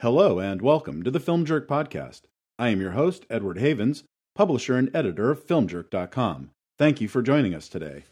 Hello 0.00 0.38
and 0.38 0.62
welcome 0.62 1.02
to 1.02 1.10
the 1.10 1.18
Film 1.18 1.44
Jerk 1.44 1.66
podcast. 1.66 2.20
I 2.56 2.68
am 2.68 2.80
your 2.80 2.92
host, 2.92 3.26
Edward 3.28 3.58
Havens, 3.58 4.04
publisher 4.36 4.76
and 4.76 4.94
editor 4.94 5.28
of 5.32 5.44
FilmJerk.com. 5.44 6.50
Thank 6.78 7.00
you 7.00 7.08
for 7.08 7.20
joining 7.20 7.52
us 7.52 7.68
today. 7.68 8.04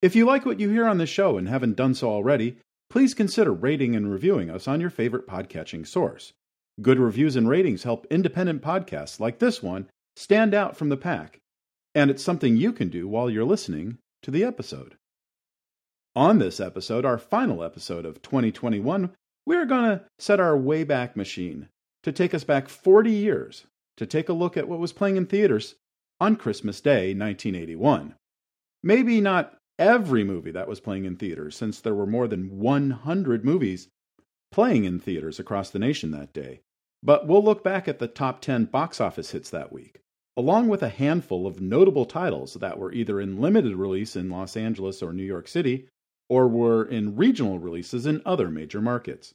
If 0.00 0.16
you 0.16 0.24
like 0.24 0.46
what 0.46 0.58
you 0.58 0.70
hear 0.70 0.86
on 0.86 0.96
this 0.96 1.10
show 1.10 1.36
and 1.36 1.50
haven't 1.50 1.76
done 1.76 1.92
so 1.92 2.08
already, 2.08 2.56
please 2.88 3.12
consider 3.12 3.52
rating 3.52 3.94
and 3.94 4.10
reviewing 4.10 4.48
us 4.48 4.66
on 4.66 4.80
your 4.80 4.88
favorite 4.88 5.26
podcatching 5.26 5.86
source. 5.86 6.32
Good 6.80 6.98
reviews 6.98 7.36
and 7.36 7.46
ratings 7.46 7.82
help 7.82 8.06
independent 8.08 8.62
podcasts 8.62 9.20
like 9.20 9.38
this 9.38 9.62
one 9.62 9.90
stand 10.16 10.54
out 10.54 10.78
from 10.78 10.88
the 10.88 10.96
pack, 10.96 11.40
and 11.94 12.10
it's 12.10 12.24
something 12.24 12.56
you 12.56 12.72
can 12.72 12.88
do 12.88 13.06
while 13.06 13.28
you're 13.28 13.44
listening 13.44 13.98
to 14.22 14.30
the 14.30 14.44
episode. 14.44 14.96
On 16.16 16.38
this 16.38 16.58
episode, 16.58 17.04
our 17.04 17.18
final 17.18 17.62
episode 17.62 18.06
of 18.06 18.22
2021, 18.22 19.10
we're 19.46 19.66
going 19.66 19.98
to 19.98 20.04
set 20.18 20.40
our 20.40 20.56
Wayback 20.56 21.16
Machine 21.16 21.68
to 22.02 22.12
take 22.12 22.34
us 22.34 22.44
back 22.44 22.68
40 22.68 23.10
years 23.10 23.66
to 23.96 24.06
take 24.06 24.28
a 24.28 24.34
look 24.34 24.56
at 24.56 24.68
what 24.68 24.78
was 24.78 24.92
playing 24.92 25.16
in 25.16 25.26
theaters 25.26 25.74
on 26.20 26.36
Christmas 26.36 26.80
Day, 26.80 27.14
1981. 27.14 28.14
Maybe 28.82 29.20
not 29.20 29.56
every 29.78 30.24
movie 30.24 30.50
that 30.52 30.68
was 30.68 30.80
playing 30.80 31.04
in 31.04 31.16
theaters, 31.16 31.56
since 31.56 31.80
there 31.80 31.94
were 31.94 32.06
more 32.06 32.28
than 32.28 32.58
100 32.58 33.44
movies 33.44 33.88
playing 34.50 34.84
in 34.84 34.98
theaters 34.98 35.38
across 35.38 35.70
the 35.70 35.78
nation 35.78 36.10
that 36.12 36.32
day. 36.32 36.60
But 37.02 37.26
we'll 37.26 37.42
look 37.42 37.64
back 37.64 37.88
at 37.88 37.98
the 37.98 38.06
top 38.06 38.40
10 38.40 38.66
box 38.66 39.00
office 39.00 39.32
hits 39.32 39.50
that 39.50 39.72
week, 39.72 40.00
along 40.36 40.68
with 40.68 40.82
a 40.82 40.88
handful 40.88 41.46
of 41.46 41.60
notable 41.60 42.04
titles 42.04 42.54
that 42.54 42.78
were 42.78 42.92
either 42.92 43.20
in 43.20 43.40
limited 43.40 43.76
release 43.76 44.14
in 44.14 44.30
Los 44.30 44.56
Angeles 44.56 45.02
or 45.02 45.12
New 45.12 45.24
York 45.24 45.48
City, 45.48 45.88
or 46.32 46.48
were 46.48 46.82
in 46.82 47.14
regional 47.14 47.58
releases 47.58 48.06
in 48.06 48.22
other 48.24 48.48
major 48.48 48.80
markets. 48.80 49.34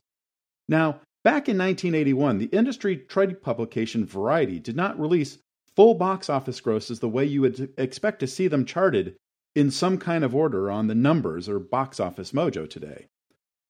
Now, 0.67 1.01
back 1.23 1.47
in 1.47 1.55
1981, 1.55 2.39
the 2.39 2.45
industry 2.45 2.97
trade 2.97 3.39
publication 3.39 4.03
Variety 4.03 4.59
did 4.59 4.75
not 4.75 4.99
release 4.99 5.37
full 5.75 5.93
box 5.93 6.27
office 6.27 6.59
grosses 6.59 6.99
the 6.99 7.07
way 7.07 7.23
you 7.23 7.41
would 7.41 7.71
expect 7.77 8.19
to 8.21 8.25
see 8.25 8.47
them 8.47 8.65
charted 8.65 9.15
in 9.53 9.69
some 9.69 9.99
kind 9.99 10.23
of 10.23 10.33
order 10.33 10.71
on 10.71 10.87
the 10.87 10.95
numbers 10.95 11.47
or 11.47 11.59
box 11.59 11.99
office 11.99 12.31
mojo 12.31 12.67
today. 12.67 13.05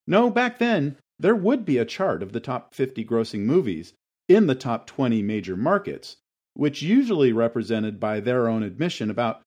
No, 0.07 0.29
back 0.29 0.57
then, 0.57 0.95
there 1.19 1.35
would 1.35 1.65
be 1.65 1.77
a 1.77 1.83
chart 1.83 2.23
of 2.23 2.31
the 2.31 2.39
top 2.39 2.73
50 2.73 3.03
grossing 3.03 3.41
movies 3.41 3.91
in 4.29 4.47
the 4.47 4.55
top 4.55 4.87
20 4.87 5.21
major 5.21 5.57
markets, 5.57 6.15
which 6.53 6.81
usually 6.81 7.33
represented 7.33 7.99
by 7.99 8.21
their 8.21 8.47
own 8.47 8.63
admission 8.63 9.09
about 9.09 9.41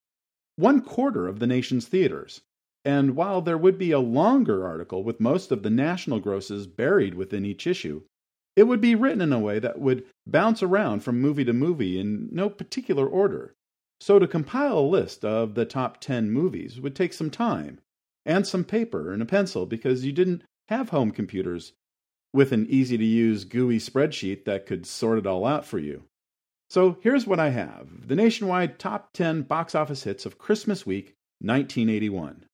one 0.57 0.83
quarter 0.83 1.27
of 1.27 1.39
the 1.39 1.47
nation's 1.47 1.89
theaters. 1.89 2.43
And 2.85 3.15
while 3.15 3.43
there 3.43 3.59
would 3.59 3.79
be 3.79 3.93
a 3.93 3.99
longer 3.99 4.67
article 4.67 5.05
with 5.05 5.21
most 5.21 5.53
of 5.53 5.63
the 5.63 5.71
national 5.71 6.21
grosses 6.21 6.67
buried 6.67 7.15
within 7.15 7.45
each 7.45 7.67
issue, 7.67 8.03
it 8.57 8.65
would 8.65 8.81
be 8.81 8.95
written 8.95 9.21
in 9.21 9.33
a 9.33 9.39
way 9.39 9.59
that 9.59 9.81
would 9.81 10.05
bounce 10.27 10.63
around 10.63 11.01
from 11.01 11.21
movie 11.21 11.45
to 11.45 11.53
movie 11.53 11.99
in 11.99 12.29
no 12.33 12.49
particular 12.49 13.07
order. 13.07 13.55
So 14.01 14.19
to 14.19 14.27
compile 14.27 14.79
a 14.79 14.81
list 14.81 15.25
of 15.25 15.55
the 15.55 15.67
top 15.67 16.01
10 16.01 16.31
movies 16.31 16.81
would 16.81 16.97
take 16.97 17.13
some 17.13 17.31
time 17.31 17.81
and 18.25 18.47
some 18.47 18.65
paper 18.65 19.13
and 19.13 19.23
a 19.23 19.27
pencil 19.27 19.67
because 19.67 20.05
you 20.05 20.13
didn't 20.13 20.43
have 20.69 20.89
home 20.89 21.11
computers 21.11 21.73
with 22.33 22.53
an 22.53 22.67
easy 22.69 22.97
to 22.97 23.05
use 23.05 23.45
GUI 23.45 23.79
spreadsheet 23.79 24.45
that 24.45 24.67
could 24.67 24.87
sort 24.87 25.19
it 25.19 25.27
all 25.27 25.45
out 25.45 25.65
for 25.65 25.79
you. 25.79 26.05
So 26.71 26.97
here's 27.03 27.27
what 27.27 27.41
I 27.41 27.51
have 27.51 28.09
the 28.09 28.17
nationwide 28.17 28.79
top 28.79 29.13
10 29.13 29.43
box 29.43 29.75
office 29.75 30.05
hits 30.05 30.25
of 30.25 30.39
Christmas 30.39 30.87
week 30.87 31.15
1981. 31.41 32.47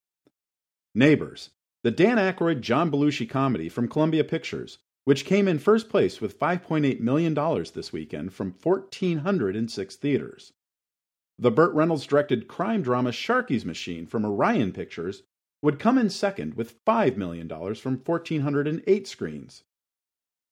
Neighbors, 0.97 1.51
the 1.85 1.91
Dan 1.91 2.17
Aykroyd 2.17 2.63
John 2.63 2.91
Belushi 2.91 3.29
comedy 3.29 3.69
from 3.69 3.87
Columbia 3.87 4.25
Pictures, 4.25 4.79
which 5.05 5.27
came 5.27 5.47
in 5.47 5.59
first 5.59 5.91
place 5.91 6.23
with 6.23 6.41
$5.8 6.41 7.01
million 7.01 7.35
this 7.75 7.93
weekend 7.93 8.33
from 8.33 8.55
1,406 8.63 9.97
theaters. 9.97 10.55
The 11.39 11.51
Burt 11.51 11.75
Reynolds 11.75 12.07
directed 12.07 12.49
crime 12.49 12.81
drama 12.81 13.13
Sharkey's 13.13 13.67
Machine 13.67 14.07
from 14.07 14.25
Orion 14.25 14.73
Pictures 14.73 15.23
would 15.61 15.79
come 15.79 15.99
in 15.99 16.09
second 16.09 16.55
with 16.55 16.83
$5 16.87 17.19
million 17.19 17.47
from 17.75 17.99
1,408 17.99 19.07
screens. 19.07 19.65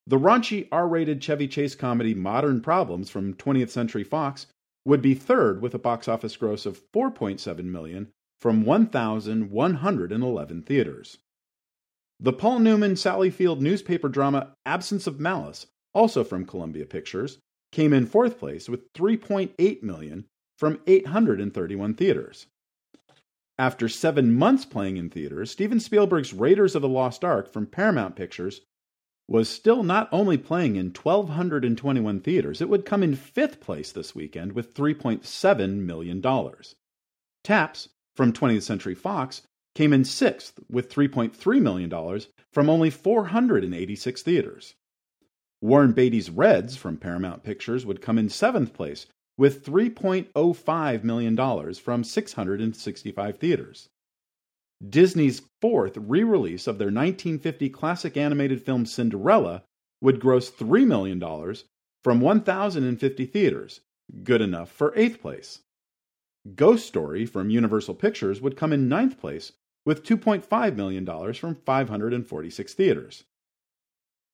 The 0.06 0.18
raunchy 0.18 0.68
R 0.70 0.86
rated 0.86 1.22
Chevy 1.22 1.48
Chase 1.48 1.74
comedy 1.74 2.12
Modern 2.12 2.60
Problems 2.60 3.08
from 3.08 3.32
20th 3.32 3.70
Century 3.70 4.04
Fox 4.04 4.46
would 4.84 5.00
be 5.00 5.14
third 5.14 5.62
with 5.62 5.74
a 5.74 5.78
box 5.78 6.06
office 6.06 6.36
gross 6.36 6.66
of 6.66 6.82
4.7 6.92 7.64
million 7.64 8.12
from 8.40 8.64
1,111 8.64 10.62
theaters. 10.62 11.18
The 12.20 12.32
Paul 12.32 12.60
Newman 12.60 12.96
Sally 12.96 13.30
Field 13.30 13.60
newspaper 13.60 14.08
drama 14.08 14.54
Absence 14.64 15.06
of 15.06 15.20
Malice, 15.20 15.66
also 15.92 16.24
from 16.24 16.46
Columbia 16.46 16.86
Pictures, 16.86 17.38
came 17.72 17.92
in 17.92 18.06
fourth 18.06 18.38
place 18.38 18.68
with 18.68 18.92
3.8 18.92 19.82
million 19.82 20.26
from 20.58 20.80
831 20.86 21.94
theaters. 21.94 22.46
After 23.58 23.88
seven 23.88 24.32
months 24.32 24.64
playing 24.64 24.96
in 24.96 25.10
theaters, 25.10 25.50
Steven 25.50 25.80
Spielberg's 25.80 26.32
Raiders 26.32 26.74
of 26.74 26.82
the 26.82 26.88
Lost 26.88 27.24
Ark 27.24 27.52
from 27.52 27.66
Paramount 27.66 28.16
Pictures 28.16 28.60
was 29.28 29.48
still 29.48 29.82
not 29.82 30.08
only 30.12 30.36
playing 30.36 30.76
in 30.76 30.86
1,221 30.86 32.20
theaters, 32.20 32.60
it 32.60 32.68
would 32.68 32.84
come 32.84 33.02
in 33.02 33.14
fifth 33.14 33.60
place 33.60 33.90
this 33.92 34.14
weekend 34.14 34.52
with 34.52 34.74
$3.7 34.74 35.76
million. 35.76 36.22
Taps, 37.42 37.88
from 38.14 38.32
20th 38.32 38.62
Century 38.62 38.94
Fox 38.94 39.42
came 39.74 39.92
in 39.92 40.04
sixth 40.04 40.60
with 40.70 40.92
$3.3 40.92 41.60
million 41.60 42.20
from 42.52 42.70
only 42.70 42.90
486 42.90 44.22
theaters. 44.22 44.74
Warren 45.60 45.92
Beatty's 45.92 46.30
Reds 46.30 46.76
from 46.76 46.96
Paramount 46.96 47.42
Pictures 47.42 47.86
would 47.86 48.02
come 48.02 48.18
in 48.18 48.28
seventh 48.28 48.72
place 48.72 49.06
with 49.36 49.64
$3.05 49.64 51.04
million 51.04 51.74
from 51.74 52.04
665 52.04 53.38
theaters. 53.38 53.88
Disney's 54.86 55.42
fourth 55.60 55.96
re 55.96 56.22
release 56.22 56.66
of 56.66 56.78
their 56.78 56.86
1950 56.86 57.70
classic 57.70 58.16
animated 58.16 58.62
film 58.62 58.86
Cinderella 58.86 59.64
would 60.00 60.20
gross 60.20 60.50
$3 60.50 60.86
million 60.86 61.20
from 62.02 62.20
1,050 62.20 63.26
theaters, 63.26 63.80
good 64.22 64.42
enough 64.42 64.70
for 64.70 64.92
eighth 64.94 65.20
place. 65.22 65.60
Ghost 66.54 66.86
Story 66.86 67.24
from 67.24 67.48
Universal 67.50 67.94
Pictures 67.94 68.40
would 68.40 68.56
come 68.56 68.72
in 68.72 68.88
ninth 68.88 69.18
place 69.18 69.52
with 69.86 70.04
$2.5 70.04 70.76
million 70.76 71.34
from 71.34 71.54
546 71.54 72.74
theaters. 72.74 73.24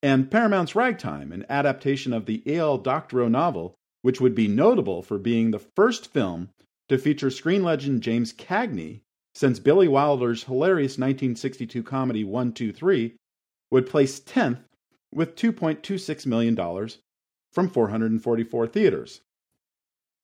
And 0.02 0.30
Paramount's 0.30 0.74
Ragtime, 0.74 1.30
an 1.30 1.44
adaptation 1.48 2.12
of 2.12 2.26
the 2.26 2.42
A.L. 2.46 2.78
Doctorow 2.78 3.28
novel, 3.28 3.74
which 4.02 4.20
would 4.20 4.34
be 4.34 4.48
notable 4.48 5.02
for 5.02 5.18
being 5.18 5.50
the 5.50 5.58
first 5.58 6.12
film 6.12 6.50
to 6.88 6.98
feature 6.98 7.30
screen 7.30 7.62
legend 7.62 8.02
James 8.02 8.32
Cagney 8.32 9.02
since 9.34 9.60
Billy 9.60 9.86
Wilder's 9.86 10.44
hilarious 10.44 10.98
1962 10.98 11.82
comedy 11.82 12.24
123, 12.24 13.14
would 13.70 13.86
place 13.86 14.18
10th 14.20 14.64
with 15.12 15.36
$2.26 15.36 16.26
million 16.26 16.56
from 17.52 17.68
444 17.68 18.66
theaters. 18.66 19.20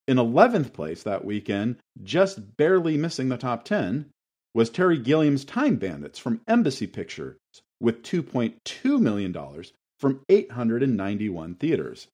In 0.08 0.18
11th 0.18 0.72
place 0.72 1.02
that 1.02 1.24
weekend, 1.24 1.76
just 2.02 2.56
barely 2.56 2.96
missing 2.96 3.28
the 3.28 3.36
top 3.36 3.64
10, 3.64 4.10
was 4.54 4.70
Terry 4.70 4.98
Gilliam's 4.98 5.44
Time 5.44 5.76
Bandits 5.76 6.18
from 6.18 6.40
Embassy 6.46 6.86
Pictures 6.86 7.36
with 7.80 8.02
$2.2 8.02 9.00
million 9.00 9.34
from 9.98 10.20
891 10.28 11.54
theaters. 11.56 12.08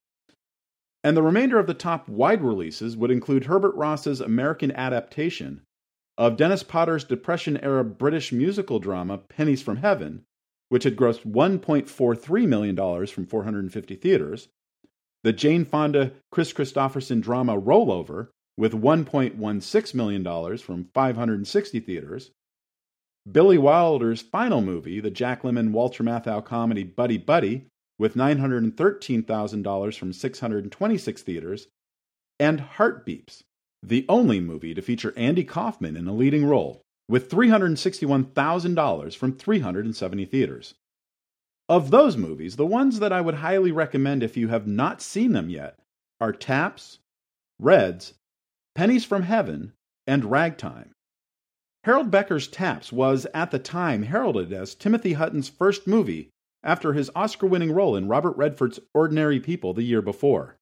And 1.04 1.16
the 1.16 1.22
remainder 1.22 1.58
of 1.58 1.66
the 1.66 1.74
top 1.74 2.08
wide 2.08 2.42
releases 2.42 2.96
would 2.96 3.10
include 3.10 3.44
Herbert 3.44 3.74
Ross's 3.74 4.20
American 4.20 4.72
adaptation 4.72 5.62
of 6.16 6.36
Dennis 6.36 6.62
Potter's 6.62 7.04
Depression 7.04 7.58
era 7.58 7.84
British 7.84 8.32
musical 8.32 8.78
drama 8.78 9.18
Pennies 9.18 9.62
from 9.62 9.76
Heaven, 9.76 10.24
which 10.68 10.84
had 10.84 10.96
grossed 10.96 11.26
$1.43 11.30 12.46
million 12.46 13.06
from 13.06 13.26
450 13.26 13.96
theaters, 13.96 14.48
the 15.22 15.32
Jane 15.32 15.64
Fonda 15.64 16.12
Kris 16.30 16.52
Kristofferson 16.52 17.20
drama 17.20 17.60
Rollover 17.60 18.28
with 18.56 18.72
$1.16 18.72 19.94
million 19.94 20.58
from 20.58 20.88
560 20.92 21.80
theaters, 21.80 22.30
Billy 23.30 23.58
Wilder's 23.58 24.20
final 24.20 24.60
movie, 24.60 25.00
the 25.00 25.10
Jack 25.10 25.42
Lemmon 25.42 25.70
Walter 25.70 26.02
Matthau 26.02 26.44
comedy 26.44 26.82
Buddy 26.82 27.18
Buddy, 27.18 27.66
with 27.98 28.14
$913,000 28.14 29.96
from 29.98 30.12
626 30.12 31.22
theaters, 31.22 31.68
and 32.40 32.60
Heartbeeps, 32.60 33.44
the 33.82 34.04
only 34.08 34.40
movie 34.40 34.74
to 34.74 34.82
feature 34.82 35.14
Andy 35.16 35.44
Kaufman 35.44 35.96
in 35.96 36.08
a 36.08 36.12
leading 36.12 36.44
role, 36.44 36.82
with 37.08 37.30
$361,000 37.30 39.16
from 39.16 39.36
370 39.36 40.24
theaters. 40.24 40.74
Of 41.68 41.90
those 41.90 42.16
movies, 42.16 42.56
the 42.56 42.66
ones 42.66 42.98
that 42.98 43.12
I 43.12 43.20
would 43.20 43.36
highly 43.36 43.72
recommend 43.72 44.22
if 44.22 44.36
you 44.36 44.48
have 44.48 44.66
not 44.66 45.00
seen 45.00 45.32
them 45.32 45.48
yet 45.48 45.78
are 46.20 46.32
Taps, 46.32 46.98
Reds, 47.58 48.14
Pennies 48.74 49.04
from 49.04 49.22
Heaven, 49.22 49.72
and 50.06 50.24
Ragtime. 50.24 50.90
Harold 51.84 52.10
Becker's 52.10 52.48
Taps 52.48 52.92
was, 52.92 53.26
at 53.34 53.50
the 53.50 53.58
time, 53.58 54.04
heralded 54.04 54.52
as 54.52 54.74
Timothy 54.74 55.14
Hutton's 55.14 55.48
first 55.48 55.86
movie 55.86 56.30
after 56.62 56.92
his 56.92 57.10
Oscar 57.14 57.46
winning 57.46 57.72
role 57.72 57.96
in 57.96 58.08
Robert 58.08 58.36
Redford's 58.36 58.78
Ordinary 58.94 59.40
People 59.40 59.74
the 59.74 59.82
year 59.82 60.02
before. 60.02 60.56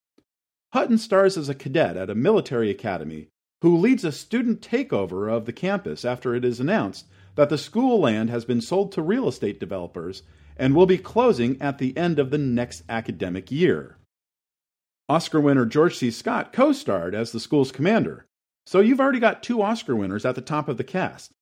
Hutton 0.72 0.98
stars 0.98 1.36
as 1.36 1.48
a 1.48 1.54
cadet 1.54 1.96
at 1.96 2.10
a 2.10 2.14
military 2.14 2.70
academy 2.70 3.28
who 3.62 3.76
leads 3.76 4.04
a 4.04 4.12
student 4.12 4.60
takeover 4.62 5.30
of 5.30 5.44
the 5.44 5.52
campus 5.52 6.04
after 6.04 6.34
it 6.34 6.44
is 6.44 6.60
announced 6.60 7.06
that 7.34 7.48
the 7.48 7.58
school 7.58 8.00
land 8.00 8.30
has 8.30 8.44
been 8.44 8.60
sold 8.60 8.92
to 8.92 9.02
real 9.02 9.28
estate 9.28 9.60
developers 9.60 10.22
and 10.60 10.74
will 10.76 10.86
be 10.86 10.98
closing 10.98 11.60
at 11.60 11.78
the 11.78 11.96
end 11.96 12.18
of 12.18 12.30
the 12.30 12.38
next 12.38 12.82
academic 12.86 13.50
year. 13.50 13.96
Oscar 15.08 15.40
winner 15.40 15.64
George 15.64 15.96
C. 15.96 16.10
Scott 16.10 16.52
co 16.52 16.70
starred 16.70 17.14
as 17.14 17.32
the 17.32 17.40
school's 17.40 17.72
commander, 17.72 18.26
so 18.66 18.78
you've 18.78 19.00
already 19.00 19.18
got 19.18 19.42
two 19.42 19.62
Oscar 19.62 19.96
winners 19.96 20.26
at 20.26 20.34
the 20.34 20.42
top 20.42 20.68
of 20.68 20.76
the 20.76 20.84
cast. 20.84 21.32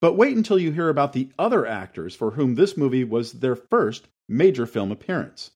But 0.00 0.14
wait 0.14 0.36
until 0.36 0.58
you 0.58 0.72
hear 0.72 0.88
about 0.88 1.12
the 1.12 1.30
other 1.38 1.66
actors 1.66 2.16
for 2.16 2.32
whom 2.32 2.54
this 2.54 2.76
movie 2.76 3.04
was 3.04 3.34
their 3.34 3.54
first 3.54 4.08
major 4.26 4.66
film 4.66 4.90
appearance. 4.90 5.50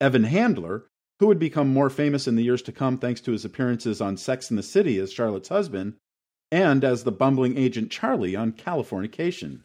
Evan 0.00 0.24
Handler, 0.24 0.86
who 1.18 1.26
would 1.26 1.40
become 1.40 1.68
more 1.68 1.90
famous 1.90 2.28
in 2.28 2.36
the 2.36 2.44
years 2.44 2.62
to 2.62 2.72
come 2.72 2.96
thanks 2.96 3.20
to 3.22 3.32
his 3.32 3.44
appearances 3.44 4.00
on 4.00 4.16
Sex 4.16 4.50
and 4.50 4.58
the 4.58 4.62
City 4.62 4.98
as 4.98 5.12
Charlotte's 5.12 5.48
husband, 5.48 5.94
and 6.52 6.84
as 6.84 7.02
the 7.02 7.12
bumbling 7.12 7.58
agent 7.58 7.90
Charlie 7.90 8.36
on 8.36 8.52
Californication. 8.52 9.62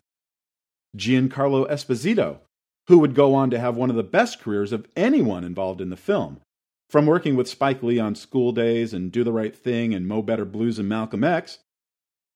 Giancarlo 0.98 1.70
Esposito, 1.70 2.40
who 2.88 3.00
would 3.00 3.16
go 3.16 3.34
on 3.34 3.50
to 3.50 3.60
have 3.60 3.76
one 3.76 3.90
of 3.90 3.96
the 3.96 4.04
best 4.04 4.40
careers 4.40 4.72
of 4.72 4.88
anyone 4.96 5.44
involved 5.44 5.82
in 5.82 5.90
the 5.90 5.98
film, 5.98 6.42
from 6.90 7.06
working 7.06 7.36
with 7.36 7.50
Spike 7.50 7.82
Lee 7.84 8.00
on 8.00 8.16
School 8.16 8.52
Daze 8.52 8.94
and 8.94 9.12
Do 9.12 9.24
the 9.24 9.32
Right 9.32 9.56
Thing 9.56 9.94
and 9.94 10.08
Mo 10.08 10.22
Better 10.22 10.46
Blues 10.46 10.80
and 10.80 10.90
Malcolm 10.90 11.24
X, 11.24 11.60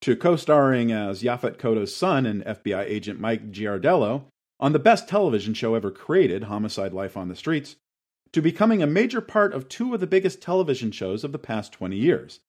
to 0.01 0.15
co 0.15 0.36
starring 0.36 0.92
as 0.92 1.24
Yaphet 1.24 1.57
Kotto's 1.57 1.95
son 1.95 2.25
and 2.25 2.44
FBI 2.45 2.83
agent 2.86 3.19
Mike 3.19 3.51
Giardello 3.51 4.25
on 4.59 4.71
the 4.71 4.80
best 4.80 5.09
television 5.09 5.53
show 5.53 5.75
ever 5.75 5.92
created, 5.92 6.44
Homicide 6.44 6.94
Life 6.94 7.18
on 7.18 7.27
the 7.27 7.36
Streets, 7.36 7.75
to 8.31 8.42
becoming 8.42 8.81
a 8.81 8.88
major 8.88 9.21
part 9.21 9.53
of 9.53 9.68
two 9.68 9.94
of 9.94 10.00
the 10.00 10.07
biggest 10.07 10.42
television 10.42 10.92
shows 10.92 11.24
of 11.24 11.31
the 11.31 11.39
past 11.39 11.71
20 11.74 11.95
years, 11.95 12.39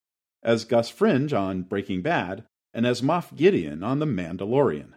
as 0.42 0.64
Gus 0.64 0.88
Fring 0.88 1.32
on 1.32 1.62
Breaking 1.62 2.02
Bad 2.02 2.44
and 2.72 2.86
as 2.86 3.02
Moff 3.02 3.34
Gideon 3.34 3.82
on 3.82 3.98
The 3.98 4.06
Mandalorian. 4.06 4.92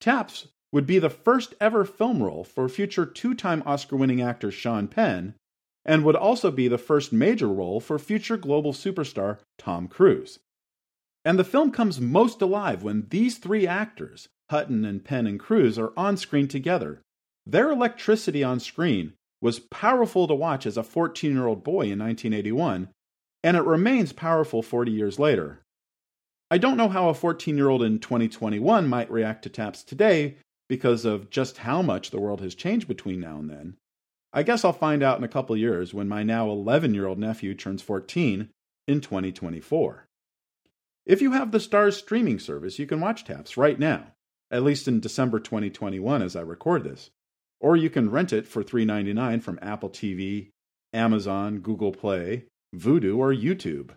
Taps 0.00 0.48
would 0.72 0.86
be 0.86 0.98
the 0.98 1.10
first 1.10 1.54
ever 1.60 1.84
film 1.84 2.22
role 2.22 2.42
for 2.42 2.68
future 2.68 3.04
two 3.06 3.34
time 3.34 3.62
Oscar 3.66 3.96
winning 3.96 4.22
actor 4.22 4.50
Sean 4.50 4.88
Penn, 4.88 5.34
and 5.84 6.04
would 6.04 6.16
also 6.16 6.50
be 6.50 6.66
the 6.66 6.78
first 6.78 7.12
major 7.12 7.48
role 7.48 7.78
for 7.78 7.98
future 7.98 8.36
global 8.36 8.72
superstar 8.72 9.38
Tom 9.58 9.86
Cruise. 9.86 10.38
And 11.24 11.38
the 11.38 11.44
film 11.44 11.70
comes 11.70 12.00
most 12.00 12.40
alive 12.42 12.82
when 12.82 13.06
these 13.10 13.38
three 13.38 13.66
actors, 13.66 14.28
Hutton 14.50 14.84
and 14.84 15.04
Penn 15.04 15.26
and 15.26 15.38
Cruise, 15.38 15.78
are 15.78 15.92
on 15.96 16.16
screen 16.16 16.48
together. 16.48 17.00
Their 17.46 17.70
electricity 17.70 18.42
on 18.42 18.58
screen 18.60 19.12
was 19.40 19.60
powerful 19.60 20.26
to 20.28 20.34
watch 20.34 20.66
as 20.66 20.76
a 20.76 20.82
14 20.82 21.32
year 21.32 21.46
old 21.46 21.62
boy 21.62 21.90
in 21.90 21.98
1981, 21.98 22.88
and 23.42 23.56
it 23.56 23.64
remains 23.64 24.12
powerful 24.12 24.62
40 24.62 24.90
years 24.90 25.18
later. 25.18 25.60
I 26.50 26.58
don't 26.58 26.76
know 26.76 26.88
how 26.88 27.08
a 27.08 27.14
14 27.14 27.56
year 27.56 27.68
old 27.68 27.82
in 27.82 27.98
2021 27.98 28.86
might 28.88 29.10
react 29.10 29.42
to 29.42 29.48
taps 29.48 29.82
today 29.82 30.36
because 30.72 31.04
of 31.04 31.30
just 31.30 31.58
how 31.58 31.82
much 31.82 32.10
the 32.10 32.20
world 32.20 32.40
has 32.40 32.54
changed 32.54 32.88
between 32.88 33.20
now 33.20 33.38
and 33.38 33.50
then. 33.50 33.76
I 34.32 34.42
guess 34.42 34.64
I'll 34.64 34.72
find 34.72 35.02
out 35.02 35.18
in 35.18 35.24
a 35.24 35.28
couple 35.28 35.56
years 35.56 35.92
when 35.92 36.08
my 36.08 36.22
now 36.22 36.48
11 36.48 36.94
year 36.94 37.06
old 37.06 37.18
nephew 37.18 37.54
turns 37.54 37.82
14 37.82 38.48
in 38.88 39.00
2024. 39.00 40.06
If 41.04 41.20
you 41.20 41.32
have 41.32 41.50
the 41.50 41.58
Starz 41.58 41.94
streaming 41.94 42.38
service, 42.38 42.78
you 42.78 42.86
can 42.86 43.00
watch 43.00 43.24
Taps 43.24 43.56
right 43.56 43.78
now, 43.78 44.12
at 44.50 44.62
least 44.62 44.88
in 44.88 45.00
December 45.00 45.40
2021 45.40 46.22
as 46.22 46.36
I 46.36 46.40
record 46.40 46.84
this 46.84 47.10
or 47.62 47.76
you 47.76 47.88
can 47.88 48.10
rent 48.10 48.32
it 48.32 48.46
for 48.46 48.62
$3.99 48.62 49.40
from 49.42 49.58
Apple 49.62 49.88
TV, 49.88 50.50
Amazon, 50.92 51.60
Google 51.60 51.92
Play, 51.92 52.44
Vudu, 52.74 53.16
or 53.16 53.32
YouTube. 53.32 53.90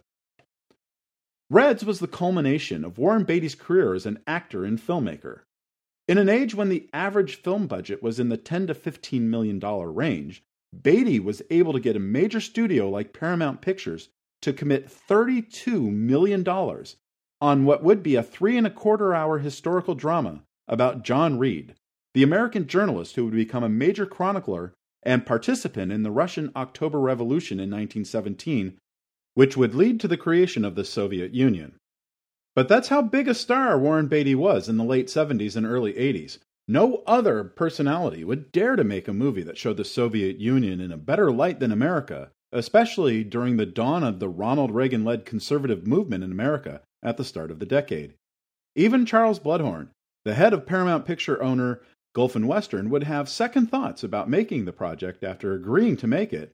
Reds 1.50 1.84
was 1.84 2.00
the 2.00 2.08
culmination 2.08 2.86
of 2.86 2.98
Warren 2.98 3.24
Beatty's 3.24 3.56
career 3.56 3.94
as 3.96 4.06
an 4.06 4.20
actor 4.28 4.64
and 4.64 4.80
filmmaker. 4.80 5.42
In 6.08 6.18
an 6.20 6.30
age 6.30 6.54
when 6.54 6.70
the 6.70 6.88
average 6.94 7.38
film 7.38 7.66
budget 7.66 8.04
was 8.04 8.20
in 8.20 8.30
the 8.30 8.38
10 8.38 8.68
to 8.68 8.74
15 8.76 9.30
million 9.30 9.58
dollar 9.58 9.92
range, 9.92 10.44
Beatty 10.82 11.20
was 11.20 11.42
able 11.50 11.74
to 11.74 11.80
get 11.80 11.96
a 11.96 12.00
major 12.00 12.40
studio 12.40 12.90
like 12.90 13.14
Paramount 13.14 13.62
Pictures 13.62 14.10
to 14.42 14.54
commit 14.54 14.92
32 14.92 15.82
million 15.82 16.44
dollars 16.44 16.98
on 17.42 17.66
what 17.66 17.84
would 17.84 18.04
be 18.04 18.16
a 18.16 18.24
three 18.24 18.58
and 18.58 18.68
a 18.68 18.72
quarter 18.72 19.16
hour 19.16 19.40
historical 19.40 19.96
drama 19.96 20.44
about 20.68 21.04
John 21.04 21.40
Reed, 21.40 21.74
the 22.14 22.24
American 22.24 22.68
journalist 22.68 23.16
who 23.16 23.26
would 23.26 23.34
become 23.34 23.64
a 23.64 23.70
major 23.70 24.06
chronicler 24.06 24.74
and 25.04 25.26
participant 25.26 25.92
in 25.92 26.04
the 26.04 26.12
Russian 26.12 26.52
October 26.56 27.00
Revolution 27.00 27.60
in 27.60 27.70
1917, 27.70 28.78
which 29.34 29.58
would 29.58 29.76
lead 29.76 30.00
to 30.00 30.08
the 30.08 30.18
creation 30.18 30.64
of 30.64 30.76
the 30.76 30.86
Soviet 30.86 31.34
Union. 31.34 31.78
But 32.56 32.70
that's 32.70 32.88
how 32.88 33.02
big 33.02 33.28
a 33.28 33.34
star 33.34 33.78
Warren 33.78 34.08
Beatty 34.08 34.34
was 34.34 34.70
in 34.70 34.78
the 34.78 34.84
late 34.84 35.08
70s 35.08 35.58
and 35.58 35.66
early 35.66 35.94
80s. 35.94 36.40
No 36.68 37.04
other 37.06 37.44
personality 37.44 38.24
would 38.24 38.52
dare 38.52 38.76
to 38.76 38.84
make 38.84 39.08
a 39.08 39.14
movie 39.14 39.44
that 39.44 39.58
showed 39.58 39.78
the 39.78 39.86
Soviet 39.86 40.38
Union 40.40 40.80
in 40.80 40.92
a 40.92 40.98
better 40.98 41.32
light 41.32 41.60
than 41.60 41.72
America, 41.72 42.32
especially 42.52 43.24
during 43.24 43.58
the 43.58 43.66
dawn 43.66 44.04
of 44.04 44.20
the 44.20 44.30
Ronald 44.30 44.72
Reagan 44.72 45.04
led 45.04 45.26
conservative 45.26 45.86
movement 45.86 46.24
in 46.24 46.32
America 46.32 46.82
at 47.04 47.18
the 47.18 47.24
start 47.26 47.52
of 47.52 47.60
the 47.60 47.66
decade. 47.66 48.14
Even 48.76 49.06
Charles 49.06 49.40
Bluhdorn, 49.40 49.90
the 50.24 50.34
head 50.34 50.54
of 50.54 50.66
Paramount 50.66 51.06
Picture 51.06 51.44
owner 51.44 51.82
Gulf 52.16 52.36
and 52.36 52.48
Western 52.48 52.90
would 52.90 53.04
have 53.04 53.28
second 53.28 53.70
thoughts 53.70 54.02
about 54.02 54.30
making 54.30 54.64
the 54.64 54.72
project 54.72 55.24
after 55.24 55.54
agreeing 55.54 55.98
to 55.98 56.08
make 56.08 56.32
it, 56.32 56.52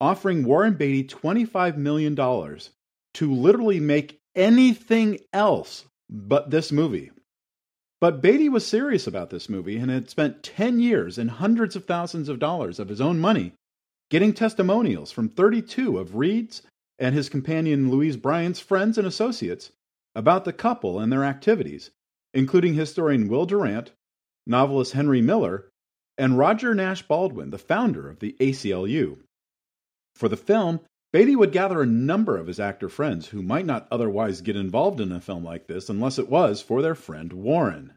offering 0.00 0.44
Warren 0.44 0.74
Beatty 0.74 1.02
$25 1.08 1.76
million 1.78 2.14
to 2.14 3.34
literally 3.34 3.80
make 3.80 4.18
anything 4.38 5.18
else 5.32 5.84
but 6.08 6.50
this 6.50 6.72
movie. 6.72 7.10
But 8.00 8.22
Beatty 8.22 8.48
was 8.48 8.64
serious 8.64 9.06
about 9.06 9.30
this 9.30 9.48
movie 9.48 9.76
and 9.76 9.90
had 9.90 10.08
spent 10.08 10.44
10 10.44 10.78
years 10.78 11.18
and 11.18 11.30
hundreds 11.30 11.74
of 11.74 11.84
thousands 11.84 12.28
of 12.28 12.38
dollars 12.38 12.78
of 12.78 12.88
his 12.88 13.00
own 13.00 13.18
money 13.18 13.52
getting 14.10 14.32
testimonials 14.32 15.10
from 15.10 15.28
32 15.28 15.98
of 15.98 16.14
Reed's 16.14 16.62
and 16.98 17.14
his 17.14 17.28
companion 17.28 17.90
Louise 17.90 18.16
Bryant's 18.16 18.60
friends 18.60 18.96
and 18.96 19.06
associates 19.06 19.72
about 20.14 20.44
the 20.44 20.52
couple 20.52 20.98
and 20.98 21.12
their 21.12 21.24
activities, 21.24 21.90
including 22.32 22.74
historian 22.74 23.28
Will 23.28 23.46
Durant, 23.46 23.92
novelist 24.46 24.92
Henry 24.92 25.20
Miller, 25.20 25.68
and 26.16 26.38
Roger 26.38 26.74
Nash 26.74 27.02
Baldwin, 27.02 27.50
the 27.50 27.58
founder 27.58 28.08
of 28.08 28.20
the 28.20 28.34
ACLU. 28.40 29.18
For 30.14 30.28
the 30.28 30.36
film, 30.36 30.80
Beatty 31.10 31.36
would 31.36 31.52
gather 31.52 31.80
a 31.80 31.86
number 31.86 32.36
of 32.36 32.48
his 32.48 32.60
actor 32.60 32.90
friends 32.90 33.28
who 33.28 33.40
might 33.40 33.64
not 33.64 33.88
otherwise 33.90 34.42
get 34.42 34.56
involved 34.56 35.00
in 35.00 35.10
a 35.10 35.20
film 35.22 35.42
like 35.42 35.66
this 35.66 35.88
unless 35.88 36.18
it 36.18 36.28
was 36.28 36.60
for 36.60 36.82
their 36.82 36.94
friend 36.94 37.32
Warren. 37.32 37.94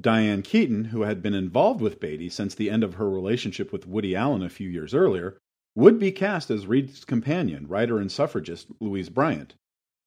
Diane 0.00 0.42
Keaton, 0.42 0.86
who 0.86 1.02
had 1.02 1.20
been 1.20 1.34
involved 1.34 1.80
with 1.80 1.98
Beatty 1.98 2.28
since 2.28 2.54
the 2.54 2.70
end 2.70 2.84
of 2.84 2.94
her 2.94 3.10
relationship 3.10 3.72
with 3.72 3.88
Woody 3.88 4.14
Allen 4.14 4.44
a 4.44 4.48
few 4.48 4.68
years 4.68 4.94
earlier, 4.94 5.36
would 5.74 5.98
be 5.98 6.12
cast 6.12 6.48
as 6.50 6.68
Reed's 6.68 7.04
companion, 7.04 7.66
writer 7.66 7.98
and 7.98 8.10
suffragist 8.10 8.68
Louise 8.80 9.08
Bryant. 9.08 9.54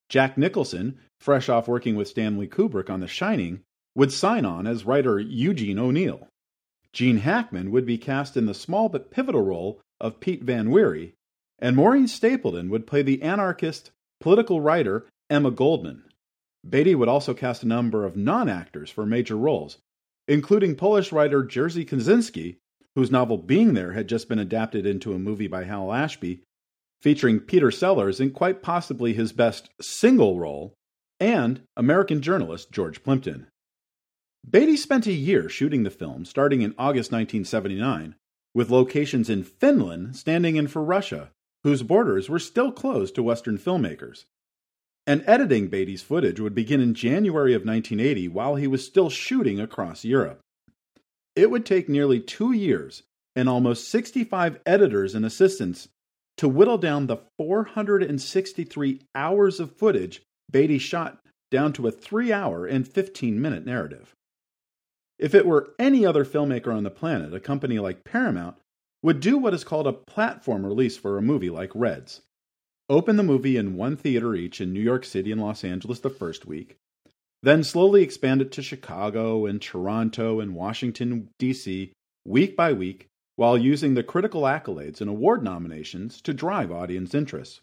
Jack 0.07 0.37
Nicholson, 0.37 0.99
fresh 1.19 1.49
off 1.49 1.67
working 1.67 1.97
with 1.97 2.07
Stanley 2.07 2.47
Kubrick 2.47 2.89
on 2.89 3.01
The 3.01 3.07
Shining, 3.07 3.61
would 3.93 4.13
sign 4.13 4.45
on 4.45 4.67
as 4.67 4.85
writer 4.85 5.19
Eugene 5.19 5.79
O'Neill. 5.79 6.29
Gene 6.93 7.17
Hackman 7.17 7.71
would 7.71 7.85
be 7.85 7.97
cast 7.97 8.37
in 8.37 8.45
the 8.45 8.53
small 8.53 8.87
but 8.87 9.11
pivotal 9.11 9.41
role 9.41 9.81
of 9.99 10.21
Pete 10.21 10.43
Van 10.43 10.71
Wherry, 10.71 11.13
and 11.61 11.75
Maureen 11.75 12.07
Stapleton 12.07 12.69
would 12.69 12.87
play 12.87 13.03
the 13.03 13.21
anarchist 13.21 13.91
political 14.19 14.59
writer 14.59 15.07
Emma 15.29 15.51
Goldman. 15.51 16.03
Beatty 16.67 16.95
would 16.95 17.07
also 17.07 17.33
cast 17.33 17.63
a 17.63 17.67
number 17.67 18.05
of 18.05 18.17
non 18.17 18.49
actors 18.49 18.89
for 18.89 19.05
major 19.05 19.37
roles, 19.37 19.77
including 20.27 20.75
Polish 20.75 21.11
writer 21.11 21.43
Jerzy 21.43 21.87
Kosinski, 21.87 22.57
whose 22.95 23.11
novel 23.11 23.37
Being 23.37 23.73
There 23.73 23.93
had 23.93 24.07
just 24.07 24.27
been 24.27 24.39
adapted 24.39 24.85
into 24.85 25.13
a 25.13 25.19
movie 25.19 25.47
by 25.47 25.63
Hal 25.63 25.93
Ashby, 25.93 26.41
featuring 27.01 27.39
Peter 27.39 27.71
Sellers 27.71 28.19
in 28.19 28.31
quite 28.31 28.61
possibly 28.61 29.13
his 29.13 29.31
best 29.31 29.69
single 29.79 30.39
role, 30.39 30.73
and 31.19 31.61
American 31.77 32.21
journalist 32.21 32.71
George 32.71 33.03
Plimpton. 33.03 33.47
Beatty 34.47 34.75
spent 34.75 35.07
a 35.07 35.13
year 35.13 35.49
shooting 35.49 35.83
the 35.83 35.89
film 35.89 36.25
starting 36.25 36.61
in 36.61 36.75
August 36.77 37.11
1979, 37.11 38.15
with 38.53 38.69
locations 38.69 39.29
in 39.29 39.43
Finland 39.43 40.15
standing 40.15 40.55
in 40.55 40.67
for 40.67 40.83
Russia, 40.83 41.31
whose 41.63 41.83
borders 41.83 42.29
were 42.29 42.39
still 42.39 42.71
closed 42.71 43.15
to 43.15 43.23
Western 43.23 43.57
filmmakers. 43.57 44.25
And 45.07 45.23
editing 45.25 45.67
Beatty's 45.67 46.01
footage 46.01 46.39
would 46.39 46.55
begin 46.55 46.79
in 46.79 46.93
January 46.93 47.53
of 47.53 47.65
1980 47.65 48.27
while 48.27 48.55
he 48.55 48.67
was 48.67 48.85
still 48.85 49.09
shooting 49.09 49.59
across 49.59 50.05
Europe. 50.05 50.39
It 51.35 51.49
would 51.49 51.65
take 51.65 51.89
nearly 51.89 52.19
two 52.19 52.51
years 52.51 53.03
and 53.35 53.47
almost 53.47 53.89
65 53.89 54.59
editors 54.65 55.15
and 55.15 55.25
assistants 55.25 55.87
to 56.37 56.47
whittle 56.47 56.77
down 56.77 57.07
the 57.07 57.17
463 57.37 59.01
hours 59.15 59.59
of 59.59 59.75
footage 59.75 60.21
Beatty 60.51 60.79
shot 60.79 61.19
down 61.49 61.73
to 61.73 61.87
a 61.87 61.91
three 61.91 62.31
hour 62.31 62.65
and 62.65 62.87
15 62.87 63.41
minute 63.41 63.65
narrative. 63.65 64.13
If 65.17 65.35
it 65.35 65.45
were 65.45 65.73
any 65.77 66.05
other 66.05 66.25
filmmaker 66.25 66.73
on 66.73 66.83
the 66.83 66.89
planet, 66.89 67.33
a 67.33 67.39
company 67.39 67.79
like 67.79 68.03
Paramount 68.03 68.57
would 69.03 69.19
do 69.19 69.37
what 69.37 69.53
is 69.53 69.63
called 69.63 69.87
a 69.87 69.93
platform 69.93 70.65
release 70.65 70.97
for 70.97 71.17
a 71.17 71.21
movie 71.21 71.49
like 71.49 71.71
Reds. 71.73 72.21
Open 72.89 73.15
the 73.15 73.23
movie 73.23 73.57
in 73.57 73.75
one 73.75 73.95
theater 73.95 74.35
each 74.35 74.59
in 74.59 74.73
New 74.73 74.81
York 74.81 75.05
City 75.05 75.31
and 75.31 75.41
Los 75.41 75.63
Angeles 75.63 75.99
the 75.99 76.09
first 76.09 76.45
week, 76.45 76.77
then 77.43 77.63
slowly 77.63 78.03
expand 78.03 78.41
it 78.41 78.51
to 78.51 78.61
Chicago 78.61 79.45
and 79.45 79.61
Toronto 79.61 80.39
and 80.39 80.53
Washington, 80.53 81.29
D.C., 81.39 81.91
week 82.25 82.55
by 82.55 82.73
week, 82.73 83.07
while 83.35 83.57
using 83.57 83.93
the 83.93 84.03
critical 84.03 84.43
accolades 84.43 85.01
and 85.01 85.09
award 85.09 85.43
nominations 85.43 86.21
to 86.21 86.33
drive 86.33 86.71
audience 86.71 87.15
interest. 87.15 87.61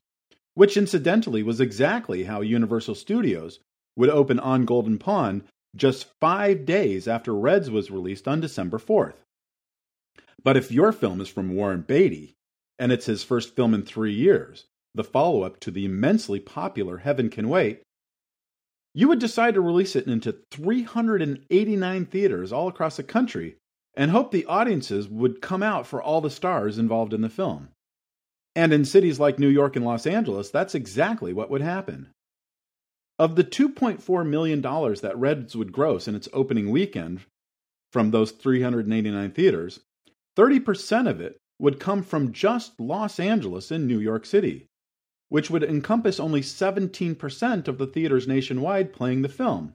Which, 0.55 0.77
incidentally, 0.77 1.45
was 1.45 1.61
exactly 1.61 2.25
how 2.25 2.41
Universal 2.41 2.97
Studios 2.97 3.61
would 3.97 4.11
open 4.11 4.41
On 4.41 4.65
Golden 4.65 4.99
Pond 4.99 5.45
just 5.77 6.09
five 6.21 6.65
days 6.65 7.07
after 7.07 7.33
Reds 7.33 7.71
was 7.71 7.91
released 7.91 8.27
on 8.27 8.41
December 8.41 8.79
4th. 8.79 9.15
But 10.49 10.57
if 10.57 10.73
your 10.73 10.93
film 10.93 11.21
is 11.21 11.29
from 11.29 11.55
Warren 11.55 11.83
Beatty, 11.83 12.35
and 12.79 12.91
it's 12.91 13.05
his 13.05 13.23
first 13.23 13.55
film 13.55 13.75
in 13.75 13.83
three 13.83 14.15
years, 14.15 14.65
the 14.95 15.05
follow 15.05 15.43
up 15.43 15.61
to 15.61 15.71
the 15.71 15.85
immensely 15.85 16.41
popular 16.41 16.97
Heaven 16.97 17.29
Can 17.29 17.51
Wait, 17.51 17.83
you 18.95 19.09
would 19.09 19.19
decide 19.19 19.53
to 19.53 19.61
release 19.61 19.95
it 19.95 20.07
into 20.07 20.39
389 20.51 22.07
theaters 22.07 22.51
all 22.51 22.67
across 22.67 22.97
the 22.97 23.03
country 23.03 23.57
and 23.93 24.11
hope 24.11 24.31
the 24.31 24.47
audiences 24.47 25.07
would 25.07 25.43
come 25.43 25.63
out 25.63 25.87
for 25.87 26.01
all 26.03 26.23
the 26.23 26.31
stars 26.31 26.79
involved 26.79 27.13
in 27.13 27.21
the 27.21 27.29
film. 27.29 27.69
And 28.57 28.73
in 28.73 28.87
cities 28.87 29.21
like 29.21 29.39
New 29.39 29.49
York 29.49 29.77
and 29.77 29.85
Los 29.85 30.07
Angeles, 30.07 30.49
that's 30.49 30.75
exactly 30.75 31.35
what 31.35 31.51
would 31.51 31.61
happen. 31.61 32.09
Of 33.19 33.37
the 33.37 33.45
$2.4 33.45 34.27
million 34.27 34.63
that 34.63 35.13
Reds 35.15 35.55
would 35.55 35.73
gross 35.73 36.09
in 36.09 36.15
its 36.15 36.31
opening 36.33 36.71
weekend 36.71 37.21
from 37.93 38.13
those 38.13 38.31
389 38.31 39.33
theaters, 39.33 39.81
30% 40.39 41.09
of 41.09 41.21
it 41.21 41.39
would 41.59 41.81
come 41.81 42.03
from 42.03 42.33
just 42.33 42.79
Los 42.79 43.19
Angeles 43.19 43.71
and 43.71 43.87
New 43.87 43.99
York 43.99 44.25
City, 44.25 44.67
which 45.29 45.51
would 45.51 45.65
encompass 45.65 46.21
only 46.21 46.41
17% 46.41 47.67
of 47.69 47.79
the 47.79 47.87
theaters 47.87 48.29
nationwide 48.29 48.93
playing 48.93 49.23
the 49.23 49.29
film. 49.29 49.75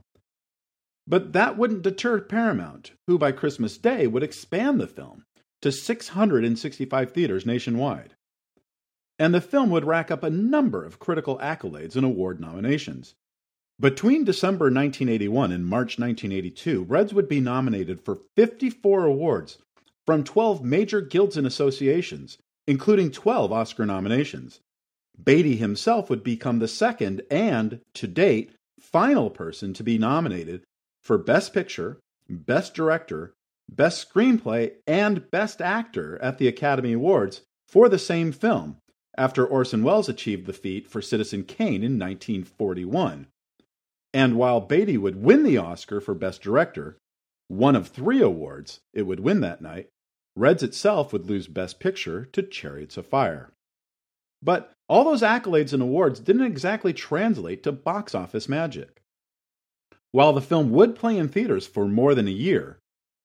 But 1.05 1.33
that 1.33 1.57
wouldn't 1.57 1.81
deter 1.81 2.21
Paramount, 2.21 2.91
who 3.07 3.17
by 3.17 3.33
Christmas 3.33 3.77
Day 3.77 4.07
would 4.07 4.23
expand 4.23 4.79
the 4.79 4.87
film 4.87 5.25
to 5.61 5.71
665 5.71 7.11
theaters 7.11 7.45
nationwide. 7.45 8.15
And 9.19 9.33
the 9.33 9.41
film 9.41 9.69
would 9.71 9.85
rack 9.85 10.09
up 10.09 10.23
a 10.23 10.29
number 10.29 10.85
of 10.85 10.99
critical 10.99 11.37
accolades 11.39 11.97
and 11.97 12.05
award 12.05 12.39
nominations, 12.39 13.15
between 13.79 14.23
December 14.23 14.65
1981 14.65 15.51
and 15.51 15.65
March 15.65 15.97
1982, 15.97 16.83
Reds 16.83 17.13
would 17.13 17.27
be 17.27 17.39
nominated 17.39 17.99
for 17.99 18.21
54 18.37 19.05
awards 19.05 19.57
from 20.05 20.23
12 20.23 20.63
major 20.63 21.01
guilds 21.01 21.37
and 21.37 21.47
associations, 21.47 22.37
including 22.67 23.11
12 23.11 23.51
Oscar 23.51 23.85
nominations. 23.85 24.59
Beatty 25.21 25.55
himself 25.55 26.09
would 26.09 26.23
become 26.23 26.59
the 26.59 26.67
second 26.67 27.21
and, 27.29 27.81
to 27.93 28.07
date, 28.07 28.51
final 28.79 29.29
person 29.29 29.73
to 29.73 29.83
be 29.83 29.97
nominated 29.97 30.63
for 31.01 31.17
Best 31.17 31.53
Picture, 31.53 31.99
Best 32.29 32.73
Director, 32.73 33.33
Best 33.69 34.09
Screenplay, 34.09 34.73
and 34.87 35.29
Best 35.31 35.61
Actor 35.61 36.19
at 36.21 36.37
the 36.37 36.47
Academy 36.47 36.93
Awards 36.93 37.41
for 37.67 37.89
the 37.89 37.99
same 37.99 38.31
film, 38.31 38.77
after 39.17 39.45
Orson 39.45 39.83
Welles 39.83 40.09
achieved 40.09 40.45
the 40.45 40.53
feat 40.53 40.87
for 40.87 41.01
Citizen 41.01 41.43
Kane 41.43 41.83
in 41.83 41.99
1941. 41.99 43.27
And 44.13 44.35
while 44.35 44.61
Beatty 44.61 44.97
would 44.97 45.23
win 45.23 45.43
the 45.43 45.57
Oscar 45.57 45.99
for 45.99 46.13
Best 46.13 46.41
Director, 46.41 46.97
one 47.47 47.75
of 47.75 47.87
three 47.87 48.21
awards 48.21 48.79
it 48.93 49.03
would 49.03 49.19
win 49.19 49.41
that 49.41 49.61
night, 49.61 49.89
Reds 50.35 50.63
itself 50.63 51.13
would 51.13 51.27
lose 51.27 51.47
Best 51.47 51.79
Picture 51.79 52.25
to 52.25 52.41
Chariots 52.41 52.97
of 52.97 53.05
Fire. 53.05 53.51
But 54.41 54.73
all 54.89 55.03
those 55.03 55.21
accolades 55.21 55.73
and 55.73 55.81
awards 55.81 56.19
didn't 56.19 56.45
exactly 56.45 56.93
translate 56.93 57.63
to 57.63 57.71
box 57.71 58.13
office 58.13 58.49
magic. 58.49 59.01
While 60.11 60.33
the 60.33 60.41
film 60.41 60.71
would 60.71 60.95
play 60.95 61.17
in 61.17 61.29
theaters 61.29 61.65
for 61.65 61.87
more 61.87 62.13
than 62.13 62.27
a 62.27 62.31
year, 62.31 62.77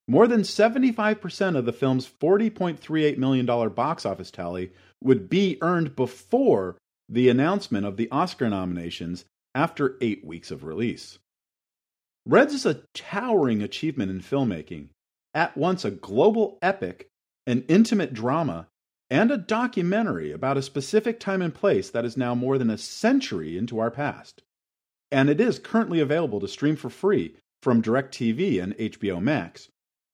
more 0.06 0.26
than 0.26 0.40
75% 0.40 1.56
of 1.56 1.66
the 1.66 1.72
film's 1.72 2.08
$40.38 2.08 3.18
million 3.18 3.46
box 3.46 4.06
office 4.06 4.30
tally 4.30 4.72
would 5.02 5.28
be 5.28 5.58
earned 5.60 5.94
before 5.96 6.76
the 7.08 7.28
announcement 7.28 7.84
of 7.84 7.96
the 7.96 8.10
Oscar 8.10 8.48
nominations 8.48 9.24
after 9.54 9.96
eight 10.00 10.24
weeks 10.24 10.50
of 10.50 10.64
release. 10.64 11.18
Reds 12.24 12.54
is 12.54 12.66
a 12.66 12.82
towering 12.94 13.62
achievement 13.62 14.10
in 14.10 14.20
filmmaking, 14.20 14.88
at 15.34 15.56
once 15.56 15.84
a 15.84 15.90
global 15.90 16.58
epic, 16.62 17.08
an 17.46 17.64
intimate 17.68 18.12
drama, 18.12 18.68
and 19.10 19.30
a 19.30 19.38
documentary 19.38 20.32
about 20.32 20.58
a 20.58 20.62
specific 20.62 21.18
time 21.18 21.40
and 21.40 21.54
place 21.54 21.90
that 21.90 22.04
is 22.04 22.16
now 22.16 22.34
more 22.34 22.58
than 22.58 22.70
a 22.70 22.78
century 22.78 23.56
into 23.56 23.78
our 23.78 23.90
past. 23.90 24.42
And 25.10 25.30
it 25.30 25.40
is 25.40 25.58
currently 25.58 26.00
available 26.00 26.40
to 26.40 26.48
stream 26.48 26.76
for 26.76 26.90
free 26.90 27.36
from 27.62 27.82
DirecTV 27.82 28.62
and 28.62 28.76
HBO 28.76 29.22
Max, 29.22 29.68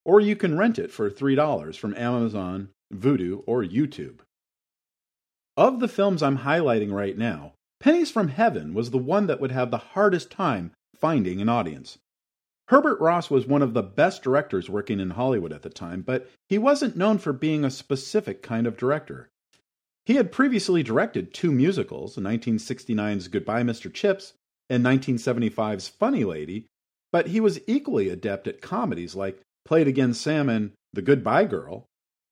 or 0.05 0.21
you 0.21 0.35
can 0.35 0.57
rent 0.57 0.79
it 0.79 0.91
for 0.91 1.09
$3 1.09 1.77
from 1.77 1.95
Amazon, 1.95 2.69
Vudu, 2.93 3.43
or 3.45 3.63
YouTube. 3.63 4.19
Of 5.57 5.79
the 5.79 5.87
films 5.87 6.23
I'm 6.23 6.39
highlighting 6.39 6.91
right 6.91 7.17
now, 7.17 7.53
Pennies 7.79 8.11
from 8.11 8.29
Heaven 8.29 8.73
was 8.73 8.91
the 8.91 8.97
one 8.97 9.27
that 9.27 9.39
would 9.41 9.51
have 9.51 9.71
the 9.71 9.77
hardest 9.77 10.31
time 10.31 10.71
finding 10.95 11.41
an 11.41 11.49
audience. 11.49 11.97
Herbert 12.69 12.99
Ross 12.99 13.29
was 13.29 13.45
one 13.45 13.61
of 13.61 13.73
the 13.73 13.83
best 13.83 14.23
directors 14.23 14.69
working 14.69 14.99
in 14.99 15.11
Hollywood 15.11 15.53
at 15.53 15.61
the 15.61 15.69
time, 15.69 16.01
but 16.01 16.29
he 16.49 16.57
wasn't 16.57 16.97
known 16.97 17.19
for 17.19 17.31
being 17.31 17.63
a 17.63 17.69
specific 17.69 18.41
kind 18.41 18.65
of 18.65 18.77
director. 18.77 19.29
He 20.05 20.15
had 20.15 20.31
previously 20.31 20.83
directed 20.83 21.33
two 21.33 21.51
musicals, 21.51 22.15
1969's 22.15 23.27
Goodbye, 23.27 23.63
Mr. 23.63 23.91
Chips 23.93 24.33
and 24.69 24.83
1975's 24.83 25.87
Funny 25.87 26.23
Lady, 26.23 26.65
but 27.11 27.27
he 27.27 27.39
was 27.39 27.59
equally 27.67 28.09
adept 28.09 28.47
at 28.47 28.61
comedies 28.61 29.15
like 29.15 29.41
Play 29.63 29.81
It 29.81 29.87
Again 29.87 30.13
Sam 30.13 30.49
and 30.49 30.71
The 30.93 31.01
Goodbye 31.01 31.45
Girl, 31.45 31.85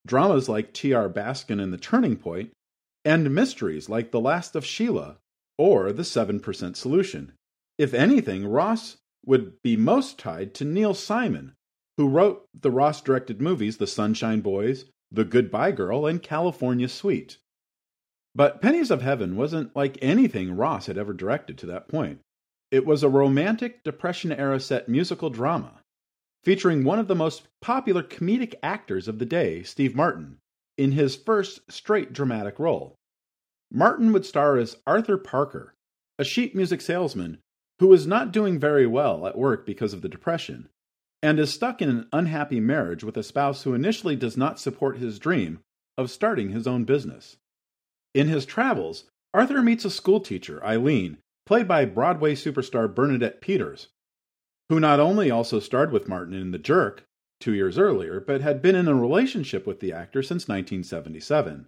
dramas 0.06 0.50
like 0.50 0.74
T.R. 0.74 1.10
Baskin 1.10 1.62
and 1.62 1.72
The 1.72 1.78
Turning 1.78 2.16
Point, 2.16 2.52
and 3.06 3.34
mysteries 3.34 3.90
like 3.90 4.12
The 4.12 4.20
Last 4.20 4.56
of 4.56 4.66
Sheila 4.66 5.18
or 5.58 5.92
the 5.92 6.04
7% 6.04 6.76
solution. 6.76 7.34
If 7.78 7.94
anything, 7.94 8.48
Ross 8.48 8.98
would 9.26 9.62
be 9.62 9.76
most 9.76 10.18
tied 10.20 10.54
to 10.56 10.66
Neil 10.66 10.94
Simon, 10.94 11.54
who 11.98 12.08
wrote 12.08 12.48
the 12.54 12.72
Ross 12.72 13.02
directed 13.02 13.42
movies 13.42 13.78
The 13.78 13.88
Sunshine 13.88 14.42
Boys, 14.42 14.86
The 15.12 15.26
Goodbye 15.26 15.72
Girl, 15.72 16.06
and 16.06 16.22
California 16.22 16.88
Suite. 16.88 17.38
But 18.36 18.62
Pennies 18.62 18.92
of 18.92 19.02
Heaven 19.02 19.36
wasn't 19.36 19.76
like 19.76 19.98
anything 20.02 20.56
Ross 20.56 20.88
had 20.88 20.98
ever 20.98 21.14
directed 21.14 21.58
to 21.60 21.66
that 21.68 21.88
point. 21.88 22.20
It 22.72 22.86
was 22.86 23.04
a 23.04 23.10
romantic 23.10 23.84
Depression 23.84 24.32
era 24.32 24.60
set 24.60 24.90
musical 24.90 25.30
drama 25.30 25.80
featuring 26.44 26.84
one 26.84 27.00
of 27.00 27.08
the 27.08 27.16
most 27.16 27.48
popular 27.62 28.04
comedic 28.04 28.56
actors 28.62 29.08
of 29.08 29.20
the 29.20 29.26
day, 29.26 29.64
Steve 29.64 29.96
Martin, 29.96 30.38
in 30.78 30.92
his 30.92 31.16
first 31.16 31.72
straight 31.72 32.12
dramatic 32.12 32.60
role. 32.60 32.96
Martin 33.72 34.12
would 34.12 34.26
star 34.26 34.58
as 34.58 34.78
Arthur 34.86 35.18
Parker, 35.18 35.74
a 36.20 36.24
sheet 36.24 36.56
music 36.56 36.82
salesman 36.82 37.40
who 37.80 37.92
is 37.94 38.08
not 38.08 38.32
doing 38.32 38.60
very 38.60 38.86
well 38.86 39.26
at 39.28 39.38
work 39.38 39.66
because 39.66 39.94
of 39.94 40.02
the 40.02 40.10
Depression, 40.10 40.70
and 41.22 41.40
is 41.40 41.54
stuck 41.54 41.82
in 41.82 41.90
an 41.90 42.08
unhappy 42.12 42.60
marriage 42.60 43.04
with 43.04 43.18
a 43.18 43.24
spouse 43.24 43.64
who 43.64 43.74
initially 43.74 44.16
does 44.16 44.38
not 44.38 44.60
support 44.60 44.98
his 44.98 45.20
dream 45.20 45.60
of 45.98 46.12
starting 46.12 46.50
his 46.50 46.68
own 46.68 46.84
business. 46.84 47.38
In 48.14 48.28
his 48.28 48.46
travels, 48.46 49.06
Arthur 49.34 49.62
meets 49.62 49.86
a 49.86 49.90
schoolteacher, 49.90 50.64
Eileen, 50.64 51.18
played 51.46 51.68
by 51.68 51.86
Broadway 51.86 52.36
superstar 52.36 52.94
Bernadette 52.94 53.42
Peters, 53.42 53.88
who 54.70 54.80
not 54.80 55.00
only 55.00 55.32
also 55.32 55.60
starred 55.60 55.92
with 55.92 56.08
Martin 56.08 56.34
in 56.34 56.52
The 56.52 56.60
Jerk 56.60 57.06
two 57.40 57.54
years 57.54 57.78
earlier, 57.78 58.20
but 58.20 58.42
had 58.42 58.62
been 58.62 58.76
in 58.76 58.88
a 58.88 58.96
relationship 58.96 59.68
with 59.68 59.80
the 59.80 59.92
actor 59.92 60.22
since 60.22 60.48
1977. 60.48 61.68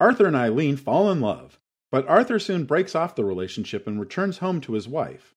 Arthur 0.00 0.26
and 0.26 0.36
Eileen 0.36 0.76
fall 0.76 1.10
in 1.10 1.20
love, 1.20 1.58
but 1.90 2.06
Arthur 2.08 2.38
soon 2.38 2.64
breaks 2.64 2.94
off 2.94 3.14
the 3.14 3.24
relationship 3.24 3.86
and 3.86 3.98
returns 3.98 4.38
home 4.38 4.60
to 4.60 4.74
his 4.74 4.88
wife. 4.88 5.34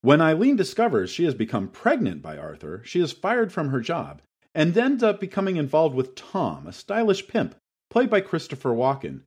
When 0.00 0.20
Eileen 0.20 0.56
discovers 0.56 1.10
she 1.10 1.24
has 1.24 1.34
become 1.34 1.68
pregnant 1.68 2.22
by 2.22 2.38
Arthur, 2.38 2.82
she 2.84 3.00
is 3.00 3.12
fired 3.12 3.52
from 3.52 3.68
her 3.68 3.80
job 3.80 4.22
and 4.54 4.76
ends 4.76 5.02
up 5.02 5.20
becoming 5.20 5.56
involved 5.56 5.94
with 5.94 6.14
Tom, 6.14 6.66
a 6.66 6.72
stylish 6.72 7.28
pimp 7.28 7.54
played 7.90 8.10
by 8.10 8.20
Christopher 8.20 8.70
Walken, 8.70 9.22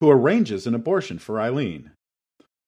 who 0.00 0.10
arranges 0.10 0.66
an 0.66 0.74
abortion 0.74 1.18
for 1.18 1.40
Eileen. 1.40 1.92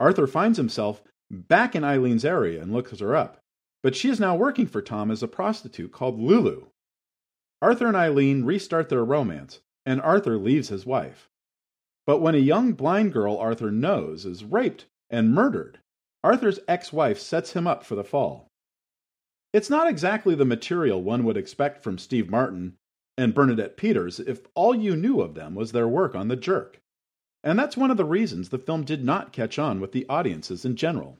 Arthur 0.00 0.26
finds 0.26 0.56
himself 0.56 1.02
back 1.30 1.74
in 1.74 1.84
Eileen's 1.84 2.24
area 2.24 2.62
and 2.62 2.72
looks 2.72 2.98
her 2.98 3.14
up, 3.14 3.38
but 3.82 3.94
she 3.94 4.08
is 4.08 4.20
now 4.20 4.34
working 4.34 4.66
for 4.66 4.80
Tom 4.80 5.10
as 5.10 5.22
a 5.22 5.28
prostitute 5.28 5.92
called 5.92 6.18
Lulu. 6.18 6.66
Arthur 7.60 7.86
and 7.88 7.96
Eileen 7.96 8.44
restart 8.44 8.88
their 8.88 9.04
romance, 9.04 9.60
and 9.84 10.00
Arthur 10.00 10.38
leaves 10.38 10.68
his 10.68 10.86
wife. 10.86 11.28
But 12.08 12.22
when 12.22 12.34
a 12.34 12.38
young 12.38 12.72
blind 12.72 13.12
girl 13.12 13.36
Arthur 13.36 13.70
knows 13.70 14.24
is 14.24 14.42
raped 14.42 14.86
and 15.10 15.34
murdered, 15.34 15.78
Arthur's 16.24 16.58
ex 16.66 16.90
wife 16.90 17.18
sets 17.18 17.52
him 17.52 17.66
up 17.66 17.84
for 17.84 17.96
the 17.96 18.02
fall. 18.02 18.48
It's 19.52 19.68
not 19.68 19.90
exactly 19.90 20.34
the 20.34 20.46
material 20.46 21.02
one 21.02 21.22
would 21.24 21.36
expect 21.36 21.82
from 21.82 21.98
Steve 21.98 22.30
Martin 22.30 22.76
and 23.18 23.34
Bernadette 23.34 23.76
Peters 23.76 24.20
if 24.20 24.48
all 24.54 24.74
you 24.74 24.96
knew 24.96 25.20
of 25.20 25.34
them 25.34 25.54
was 25.54 25.72
their 25.72 25.86
work 25.86 26.14
on 26.14 26.28
The 26.28 26.36
Jerk. 26.36 26.80
And 27.44 27.58
that's 27.58 27.76
one 27.76 27.90
of 27.90 27.98
the 27.98 28.06
reasons 28.06 28.48
the 28.48 28.56
film 28.56 28.84
did 28.84 29.04
not 29.04 29.34
catch 29.34 29.58
on 29.58 29.78
with 29.78 29.92
the 29.92 30.06
audiences 30.08 30.64
in 30.64 30.76
general. 30.76 31.18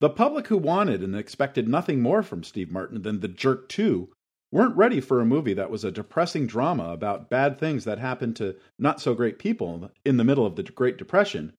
The 0.00 0.08
public 0.08 0.46
who 0.46 0.56
wanted 0.56 1.02
and 1.02 1.14
expected 1.14 1.68
nothing 1.68 2.00
more 2.00 2.22
from 2.22 2.44
Steve 2.44 2.70
Martin 2.70 3.02
than 3.02 3.20
The 3.20 3.28
Jerk 3.28 3.68
2 3.68 4.08
weren't 4.52 4.76
ready 4.76 5.00
for 5.00 5.20
a 5.20 5.26
movie 5.26 5.54
that 5.54 5.70
was 5.70 5.82
a 5.82 5.90
depressing 5.90 6.46
drama 6.46 6.90
about 6.90 7.30
bad 7.30 7.58
things 7.58 7.84
that 7.84 7.98
happened 7.98 8.36
to 8.36 8.54
not 8.78 9.00
so 9.00 9.14
great 9.14 9.38
people 9.38 9.90
in 10.04 10.18
the 10.18 10.24
middle 10.24 10.44
of 10.44 10.56
the 10.56 10.62
Great 10.62 10.98
Depression, 10.98 11.54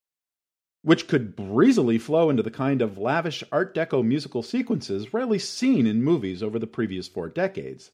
which 0.84 1.08
could 1.08 1.36
breezily 1.36 1.98
flow 1.98 2.30
into 2.30 2.44
the 2.44 2.52
kind 2.52 2.84
of 2.84 3.00
lavish 3.00 3.44
Art 3.52 3.74
Deco 3.74 4.06
musical 4.06 4.44
sequences 4.44 5.12
rarely 5.12 5.40
seen 5.40 5.88
in 5.88 6.04
movies 6.04 6.44
over 6.44 6.60
the 6.60 6.68
previous 6.68 7.08
four 7.08 7.30
decades. 7.30 7.92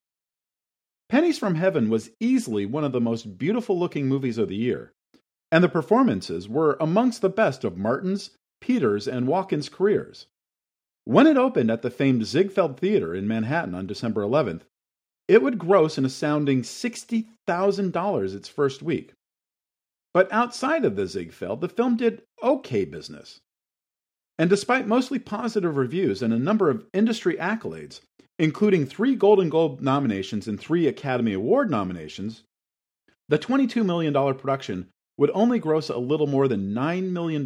Pennies 1.08 1.40
from 1.40 1.56
Heaven 1.56 1.90
was 1.90 2.12
easily 2.20 2.66
one 2.66 2.84
of 2.84 2.92
the 2.92 3.02
most 3.02 3.38
beautiful 3.38 3.80
looking 3.80 4.08
movies 4.08 4.38
of 4.38 4.50
the 4.50 4.56
year, 4.56 4.92
and 5.50 5.64
the 5.64 5.70
performances 5.70 6.50
were 6.50 6.78
amongst 6.82 7.22
the 7.22 7.30
best 7.30 7.64
of 7.64 7.78
Martin's, 7.78 8.32
Peters, 8.60 9.08
and 9.08 9.28
Walken's 9.28 9.70
careers. 9.70 10.28
When 11.06 11.26
it 11.26 11.38
opened 11.38 11.72
at 11.72 11.84
the 11.84 11.90
famed 11.90 12.26
Ziegfeld 12.26 12.78
Theater 12.80 13.16
in 13.16 13.28
Manhattan 13.28 13.74
on 13.74 13.88
December 13.88 14.22
11th, 14.22 14.64
it 15.30 15.44
would 15.44 15.60
gross 15.60 16.00
an 16.00 16.06
astounding 16.06 16.64
$60,000 16.64 18.36
its 18.36 18.50
first 18.50 18.82
week. 18.82 19.14
But 20.12 20.30
outside 20.34 20.84
of 20.84 20.96
the 20.96 21.06
Ziegfeld, 21.06 21.62
the 21.62 21.70
film 21.70 21.98
did 21.98 22.24
okay 22.42 22.84
business. 22.84 23.40
And 24.40 24.50
despite 24.50 24.88
mostly 24.88 25.20
positive 25.20 25.78
reviews 25.78 26.24
and 26.24 26.34
a 26.34 26.40
number 26.40 26.72
of 26.72 26.88
industry 26.94 27.36
accolades, 27.36 28.02
including 28.40 28.88
three 28.88 29.14
Golden 29.14 29.50
Globe 29.50 29.82
nominations 29.82 30.48
and 30.48 30.60
three 30.60 30.88
Academy 30.88 31.34
Award 31.34 31.70
nominations, 31.70 32.42
the 33.28 33.38
$22 33.38 33.86
million 33.86 34.14
production 34.34 34.88
would 35.16 35.30
only 35.36 35.60
gross 35.60 35.90
a 35.90 35.98
little 35.98 36.26
more 36.26 36.48
than 36.48 36.74
$9 36.74 37.12
million 37.12 37.44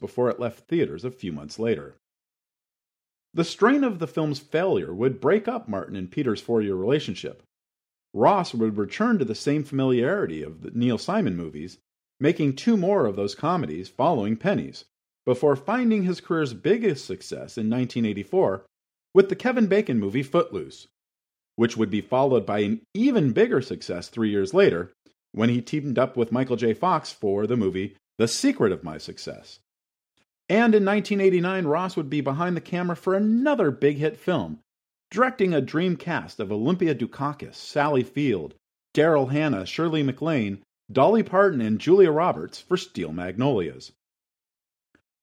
before 0.00 0.30
it 0.30 0.40
left 0.40 0.68
theaters 0.68 1.04
a 1.04 1.10
few 1.10 1.32
months 1.32 1.58
later. 1.58 1.96
The 3.36 3.44
strain 3.44 3.84
of 3.84 3.98
the 3.98 4.06
film's 4.06 4.38
failure 4.38 4.94
would 4.94 5.20
break 5.20 5.46
up 5.46 5.68
Martin 5.68 5.94
and 5.94 6.10
Peter's 6.10 6.40
four 6.40 6.62
year 6.62 6.74
relationship. 6.74 7.42
Ross 8.14 8.54
would 8.54 8.78
return 8.78 9.18
to 9.18 9.26
the 9.26 9.34
same 9.34 9.62
familiarity 9.62 10.42
of 10.42 10.62
the 10.62 10.70
Neil 10.70 10.96
Simon 10.96 11.36
movies, 11.36 11.76
making 12.18 12.56
two 12.56 12.78
more 12.78 13.04
of 13.04 13.14
those 13.14 13.34
comedies 13.34 13.90
following 13.90 14.38
Pennies, 14.38 14.86
before 15.26 15.54
finding 15.54 16.04
his 16.04 16.22
career's 16.22 16.54
biggest 16.54 17.04
success 17.04 17.58
in 17.58 17.68
1984 17.68 18.64
with 19.12 19.28
the 19.28 19.36
Kevin 19.36 19.66
Bacon 19.66 20.00
movie 20.00 20.22
Footloose, 20.22 20.86
which 21.56 21.76
would 21.76 21.90
be 21.90 22.00
followed 22.00 22.46
by 22.46 22.60
an 22.60 22.80
even 22.94 23.32
bigger 23.32 23.60
success 23.60 24.08
three 24.08 24.30
years 24.30 24.54
later 24.54 24.94
when 25.32 25.50
he 25.50 25.60
teamed 25.60 25.98
up 25.98 26.16
with 26.16 26.32
Michael 26.32 26.56
J. 26.56 26.72
Fox 26.72 27.12
for 27.12 27.46
the 27.46 27.54
movie 27.54 27.98
The 28.16 28.28
Secret 28.28 28.72
of 28.72 28.82
My 28.82 28.96
Success. 28.96 29.58
And 30.48 30.76
in 30.76 30.84
1989, 30.84 31.66
Ross 31.66 31.96
would 31.96 32.08
be 32.08 32.20
behind 32.20 32.56
the 32.56 32.60
camera 32.60 32.94
for 32.94 33.14
another 33.14 33.72
big 33.72 33.96
hit 33.96 34.16
film, 34.16 34.60
directing 35.10 35.52
a 35.52 35.60
dream 35.60 35.96
cast 35.96 36.38
of 36.38 36.52
Olympia 36.52 36.94
Dukakis, 36.94 37.56
Sally 37.56 38.04
Field, 38.04 38.54
Daryl 38.94 39.32
Hannah, 39.32 39.66
Shirley 39.66 40.04
MacLaine, 40.04 40.62
Dolly 40.90 41.24
Parton, 41.24 41.60
and 41.60 41.80
Julia 41.80 42.12
Roberts 42.12 42.60
for 42.60 42.76
Steel 42.76 43.12
Magnolias. 43.12 43.90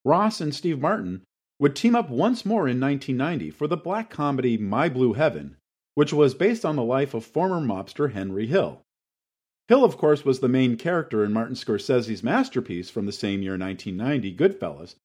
Ross 0.03 0.41
and 0.41 0.53
Steve 0.53 0.81
Martin 0.81 1.23
would 1.57 1.73
team 1.73 1.95
up 1.95 2.09
once 2.09 2.45
more 2.45 2.67
in 2.67 2.81
1990 2.81 3.49
for 3.51 3.67
the 3.67 3.77
black 3.77 4.09
comedy 4.09 4.57
My 4.57 4.89
Blue 4.89 5.13
Heaven, 5.13 5.55
which 5.95 6.11
was 6.11 6.33
based 6.33 6.65
on 6.65 6.75
the 6.75 6.83
life 6.83 7.13
of 7.13 7.23
former 7.23 7.61
mobster 7.61 8.11
Henry 8.11 8.47
Hill. 8.47 8.81
Hill, 9.69 9.85
of 9.85 9.97
course, 9.97 10.25
was 10.25 10.41
the 10.41 10.49
main 10.49 10.75
character 10.75 11.23
in 11.23 11.31
Martin 11.31 11.55
Scorsese's 11.55 12.21
masterpiece 12.21 12.89
from 12.89 13.05
the 13.05 13.13
same 13.13 13.41
year, 13.41 13.57
1990, 13.57 14.35
Goodfellas, 14.35 14.95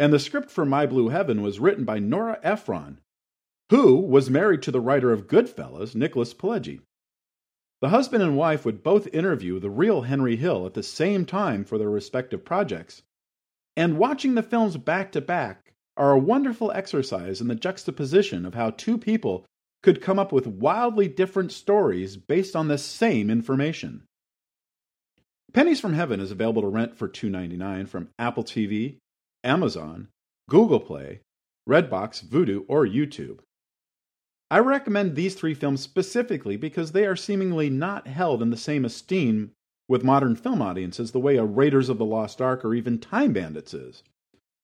and 0.00 0.14
the 0.14 0.18
script 0.18 0.50
for 0.50 0.64
My 0.64 0.86
Blue 0.86 1.10
Heaven 1.10 1.42
was 1.42 1.60
written 1.60 1.84
by 1.84 1.98
Nora 1.98 2.40
Ephron, 2.42 3.00
who 3.68 3.98
was 3.98 4.30
married 4.30 4.62
to 4.62 4.70
the 4.70 4.80
writer 4.80 5.12
of 5.12 5.26
Goodfellas, 5.26 5.94
Nicholas 5.94 6.32
Pileggi. 6.32 6.80
The 7.82 7.90
husband 7.90 8.22
and 8.22 8.34
wife 8.34 8.64
would 8.64 8.82
both 8.82 9.12
interview 9.12 9.60
the 9.60 9.68
real 9.68 10.00
Henry 10.00 10.36
Hill 10.36 10.64
at 10.64 10.72
the 10.72 10.82
same 10.82 11.26
time 11.26 11.66
for 11.66 11.76
their 11.76 11.90
respective 11.90 12.46
projects, 12.46 13.02
and 13.76 13.98
watching 13.98 14.36
the 14.36 14.42
films 14.42 14.78
back 14.78 15.12
to 15.12 15.20
back 15.20 15.74
are 15.98 16.12
a 16.12 16.18
wonderful 16.18 16.72
exercise 16.72 17.42
in 17.42 17.48
the 17.48 17.54
juxtaposition 17.54 18.46
of 18.46 18.54
how 18.54 18.70
two 18.70 18.96
people 18.96 19.44
could 19.82 20.00
come 20.00 20.18
up 20.18 20.32
with 20.32 20.46
wildly 20.46 21.08
different 21.08 21.52
stories 21.52 22.16
based 22.16 22.56
on 22.56 22.68
the 22.68 22.78
same 22.78 23.28
information. 23.28 24.04
Pennies 25.52 25.80
from 25.80 25.92
Heaven 25.92 26.20
is 26.20 26.30
available 26.30 26.62
to 26.62 26.68
rent 26.68 26.96
for 26.96 27.06
$2.99 27.06 27.86
from 27.86 28.08
Apple 28.18 28.44
TV, 28.44 28.96
Amazon, 29.42 30.08
Google 30.48 30.80
Play, 30.80 31.20
Redbox, 31.68 32.24
Vudu, 32.24 32.64
or 32.68 32.86
YouTube. 32.86 33.38
I 34.50 34.58
recommend 34.58 35.14
these 35.14 35.34
three 35.34 35.54
films 35.54 35.80
specifically 35.80 36.56
because 36.56 36.92
they 36.92 37.06
are 37.06 37.16
seemingly 37.16 37.70
not 37.70 38.08
held 38.08 38.42
in 38.42 38.50
the 38.50 38.56
same 38.56 38.84
esteem 38.84 39.52
with 39.88 40.04
modern 40.04 40.36
film 40.36 40.60
audiences 40.60 41.12
the 41.12 41.20
way 41.20 41.36
a 41.36 41.44
Raiders 41.44 41.88
of 41.88 41.98
the 41.98 42.04
Lost 42.04 42.40
Ark 42.40 42.64
or 42.64 42.74
even 42.74 42.98
Time 42.98 43.32
Bandits 43.32 43.72
is. 43.72 44.02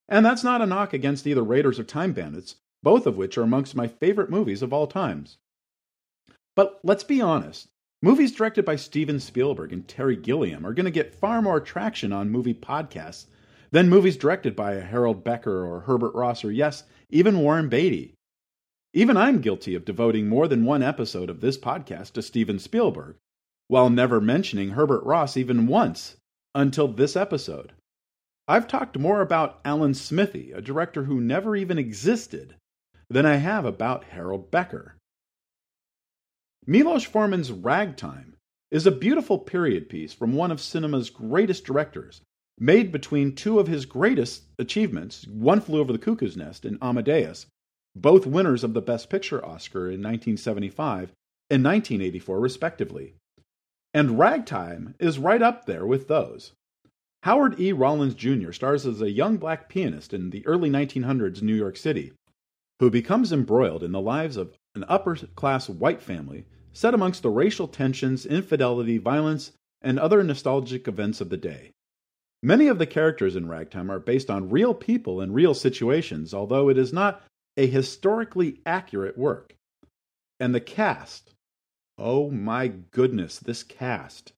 And 0.08 0.26
that's 0.26 0.44
not 0.44 0.60
a 0.60 0.66
knock 0.66 0.92
against 0.92 1.26
either 1.26 1.42
Raiders 1.42 1.78
or 1.78 1.84
Time 1.84 2.12
Bandits, 2.12 2.56
both 2.82 3.06
of 3.06 3.16
which 3.16 3.38
are 3.38 3.42
amongst 3.42 3.74
my 3.74 3.88
favorite 3.88 4.30
movies 4.30 4.62
of 4.62 4.72
all 4.72 4.86
times. 4.86 5.38
But 6.54 6.80
let's 6.82 7.04
be 7.04 7.20
honest, 7.20 7.68
movies 8.02 8.32
directed 8.32 8.64
by 8.64 8.76
Steven 8.76 9.20
Spielberg 9.20 9.72
and 9.72 9.86
Terry 9.86 10.16
Gilliam 10.16 10.66
are 10.66 10.74
going 10.74 10.84
to 10.84 10.90
get 10.90 11.14
far 11.14 11.40
more 11.40 11.60
traction 11.60 12.12
on 12.12 12.30
movie 12.30 12.54
podcasts 12.54 13.26
then 13.70 13.88
movies 13.88 14.16
directed 14.16 14.54
by 14.54 14.74
Harold 14.74 15.24
Becker 15.24 15.64
or 15.64 15.80
Herbert 15.80 16.14
Ross 16.14 16.44
or, 16.44 16.52
yes, 16.52 16.84
even 17.10 17.40
Warren 17.40 17.68
Beatty. 17.68 18.14
Even 18.92 19.16
I'm 19.16 19.40
guilty 19.40 19.74
of 19.74 19.84
devoting 19.84 20.28
more 20.28 20.48
than 20.48 20.64
one 20.64 20.82
episode 20.82 21.28
of 21.28 21.40
this 21.40 21.58
podcast 21.58 22.12
to 22.12 22.22
Steven 22.22 22.58
Spielberg, 22.58 23.16
while 23.68 23.90
never 23.90 24.20
mentioning 24.20 24.70
Herbert 24.70 25.04
Ross 25.04 25.36
even 25.36 25.66
once 25.66 26.16
until 26.54 26.88
this 26.88 27.16
episode. 27.16 27.72
I've 28.48 28.68
talked 28.68 28.98
more 28.98 29.20
about 29.20 29.60
Alan 29.64 29.94
Smithee, 29.94 30.52
a 30.52 30.62
director 30.62 31.04
who 31.04 31.20
never 31.20 31.56
even 31.56 31.78
existed, 31.78 32.54
than 33.10 33.26
I 33.26 33.36
have 33.36 33.64
about 33.64 34.04
Harold 34.04 34.50
Becker. 34.50 34.96
Milos 36.64 37.04
Forman's 37.04 37.52
Ragtime 37.52 38.36
is 38.70 38.86
a 38.86 38.90
beautiful 38.90 39.38
period 39.38 39.88
piece 39.88 40.12
from 40.12 40.32
one 40.32 40.50
of 40.50 40.60
cinema's 40.60 41.10
greatest 41.10 41.64
directors, 41.64 42.22
made 42.58 42.90
between 42.90 43.34
two 43.34 43.58
of 43.58 43.68
his 43.68 43.84
greatest 43.84 44.44
achievements, 44.58 45.26
One 45.26 45.60
Flew 45.60 45.80
Over 45.80 45.92
the 45.92 45.98
Cuckoo's 45.98 46.36
Nest 46.36 46.64
and 46.64 46.78
Amadeus, 46.80 47.46
both 47.94 48.26
winners 48.26 48.64
of 48.64 48.74
the 48.74 48.82
Best 48.82 49.10
Picture 49.10 49.44
Oscar 49.44 49.86
in 49.86 50.02
1975 50.02 51.12
and 51.50 51.64
1984, 51.64 52.40
respectively. 52.40 53.14
And 53.94 54.18
Ragtime 54.18 54.94
is 54.98 55.18
right 55.18 55.40
up 55.40 55.66
there 55.66 55.86
with 55.86 56.08
those. 56.08 56.52
Howard 57.22 57.58
E. 57.58 57.72
Rollins 57.72 58.14
Jr. 58.14 58.52
stars 58.52 58.86
as 58.86 59.00
a 59.00 59.10
young 59.10 59.36
black 59.36 59.68
pianist 59.68 60.12
in 60.12 60.30
the 60.30 60.46
early 60.46 60.70
1900s 60.70 61.42
New 61.42 61.54
York 61.54 61.76
City, 61.76 62.12
who 62.78 62.90
becomes 62.90 63.32
embroiled 63.32 63.82
in 63.82 63.92
the 63.92 64.00
lives 64.00 64.36
of 64.36 64.54
an 64.74 64.84
upper 64.88 65.16
class 65.34 65.68
white 65.68 66.02
family 66.02 66.44
set 66.72 66.92
amongst 66.92 67.22
the 67.22 67.30
racial 67.30 67.66
tensions, 67.66 68.26
infidelity, 68.26 68.98
violence, 68.98 69.52
and 69.80 69.98
other 69.98 70.22
nostalgic 70.22 70.86
events 70.86 71.22
of 71.22 71.30
the 71.30 71.36
day. 71.38 71.70
Many 72.46 72.68
of 72.68 72.78
the 72.78 72.86
characters 72.86 73.34
in 73.34 73.48
Ragtime 73.48 73.90
are 73.90 73.98
based 73.98 74.30
on 74.30 74.50
real 74.50 74.72
people 74.72 75.20
and 75.20 75.34
real 75.34 75.52
situations, 75.52 76.32
although 76.32 76.68
it 76.68 76.78
is 76.78 76.92
not 76.92 77.24
a 77.56 77.66
historically 77.66 78.60
accurate 78.64 79.18
work. 79.18 79.56
And 80.38 80.54
the 80.54 80.60
cast 80.60 81.32
oh 81.98 82.30
my 82.30 82.68
goodness, 82.68 83.40
this 83.40 83.64
cast. 83.64 84.32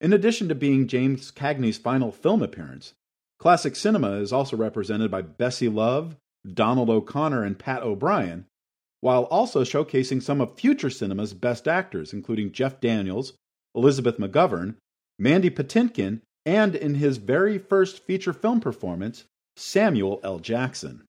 In 0.00 0.12
addition 0.12 0.48
to 0.50 0.54
being 0.54 0.86
James 0.86 1.32
Cagney's 1.32 1.78
final 1.78 2.12
film 2.12 2.42
appearance, 2.42 2.94
classic 3.40 3.74
cinema 3.74 4.12
is 4.18 4.32
also 4.32 4.56
represented 4.56 5.10
by 5.10 5.22
Bessie 5.22 5.68
Love, 5.68 6.14
Donald 6.46 6.90
O'Connor, 6.90 7.42
and 7.42 7.58
Pat 7.58 7.82
O'Brien, 7.82 8.46
while 9.00 9.24
also 9.24 9.64
showcasing 9.64 10.22
some 10.22 10.40
of 10.40 10.54
future 10.54 10.90
cinema's 10.90 11.34
best 11.34 11.66
actors, 11.66 12.12
including 12.12 12.52
Jeff 12.52 12.80
Daniels, 12.80 13.32
Elizabeth 13.74 14.18
McGovern, 14.18 14.76
Mandy 15.18 15.50
Patinkin, 15.50 16.20
and 16.44 16.74
in 16.74 16.96
his 16.96 17.18
very 17.18 17.58
first 17.58 18.02
feature 18.04 18.32
film 18.32 18.60
performance, 18.60 19.24
Samuel 19.56 20.20
L. 20.24 20.38
Jackson. 20.38 21.04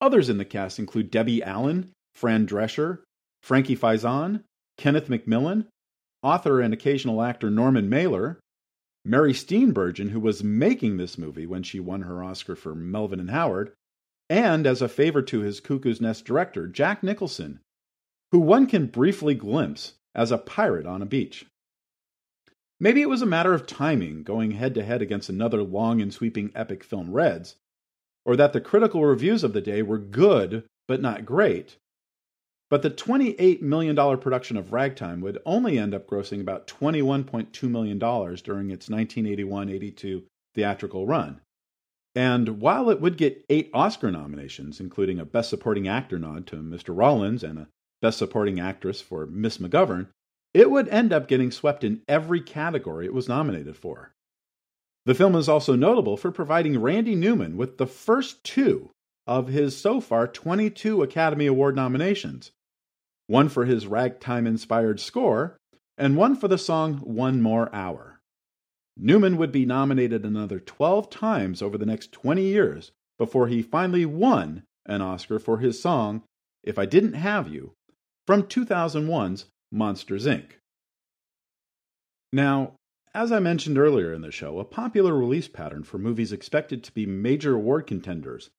Others 0.00 0.28
in 0.28 0.38
the 0.38 0.44
cast 0.44 0.78
include 0.78 1.10
Debbie 1.10 1.42
Allen, 1.42 1.90
Fran 2.14 2.46
Drescher, 2.46 3.00
Frankie 3.42 3.76
Faison, 3.76 4.42
Kenneth 4.76 5.08
McMillan, 5.08 5.66
author 6.22 6.60
and 6.60 6.72
occasional 6.74 7.22
actor 7.22 7.50
Norman 7.50 7.88
Mailer, 7.88 8.40
Mary 9.04 9.32
Steenburgen, 9.32 10.10
who 10.10 10.20
was 10.20 10.44
making 10.44 10.96
this 10.96 11.16
movie 11.16 11.46
when 11.46 11.62
she 11.62 11.80
won 11.80 12.02
her 12.02 12.22
Oscar 12.22 12.54
for 12.54 12.74
Melvin 12.74 13.20
and 13.20 13.30
Howard, 13.30 13.72
and 14.28 14.66
as 14.66 14.82
a 14.82 14.88
favor 14.88 15.22
to 15.22 15.40
his 15.40 15.60
Cuckoo's 15.60 16.00
Nest 16.00 16.24
director, 16.24 16.66
Jack 16.66 17.02
Nicholson, 17.02 17.60
who 18.32 18.38
one 18.38 18.66
can 18.66 18.86
briefly 18.86 19.34
glimpse 19.34 19.94
as 20.14 20.30
a 20.30 20.38
pirate 20.38 20.86
on 20.86 21.02
a 21.02 21.06
beach. 21.06 21.46
Maybe 22.82 23.02
it 23.02 23.10
was 23.10 23.20
a 23.20 23.26
matter 23.26 23.52
of 23.52 23.66
timing, 23.66 24.22
going 24.22 24.52
head 24.52 24.74
to 24.74 24.82
head 24.82 25.02
against 25.02 25.28
another 25.28 25.62
long 25.62 26.00
and 26.00 26.12
sweeping 26.12 26.50
epic 26.54 26.82
film, 26.82 27.12
Reds, 27.12 27.56
or 28.24 28.36
that 28.36 28.54
the 28.54 28.60
critical 28.60 29.04
reviews 29.04 29.44
of 29.44 29.52
the 29.52 29.60
day 29.60 29.82
were 29.82 29.98
good 29.98 30.64
but 30.88 31.02
not 31.02 31.26
great. 31.26 31.76
But 32.70 32.82
the 32.82 32.90
$28 32.90 33.60
million 33.60 33.94
production 34.18 34.56
of 34.56 34.72
Ragtime 34.72 35.20
would 35.20 35.38
only 35.44 35.78
end 35.78 35.94
up 35.94 36.08
grossing 36.08 36.40
about 36.40 36.66
$21.2 36.66 37.68
million 37.68 37.98
during 37.98 38.70
its 38.70 38.88
1981 38.88 39.68
82 39.68 40.24
theatrical 40.54 41.06
run. 41.06 41.40
And 42.14 42.60
while 42.60 42.90
it 42.90 43.00
would 43.00 43.16
get 43.16 43.44
eight 43.50 43.70
Oscar 43.74 44.10
nominations, 44.10 44.80
including 44.80 45.18
a 45.18 45.24
Best 45.24 45.50
Supporting 45.50 45.86
Actor 45.86 46.18
nod 46.18 46.46
to 46.48 46.56
Mr. 46.56 46.96
Rollins 46.96 47.44
and 47.44 47.58
a 47.58 47.68
Best 48.00 48.18
Supporting 48.18 48.58
Actress 48.58 49.00
for 49.00 49.26
Miss 49.26 49.58
McGovern, 49.58 50.08
it 50.52 50.70
would 50.70 50.88
end 50.88 51.12
up 51.12 51.28
getting 51.28 51.50
swept 51.50 51.84
in 51.84 52.02
every 52.08 52.40
category 52.40 53.06
it 53.06 53.14
was 53.14 53.28
nominated 53.28 53.76
for. 53.76 54.12
The 55.06 55.14
film 55.14 55.34
is 55.34 55.48
also 55.48 55.76
notable 55.76 56.16
for 56.16 56.30
providing 56.30 56.80
Randy 56.80 57.14
Newman 57.14 57.56
with 57.56 57.78
the 57.78 57.86
first 57.86 58.44
two 58.44 58.90
of 59.26 59.48
his 59.48 59.76
so 59.76 60.00
far 60.00 60.26
22 60.26 61.02
Academy 61.02 61.46
Award 61.46 61.76
nominations 61.76 62.52
one 63.30 63.48
for 63.48 63.64
his 63.64 63.86
ragtime 63.86 64.44
inspired 64.44 64.98
score, 64.98 65.56
and 65.96 66.16
one 66.16 66.34
for 66.34 66.48
the 66.48 66.58
song 66.58 66.96
One 66.96 67.40
More 67.40 67.72
Hour. 67.72 68.18
Newman 68.96 69.36
would 69.36 69.52
be 69.52 69.64
nominated 69.64 70.24
another 70.24 70.58
12 70.58 71.08
times 71.10 71.62
over 71.62 71.78
the 71.78 71.86
next 71.86 72.10
20 72.10 72.42
years 72.42 72.90
before 73.18 73.46
he 73.46 73.62
finally 73.62 74.04
won 74.04 74.64
an 74.84 75.00
Oscar 75.00 75.38
for 75.38 75.58
his 75.58 75.80
song 75.80 76.24
If 76.64 76.76
I 76.76 76.86
Didn't 76.86 77.12
Have 77.12 77.46
You 77.46 77.74
from 78.26 78.42
2001's 78.42 79.46
Monsters, 79.72 80.26
Inc. 80.26 80.52
Now, 82.32 82.74
as 83.14 83.32
I 83.32 83.40
mentioned 83.40 83.78
earlier 83.78 84.12
in 84.12 84.22
the 84.22 84.30
show, 84.30 84.58
a 84.58 84.64
popular 84.64 85.14
release 85.14 85.48
pattern 85.48 85.82
for 85.82 85.98
movies 85.98 86.32
expected 86.32 86.84
to 86.84 86.92
be 86.92 87.06
major 87.06 87.54
award 87.54 87.86
contenders, 87.86 88.50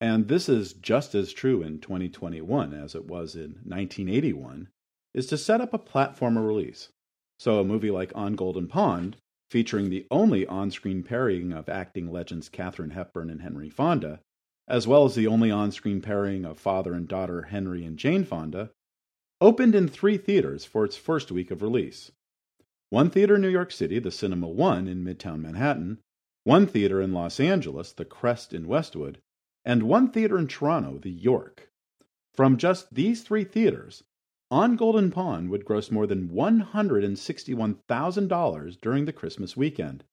and 0.00 0.28
this 0.28 0.48
is 0.48 0.72
just 0.72 1.14
as 1.14 1.32
true 1.32 1.62
in 1.62 1.80
2021 1.80 2.72
as 2.72 2.94
it 2.94 3.06
was 3.06 3.34
in 3.34 3.60
1981, 3.64 4.68
is 5.12 5.26
to 5.26 5.36
set 5.36 5.60
up 5.60 5.74
a 5.74 5.78
platformer 5.78 6.46
release. 6.46 6.88
So 7.38 7.60
a 7.60 7.64
movie 7.64 7.90
like 7.90 8.12
On 8.14 8.34
Golden 8.34 8.68
Pond, 8.68 9.16
featuring 9.50 9.90
the 9.90 10.06
only 10.10 10.46
on 10.46 10.70
screen 10.70 11.02
pairing 11.02 11.52
of 11.52 11.68
acting 11.68 12.10
legends 12.10 12.48
Katharine 12.48 12.90
Hepburn 12.90 13.28
and 13.28 13.42
Henry 13.42 13.68
Fonda, 13.68 14.20
as 14.68 14.86
well 14.86 15.04
as 15.04 15.14
the 15.14 15.26
only 15.26 15.50
on 15.50 15.72
screen 15.72 16.00
pairing 16.00 16.44
of 16.44 16.58
father 16.58 16.94
and 16.94 17.08
daughter 17.08 17.42
Henry 17.42 17.84
and 17.84 17.98
Jane 17.98 18.24
Fonda, 18.24 18.70
opened 19.40 19.74
in 19.74 19.88
three 19.88 20.18
theaters 20.18 20.64
for 20.64 20.84
its 20.84 20.96
first 20.96 21.32
week 21.32 21.50
of 21.50 21.62
release. 21.62 22.12
One 22.90 23.08
theater 23.08 23.36
in 23.36 23.40
New 23.40 23.48
York 23.48 23.72
City, 23.72 23.98
the 23.98 24.10
Cinema 24.10 24.48
One 24.48 24.86
in 24.86 25.04
Midtown 25.04 25.40
Manhattan, 25.40 25.98
one 26.44 26.66
theater 26.66 27.00
in 27.00 27.12
Los 27.12 27.38
Angeles, 27.38 27.92
the 27.92 28.04
Crest 28.04 28.52
in 28.52 28.66
Westwood, 28.66 29.20
and 29.64 29.84
one 29.84 30.10
theater 30.10 30.36
in 30.38 30.48
Toronto, 30.48 30.98
the 30.98 31.10
York. 31.10 31.70
From 32.32 32.56
just 32.56 32.94
these 32.94 33.22
three 33.22 33.44
theaters, 33.44 34.02
On 34.50 34.74
Golden 34.74 35.12
Pond 35.12 35.50
would 35.50 35.64
gross 35.64 35.90
more 35.90 36.06
than 36.06 36.30
$161,000 36.30 38.80
during 38.80 39.04
the 39.04 39.12
Christmas 39.12 39.56
weekend. 39.56 40.04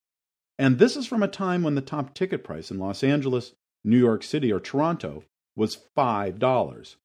And 0.58 0.78
this 0.78 0.96
is 0.96 1.06
from 1.06 1.22
a 1.22 1.28
time 1.28 1.62
when 1.62 1.74
the 1.74 1.80
top 1.80 2.14
ticket 2.14 2.44
price 2.44 2.70
in 2.70 2.78
Los 2.78 3.02
Angeles, 3.02 3.54
New 3.84 3.98
York 3.98 4.22
City, 4.22 4.52
or 4.52 4.60
Toronto 4.60 5.24
was 5.56 5.78
$5. 5.96 6.96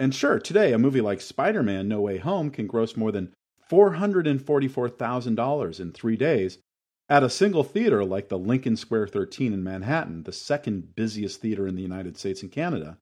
And 0.00 0.12
sure, 0.14 0.38
today 0.38 0.72
a 0.72 0.78
movie 0.78 1.02
like 1.02 1.20
Spider 1.20 1.62
Man 1.62 1.86
No 1.86 2.00
Way 2.00 2.16
Home 2.16 2.48
can 2.48 2.66
gross 2.66 2.96
more 2.96 3.12
than 3.12 3.34
$444,000 3.70 5.80
in 5.80 5.92
three 5.92 6.16
days 6.16 6.56
at 7.10 7.22
a 7.22 7.28
single 7.28 7.62
theater 7.62 8.02
like 8.02 8.30
the 8.30 8.38
Lincoln 8.38 8.76
Square 8.76 9.08
13 9.08 9.52
in 9.52 9.62
Manhattan, 9.62 10.22
the 10.22 10.32
second 10.32 10.96
busiest 10.96 11.42
theater 11.42 11.68
in 11.68 11.74
the 11.74 11.82
United 11.82 12.16
States 12.16 12.40
and 12.40 12.50
Canada. 12.50 12.96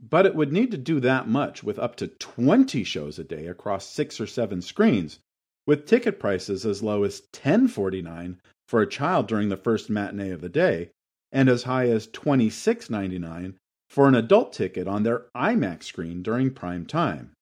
But 0.00 0.26
it 0.26 0.36
would 0.36 0.52
need 0.52 0.70
to 0.70 0.78
do 0.78 1.00
that 1.00 1.26
much 1.26 1.64
with 1.64 1.76
up 1.76 1.96
to 1.96 2.06
20 2.06 2.84
shows 2.84 3.18
a 3.18 3.24
day 3.24 3.48
across 3.48 3.88
six 3.88 4.20
or 4.20 4.28
seven 4.28 4.62
screens, 4.62 5.18
with 5.66 5.86
ticket 5.86 6.20
prices 6.20 6.64
as 6.64 6.84
low 6.84 7.02
as 7.02 7.22
$10.49 7.32 8.36
for 8.68 8.80
a 8.80 8.88
child 8.88 9.26
during 9.26 9.48
the 9.48 9.56
first 9.56 9.90
matinee 9.90 10.30
of 10.30 10.40
the 10.40 10.48
day, 10.48 10.92
and 11.32 11.48
as 11.48 11.64
high 11.64 11.88
as 11.88 12.06
$26.99 12.06 13.56
for 13.88 14.06
an 14.06 14.14
adult 14.14 14.52
ticket 14.52 14.86
on 14.86 15.02
their 15.02 15.26
IMAX 15.34 15.84
screen 15.84 16.22
during 16.22 16.50
prime 16.50 16.86
time. 16.86 17.32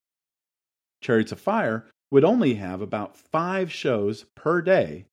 Chariots 1.01 1.33
of 1.33 1.41
Fire 1.41 1.87
would 2.11 2.25
only 2.25 2.55
have 2.55 2.81
about 2.81 3.17
five 3.17 3.73
shows 3.73 4.25
per 4.35 4.63
day 4.63 5.07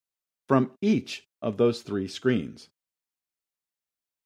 from 0.47 0.71
each 0.81 1.25
of 1.41 1.57
those 1.57 1.81
three 1.81 2.07
screens. 2.07 2.69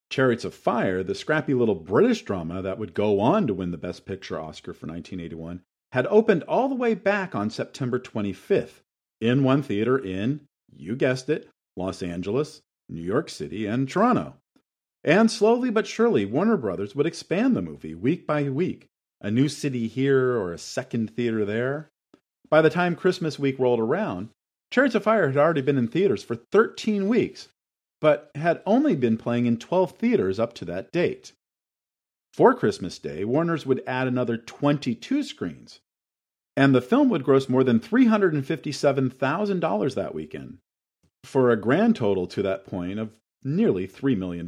Chariots 0.09 0.45
of 0.45 0.53
Fire, 0.53 1.03
the 1.03 1.15
scrappy 1.15 1.53
little 1.53 1.75
British 1.75 2.23
drama 2.23 2.61
that 2.61 2.77
would 2.77 2.93
go 2.93 3.19
on 3.19 3.47
to 3.47 3.53
win 3.53 3.71
the 3.71 3.77
Best 3.77 4.05
Picture 4.05 4.39
Oscar 4.39 4.73
for 4.73 4.87
1981, 4.87 5.61
had 5.91 6.07
opened 6.07 6.43
all 6.43 6.69
the 6.69 6.75
way 6.75 6.93
back 6.93 7.35
on 7.35 7.49
September 7.49 7.99
25th 7.99 8.81
in 9.19 9.43
one 9.43 9.61
theater 9.61 9.97
in, 9.97 10.41
you 10.75 10.95
guessed 10.95 11.29
it, 11.29 11.49
Los 11.75 12.01
Angeles, 12.01 12.61
New 12.89 13.01
York 13.01 13.29
City, 13.29 13.65
and 13.65 13.89
Toronto. 13.89 14.35
And 15.03 15.31
slowly 15.31 15.69
but 15.69 15.88
surely, 15.88 16.25
Warner 16.25 16.57
Brothers 16.57 16.95
would 16.95 17.05
expand 17.05 17.55
the 17.55 17.62
movie 17.62 17.95
week 17.95 18.27
by 18.27 18.49
week, 18.49 18.89
a 19.21 19.31
new 19.31 19.47
city 19.47 19.88
here 19.88 20.38
or 20.38 20.51
a 20.51 20.57
second 20.57 21.15
theater 21.15 21.45
there. 21.45 21.89
By 22.49 22.62
the 22.62 22.69
time 22.69 22.95
Christmas 22.95 23.38
week 23.38 23.60
rolled 23.60 23.79
around, 23.79 24.29
Chariots 24.71 24.95
of 24.95 25.03
Fire 25.03 25.27
had 25.27 25.38
already 25.38 25.62
been 25.62 25.77
in 25.77 25.88
theaters 25.88 26.23
for 26.23 26.36
13 26.36 27.07
weeks, 27.07 27.49
but 28.01 28.31
had 28.36 28.62
only 28.65 28.95
been 28.95 29.17
playing 29.17 29.45
in 29.45 29.57
12 29.57 29.91
theaters 29.91 30.39
up 30.39 30.53
to 30.53 30.65
that 30.65 30.91
date. 30.91 31.33
For 32.33 32.53
Christmas 32.53 32.99
Day, 32.99 33.23
Warner's 33.23 33.65
would 33.65 33.81
add 33.88 34.07
another 34.07 34.38
22 34.38 35.23
screens, 35.23 35.79
and 36.55 36.75
the 36.75 36.81
film 36.81 37.10
would 37.10 37.23
gross 37.23 37.49
more 37.49 37.63
than 37.63 37.79
$357,000 37.79 39.95
that 39.95 40.13
weekend, 40.13 40.60
for 41.23 41.49
a 41.49 41.60
grand 41.60 41.95
total 41.95 42.27
to 42.27 42.43
that 42.43 42.65
point 42.65 42.99
of 42.99 43.10
nearly 43.47 43.88
$3 43.88 44.17
million. 44.17 44.47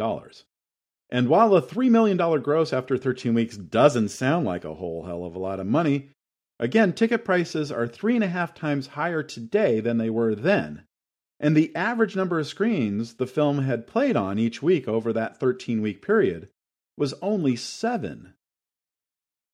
And 1.10 1.28
while 1.28 1.56
a 1.56 1.62
$3 1.62 1.90
million 1.90 2.18
gross 2.42 2.72
after 2.72 2.98
13 2.98 3.34
weeks 3.34 3.58
doesn't 3.58 4.10
sound 4.10 4.46
like 4.46 4.64
a 4.64 4.76
whole 4.76 5.06
hell 5.06 5.26
of 5.26 5.36
a 5.36 5.40
lot 5.40 5.60
of 5.60 5.66
money, 5.66 6.12
again, 6.60 6.94
ticket 6.94 7.26
prices 7.26 7.72
are 7.72 7.88
three 7.88 8.16
and 8.16 8.24
a 8.24 8.28
half 8.28 8.54
times 8.54 8.88
higher 8.88 9.24
today 9.24 9.80
than 9.80 9.98
they 9.98 10.10
were 10.10 10.36
then. 10.36 10.84
And 11.40 11.56
the 11.56 11.76
average 11.76 12.16
number 12.16 12.38
of 12.38 12.48
screens 12.48 13.16
the 13.16 13.26
film 13.26 13.60
had 13.60 13.88
played 13.88 14.16
on 14.16 14.38
each 14.38 14.62
week 14.62 14.88
over 14.88 15.14
that 15.14 15.40
13 15.40 15.82
week 15.82 16.06
period 16.06 16.50
was 16.98 17.14
only 17.22 17.56
seven. 17.56 18.34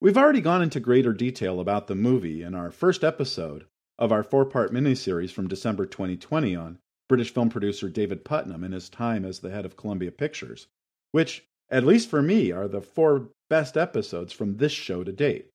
We've 0.02 0.18
already 0.18 0.42
gone 0.42 0.62
into 0.62 0.80
greater 0.80 1.14
detail 1.14 1.60
about 1.60 1.88
the 1.88 1.96
movie 1.96 2.42
in 2.42 2.54
our 2.56 2.72
first 2.72 3.04
episode 3.04 3.66
of 3.98 4.12
our 4.12 4.24
four 4.24 4.46
part 4.46 4.74
miniseries 4.74 5.32
from 5.32 5.48
December 5.48 5.86
2020 5.86 6.56
on 6.56 6.80
British 7.08 7.34
film 7.34 7.50
producer 7.50 7.90
David 7.90 8.26
Puttnam 8.26 8.64
in 8.64 8.72
his 8.72 8.90
time 8.90 9.26
as 9.26 9.40
the 9.40 9.52
head 9.52 9.66
of 9.66 9.78
Columbia 9.78 10.12
Pictures 10.12 10.68
which, 11.16 11.46
at 11.70 11.86
least 11.86 12.10
for 12.10 12.22
me, 12.22 12.52
are 12.52 12.68
the 12.68 12.82
four 12.82 13.30
best 13.50 13.78
episodes 13.78 14.34
from 14.34 14.58
this 14.58 14.74
show 14.74 15.02
to 15.02 15.14
date. 15.14 15.48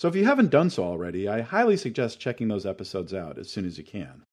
So 0.00 0.08
if 0.08 0.16
you 0.16 0.24
haven't 0.24 0.50
done 0.50 0.68
so 0.68 0.82
already, 0.82 1.28
I 1.28 1.42
highly 1.42 1.76
suggest 1.76 2.18
checking 2.18 2.48
those 2.48 2.66
episodes 2.66 3.14
out 3.14 3.38
as 3.38 3.48
soon 3.48 3.66
as 3.66 3.78
you 3.78 3.84
can. 3.84 4.24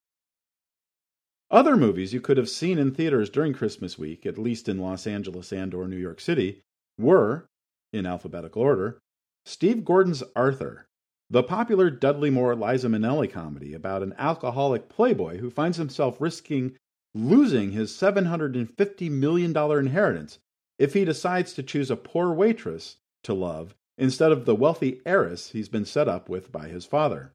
Other 1.51 1.77
movies 1.77 2.11
you 2.11 2.21
could 2.21 2.37
have 2.37 2.49
seen 2.49 2.79
in 2.79 2.91
theaters 2.91 3.29
during 3.29 3.53
Christmas 3.53 3.99
week, 3.99 4.25
at 4.25 4.39
least 4.39 4.67
in 4.67 4.79
Los 4.79 5.05
Angeles 5.05 5.53
and 5.53 5.75
or 5.75 5.87
New 5.87 5.95
York 5.95 6.19
City, 6.19 6.63
were, 6.97 7.45
in 7.93 8.07
alphabetical 8.07 8.63
order, 8.63 8.97
Steve 9.45 9.85
Gordon's 9.85 10.23
Arthur, 10.35 10.86
the 11.29 11.43
popular 11.43 11.89
Dudley 11.89 12.29
Moore 12.29 12.55
Liza 12.55 12.87
Minnelli 12.87 13.29
comedy 13.31 13.73
about 13.73 14.01
an 14.01 14.13
alcoholic 14.17 14.87
playboy 14.87 15.37
who 15.37 15.49
finds 15.49 15.77
himself 15.77 16.21
risking 16.21 16.75
losing 17.13 17.71
his 17.71 17.91
$750 17.91 19.11
million 19.11 19.57
inheritance 19.57 20.39
if 20.77 20.93
he 20.93 21.03
decides 21.03 21.53
to 21.53 21.63
choose 21.63 21.89
a 21.89 21.95
poor 21.95 22.31
waitress 22.31 22.97
to 23.23 23.33
love 23.33 23.75
instead 23.97 24.31
of 24.31 24.45
the 24.45 24.55
wealthy 24.55 25.01
heiress 25.05 25.51
he's 25.51 25.69
been 25.69 25.85
set 25.85 26.07
up 26.07 26.29
with 26.29 26.51
by 26.51 26.67
his 26.67 26.85
father. 26.85 27.33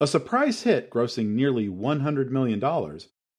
A 0.00 0.06
surprise 0.06 0.62
hit 0.62 0.90
grossing 0.90 1.30
nearly 1.30 1.68
$100 1.68 2.30
million, 2.30 2.62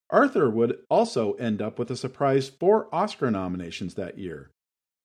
Arthur 0.10 0.50
would 0.50 0.80
also 0.90 1.34
end 1.34 1.62
up 1.62 1.80
with 1.80 1.90
a 1.90 1.96
surprise 1.96 2.50
four 2.50 2.94
Oscar 2.94 3.32
nominations 3.32 3.94
that 3.94 4.18
year, 4.18 4.52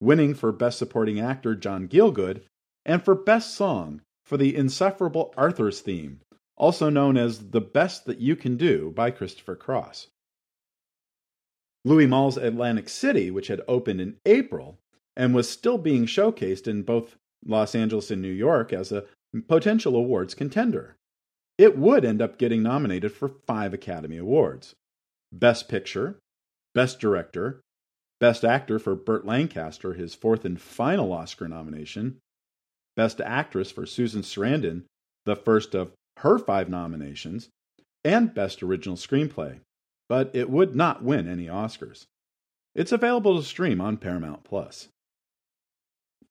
winning 0.01 0.35
for 0.35 0.51
Best 0.51 0.79
Supporting 0.79 1.21
Actor 1.21 1.55
John 1.57 1.87
Gielgud 1.87 2.41
and 2.85 3.05
for 3.05 3.15
Best 3.15 3.55
Song 3.55 4.01
for 4.25 4.37
the 4.37 4.57
insufferable 4.57 5.33
Arthur's 5.37 5.81
theme, 5.81 6.21
also 6.57 6.89
known 6.89 7.17
as 7.17 7.51
The 7.51 7.61
Best 7.61 8.07
That 8.07 8.21
You 8.21 8.37
Can 8.37 8.57
Do 8.57 8.93
by 8.95 9.11
Christopher 9.11 9.57
Cross. 9.57 10.09
Louis 11.85 12.07
Malle's 12.07 12.39
Atlantic 12.39 12.89
City, 12.89 13.31
which 13.31 13.49
had 13.49 13.61
opened 13.69 14.01
in 14.01 14.17
April, 14.25 14.79
and 15.17 15.35
was 15.35 15.49
still 15.49 15.79
being 15.79 16.07
showcased 16.07 16.67
in 16.67 16.83
both 16.83 17.17
Los 17.45 17.75
Angeles 17.75 18.11
and 18.11 18.23
New 18.23 18.33
York 18.33 18.73
as 18.73 18.91
a 18.91 19.05
potential 19.49 19.95
awards 19.97 20.35
contender. 20.35 20.97
It 21.59 21.77
would 21.77 22.05
end 22.05 22.23
up 22.23 22.39
getting 22.39 22.63
nominated 22.63 23.13
for 23.13 23.29
five 23.29 23.75
Academy 23.75 24.17
Awards 24.17 24.75
Best 25.33 25.69
Picture, 25.69 26.19
Best 26.75 26.99
Director, 26.99 27.61
Best 28.21 28.45
Actor 28.45 28.79
for 28.79 28.95
Burt 28.95 29.27
Lancaster, 29.27 29.93
his 29.93 30.15
fourth 30.15 30.45
and 30.45 30.61
final 30.61 31.13
Oscar 31.13 31.49
nomination, 31.49 32.19
Best 32.97 33.21
Actress 33.21 33.71
for 33.71 33.87
Susan 33.87 34.23
Sarandon, 34.23 34.85
the 35.25 35.37
first 35.37 35.75
of 35.75 35.93
her 36.19 36.39
five 36.39 36.69
nominations, 36.69 37.49
and 38.05 38.35
Best 38.35 38.63
Original 38.63 38.97
Screenplay, 38.97 39.61
but 40.09 40.31
it 40.35 40.51
would 40.51 40.77
not 40.77 41.03
win 41.03 41.29
any 41.29 41.47
Oscars. 41.47 42.07
It's 42.75 42.93
available 42.93 43.37
to 43.37 43.47
stream 43.47 43.81
on 43.81 43.97
Paramount 43.97 44.45
Plus. 44.45 44.89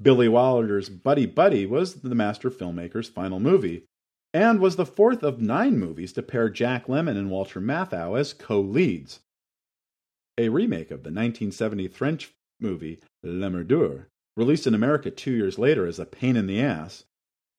Billy 0.01 0.27
Wilder's 0.27 0.89
Buddy 0.89 1.25
Buddy 1.25 1.65
was 1.65 1.95
the 1.95 2.15
master 2.15 2.49
filmmaker's 2.49 3.07
final 3.07 3.39
movie, 3.39 3.85
and 4.33 4.59
was 4.59 4.75
the 4.75 4.85
fourth 4.85 5.23
of 5.23 5.39
nine 5.39 5.77
movies 5.77 6.11
to 6.13 6.23
pair 6.23 6.49
Jack 6.49 6.87
Lemmon 6.87 7.17
and 7.17 7.29
Walter 7.29 7.61
Matthau 7.61 8.19
as 8.19 8.33
co 8.33 8.59
leads. 8.59 9.19
A 10.37 10.49
remake 10.49 10.89
of 10.89 11.03
the 11.03 11.09
1970 11.09 11.87
French 11.89 12.33
movie 12.59 12.99
L'Emmerdeur, 13.21 14.07
released 14.35 14.67
in 14.67 14.73
America 14.73 15.11
two 15.11 15.31
years 15.31 15.59
later 15.59 15.85
as 15.85 15.99
a 15.99 16.05
pain 16.05 16.35
in 16.35 16.47
the 16.47 16.61
ass, 16.61 17.05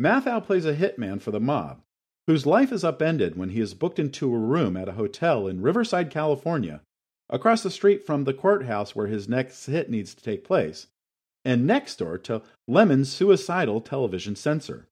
Matthau 0.01 0.45
plays 0.45 0.67
a 0.67 0.75
hitman 0.75 1.21
for 1.21 1.31
the 1.31 1.41
mob, 1.41 1.83
whose 2.27 2.47
life 2.47 2.73
is 2.73 2.85
upended 2.85 3.37
when 3.37 3.51
he 3.51 3.61
is 3.61 3.75
booked 3.75 3.99
into 3.99 4.35
a 4.35 4.39
room 4.39 4.77
at 4.77 4.89
a 4.89 4.93
hotel 4.93 5.47
in 5.47 5.63
Riverside, 5.63 6.11
California, 6.11 6.81
across 7.29 7.63
the 7.63 7.71
street 7.71 8.05
from 8.05 8.25
the 8.25 8.35
courthouse 8.35 8.97
where 8.97 9.07
his 9.07 9.29
next 9.29 9.67
hit 9.67 9.89
needs 9.89 10.15
to 10.15 10.23
take 10.23 10.45
place, 10.45 10.89
and 11.45 11.67
next 11.67 11.97
door 11.97 12.19
to 12.19 12.43
Lemmon's 12.69 13.13
suicidal 13.13 13.81
television 13.81 14.35
censor. 14.35 14.89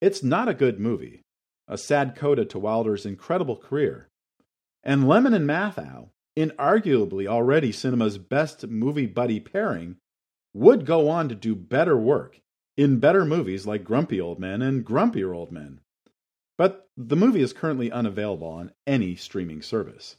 It's 0.00 0.22
not 0.22 0.48
a 0.48 0.54
good 0.54 0.78
movie, 0.78 1.22
a 1.68 1.76
sad 1.76 2.14
coda 2.14 2.44
to 2.46 2.58
Wilder's 2.58 3.06
incredible 3.06 3.56
career. 3.56 4.08
And 4.82 5.08
Lemon 5.08 5.34
and 5.34 5.48
Matthau, 5.48 6.08
inarguably 6.36 7.26
already 7.26 7.72
cinema's 7.72 8.18
best 8.18 8.66
movie 8.66 9.06
buddy 9.06 9.40
pairing, 9.40 9.96
would 10.54 10.86
go 10.86 11.08
on 11.08 11.28
to 11.28 11.34
do 11.34 11.54
better 11.54 11.96
work 11.96 12.40
in 12.76 13.00
better 13.00 13.24
movies 13.24 13.66
like 13.66 13.84
Grumpy 13.84 14.20
Old 14.20 14.38
Men 14.38 14.62
and 14.62 14.84
Grumpier 14.84 15.34
Old 15.34 15.52
Men. 15.52 15.80
But 16.56 16.88
the 16.96 17.16
movie 17.16 17.42
is 17.42 17.52
currently 17.52 17.90
unavailable 17.90 18.46
on 18.46 18.72
any 18.86 19.16
streaming 19.16 19.62
service. 19.62 20.16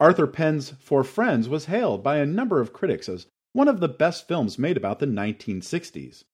Arthur 0.00 0.26
Penn's 0.26 0.70
Four 0.80 1.04
Friends 1.04 1.48
was 1.48 1.66
hailed 1.66 2.02
by 2.02 2.16
a 2.16 2.26
number 2.26 2.60
of 2.60 2.72
critics 2.72 3.08
as 3.08 3.26
one 3.52 3.68
of 3.68 3.80
the 3.80 3.88
best 3.88 4.28
films 4.28 4.58
made 4.58 4.76
about 4.76 4.98
the 4.98 5.06
1960s. 5.06 6.24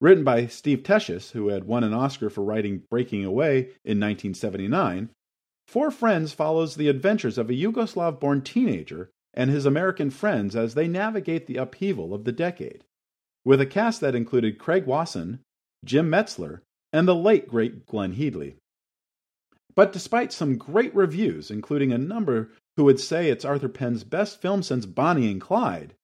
Written 0.00 0.24
by 0.24 0.46
Steve 0.46 0.82
Tesich, 0.82 1.32
who 1.32 1.48
had 1.48 1.64
won 1.64 1.82
an 1.82 1.94
Oscar 1.94 2.30
for 2.30 2.44
writing 2.44 2.82
Breaking 2.90 3.24
Away 3.24 3.58
in 3.84 3.98
1979, 4.00 5.10
Four 5.66 5.90
Friends 5.90 6.32
follows 6.32 6.74
the 6.74 6.88
adventures 6.88 7.38
of 7.38 7.48
a 7.48 7.54
Yugoslav 7.54 8.20
born 8.20 8.42
teenager 8.42 9.10
and 9.34 9.50
his 9.50 9.66
American 9.66 10.10
friends 10.10 10.56
as 10.56 10.74
they 10.74 10.88
navigate 10.88 11.46
the 11.46 11.56
upheaval 11.56 12.14
of 12.14 12.24
the 12.24 12.32
decade, 12.32 12.84
with 13.44 13.60
a 13.60 13.66
cast 13.66 14.00
that 14.00 14.14
included 14.14 14.58
Craig 14.58 14.86
Wasson, 14.86 15.40
Jim 15.84 16.10
Metzler, 16.10 16.60
and 16.92 17.06
the 17.06 17.14
late 17.14 17.48
great 17.48 17.86
Glenn 17.86 18.12
Headley. 18.12 18.56
But 19.74 19.92
despite 19.92 20.32
some 20.32 20.56
great 20.56 20.94
reviews, 20.94 21.50
including 21.50 21.92
a 21.92 21.98
number 21.98 22.50
who 22.76 22.84
would 22.84 23.00
say 23.00 23.28
it's 23.28 23.44
Arthur 23.44 23.68
Penn's 23.68 24.04
best 24.04 24.40
film 24.40 24.62
since 24.62 24.86
Bonnie 24.86 25.30
and 25.30 25.40
Clyde, 25.40 25.94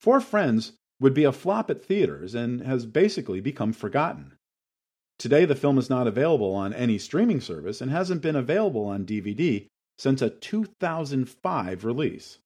Four 0.00 0.20
Friends 0.20 0.72
would 0.98 1.14
be 1.14 1.24
a 1.24 1.32
flop 1.32 1.70
at 1.70 1.84
theaters 1.84 2.34
and 2.34 2.62
has 2.62 2.86
basically 2.86 3.40
become 3.40 3.72
forgotten. 3.72 4.32
Today, 5.18 5.44
the 5.44 5.54
film 5.54 5.76
is 5.76 5.90
not 5.90 6.06
available 6.06 6.54
on 6.54 6.72
any 6.72 6.96
streaming 6.96 7.42
service 7.42 7.82
and 7.82 7.90
hasn't 7.90 8.22
been 8.22 8.36
available 8.36 8.86
on 8.86 9.04
DVD 9.04 9.66
since 9.98 10.22
a 10.22 10.30
2005 10.30 11.84
release. 11.84 12.38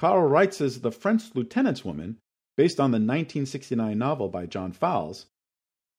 Karel 0.00 0.30
Reisz's 0.30 0.80
The 0.80 0.90
French 0.90 1.34
Lieutenant's 1.34 1.84
Woman, 1.84 2.16
based 2.56 2.80
on 2.80 2.90
the 2.90 2.94
1969 2.94 3.98
novel 3.98 4.30
by 4.30 4.46
John 4.46 4.72
Fowles, 4.72 5.26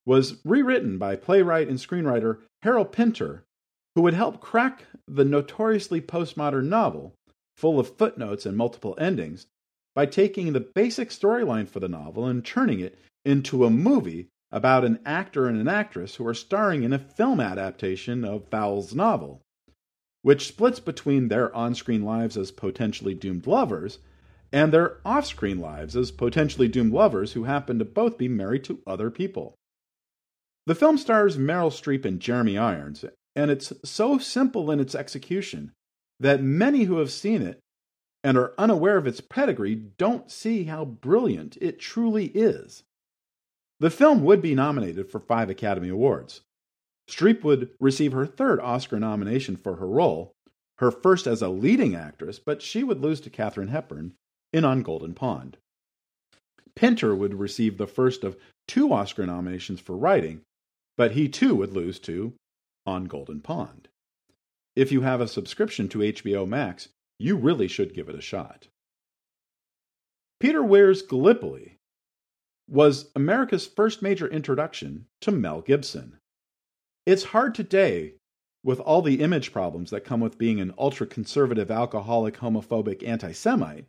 was 0.07 0.43
rewritten 0.43 0.97
by 0.97 1.15
playwright 1.15 1.67
and 1.67 1.77
screenwriter 1.77 2.39
Harold 2.63 2.93
Pinter, 2.93 3.43
who 3.93 4.01
would 4.01 4.15
help 4.15 4.41
crack 4.41 4.87
the 5.07 5.23
notoriously 5.23 6.01
postmodern 6.01 6.67
novel, 6.67 7.13
full 7.55 7.79
of 7.79 7.95
footnotes 7.95 8.43
and 8.43 8.57
multiple 8.57 8.95
endings, 8.97 9.45
by 9.93 10.07
taking 10.07 10.53
the 10.53 10.67
basic 10.73 11.09
storyline 11.09 11.69
for 11.69 11.79
the 11.79 11.87
novel 11.87 12.25
and 12.25 12.43
turning 12.43 12.79
it 12.79 12.97
into 13.23 13.65
a 13.65 13.69
movie 13.69 14.29
about 14.51 14.83
an 14.83 14.97
actor 15.05 15.45
and 15.45 15.61
an 15.61 15.67
actress 15.67 16.15
who 16.15 16.25
are 16.25 16.33
starring 16.33 16.81
in 16.81 16.91
a 16.91 16.97
film 16.97 17.39
adaptation 17.39 18.25
of 18.25 18.49
Fowles' 18.49 18.95
novel, 18.95 19.43
which 20.21 20.47
splits 20.47 20.79
between 20.79 21.27
their 21.27 21.53
on 21.55 21.73
screen 21.75 22.03
lives 22.03 22.37
as 22.37 22.51
potentially 22.51 23.13
doomed 23.13 23.47
lovers 23.47 23.99
and 24.51 24.71
their 24.71 24.97
off 25.05 25.25
screen 25.25 25.59
lives 25.59 25.95
as 25.95 26.11
potentially 26.11 26.67
doomed 26.67 26.93
lovers 26.93 27.33
who 27.33 27.45
happen 27.45 27.79
to 27.79 27.85
both 27.85 28.17
be 28.17 28.27
married 28.27 28.63
to 28.65 28.81
other 28.85 29.09
people. 29.09 29.55
The 30.65 30.75
film 30.75 30.97
stars 30.97 31.37
Meryl 31.37 31.71
Streep 31.71 32.05
and 32.05 32.19
Jeremy 32.19 32.57
Irons, 32.57 33.03
and 33.35 33.49
it's 33.49 33.73
so 33.83 34.17
simple 34.17 34.69
in 34.69 34.79
its 34.79 34.93
execution 34.93 35.71
that 36.19 36.43
many 36.43 36.83
who 36.83 36.97
have 36.97 37.11
seen 37.11 37.41
it 37.41 37.59
and 38.23 38.37
are 38.37 38.53
unaware 38.57 38.97
of 38.97 39.07
its 39.07 39.21
pedigree 39.21 39.73
don't 39.73 40.29
see 40.29 40.65
how 40.65 40.85
brilliant 40.85 41.57
it 41.59 41.79
truly 41.79 42.25
is. 42.27 42.83
The 43.79 43.89
film 43.89 44.23
would 44.23 44.41
be 44.41 44.53
nominated 44.53 45.09
for 45.09 45.19
five 45.19 45.49
Academy 45.49 45.89
Awards. 45.89 46.41
Streep 47.09 47.43
would 47.43 47.69
receive 47.79 48.11
her 48.13 48.25
third 48.25 48.59
Oscar 48.59 48.99
nomination 48.99 49.55
for 49.55 49.75
her 49.75 49.87
role, 49.87 50.33
her 50.77 50.91
first 50.91 51.27
as 51.27 51.41
a 51.41 51.49
leading 51.49 51.95
actress, 51.95 52.39
but 52.39 52.61
she 52.61 52.83
would 52.83 53.01
lose 53.01 53.21
to 53.21 53.29
Katharine 53.29 53.67
Hepburn 53.67 54.13
in 54.53 54.65
On 54.65 54.81
Golden 54.81 55.13
Pond. 55.13 55.57
Pinter 56.75 57.15
would 57.15 57.33
receive 57.33 57.77
the 57.77 57.87
first 57.87 58.23
of 58.23 58.37
two 58.67 58.93
Oscar 58.93 59.25
nominations 59.25 59.79
for 59.79 59.97
writing, 59.97 60.41
but 60.97 61.11
he 61.11 61.27
too 61.27 61.55
would 61.55 61.73
lose 61.73 61.99
to 61.99 62.33
On 62.85 63.05
Golden 63.05 63.41
Pond. 63.41 63.89
If 64.75 64.91
you 64.91 65.01
have 65.01 65.19
a 65.19 65.27
subscription 65.27 65.89
to 65.89 65.99
HBO 65.99 66.47
Max, 66.47 66.89
you 67.19 67.35
really 67.35 67.67
should 67.67 67.93
give 67.93 68.07
it 68.09 68.15
a 68.15 68.21
shot. 68.21 68.67
Peter 70.39 70.63
Weir's 70.63 71.01
Gallipoli 71.01 71.77
was 72.67 73.11
America's 73.15 73.67
first 73.67 74.01
major 74.01 74.27
introduction 74.27 75.05
to 75.19 75.31
Mel 75.31 75.61
Gibson. 75.61 76.17
It's 77.05 77.23
hard 77.23 77.55
today, 77.55 78.13
with 78.63 78.79
all 78.79 79.01
the 79.01 79.21
image 79.21 79.51
problems 79.51 79.89
that 79.89 80.03
come 80.03 80.19
with 80.19 80.37
being 80.37 80.59
an 80.59 80.73
ultra 80.77 81.07
conservative, 81.07 81.71
alcoholic, 81.71 82.37
homophobic 82.37 83.05
anti 83.07 83.31
Semite, 83.31 83.85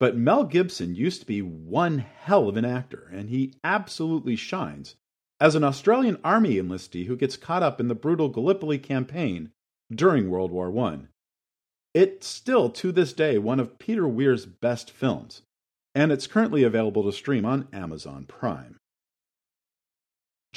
but 0.00 0.16
Mel 0.16 0.44
Gibson 0.44 0.94
used 0.94 1.20
to 1.20 1.26
be 1.26 1.42
one 1.42 1.98
hell 1.98 2.48
of 2.48 2.56
an 2.56 2.64
actor, 2.64 3.10
and 3.12 3.28
he 3.28 3.52
absolutely 3.62 4.34
shines 4.34 4.96
as 5.40 5.54
an 5.54 5.64
Australian 5.64 6.18
Army 6.24 6.56
enlistee 6.56 7.06
who 7.06 7.16
gets 7.16 7.36
caught 7.36 7.62
up 7.62 7.80
in 7.80 7.88
the 7.88 7.94
brutal 7.94 8.28
Gallipoli 8.28 8.78
campaign 8.78 9.50
during 9.92 10.30
World 10.30 10.50
War 10.50 10.76
I. 10.78 11.00
It's 11.92 12.26
still, 12.26 12.70
to 12.70 12.92
this 12.92 13.12
day, 13.12 13.38
one 13.38 13.60
of 13.60 13.78
Peter 13.78 14.08
Weir's 14.08 14.46
best 14.46 14.90
films, 14.90 15.42
and 15.94 16.10
it's 16.12 16.26
currently 16.26 16.62
available 16.62 17.04
to 17.04 17.12
stream 17.12 17.44
on 17.44 17.68
Amazon 17.72 18.24
Prime. 18.24 18.77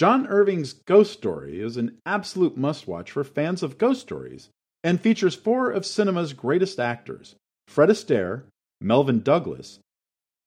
John 0.02 0.26
Irvin's 0.26 0.74
Ghost 0.74 1.14
Story 1.14 1.62
is 1.62 1.78
an 1.78 2.00
absolute 2.08 2.58
must 2.58 2.88
watch 2.88 3.12
for 3.12 3.24
fans 3.24 3.62
of 3.62 3.78
ghost 3.78 4.02
stories 4.02 4.50
and 4.84 5.00
features 5.00 5.36
four 5.36 5.70
of 5.70 5.86
cinema's 5.86 6.34
greatest 6.34 6.80
actors 6.80 7.36
Fred 7.68 7.90
Astaire, 7.90 8.46
Melvyn 8.82 9.20
Douglas, 9.22 9.78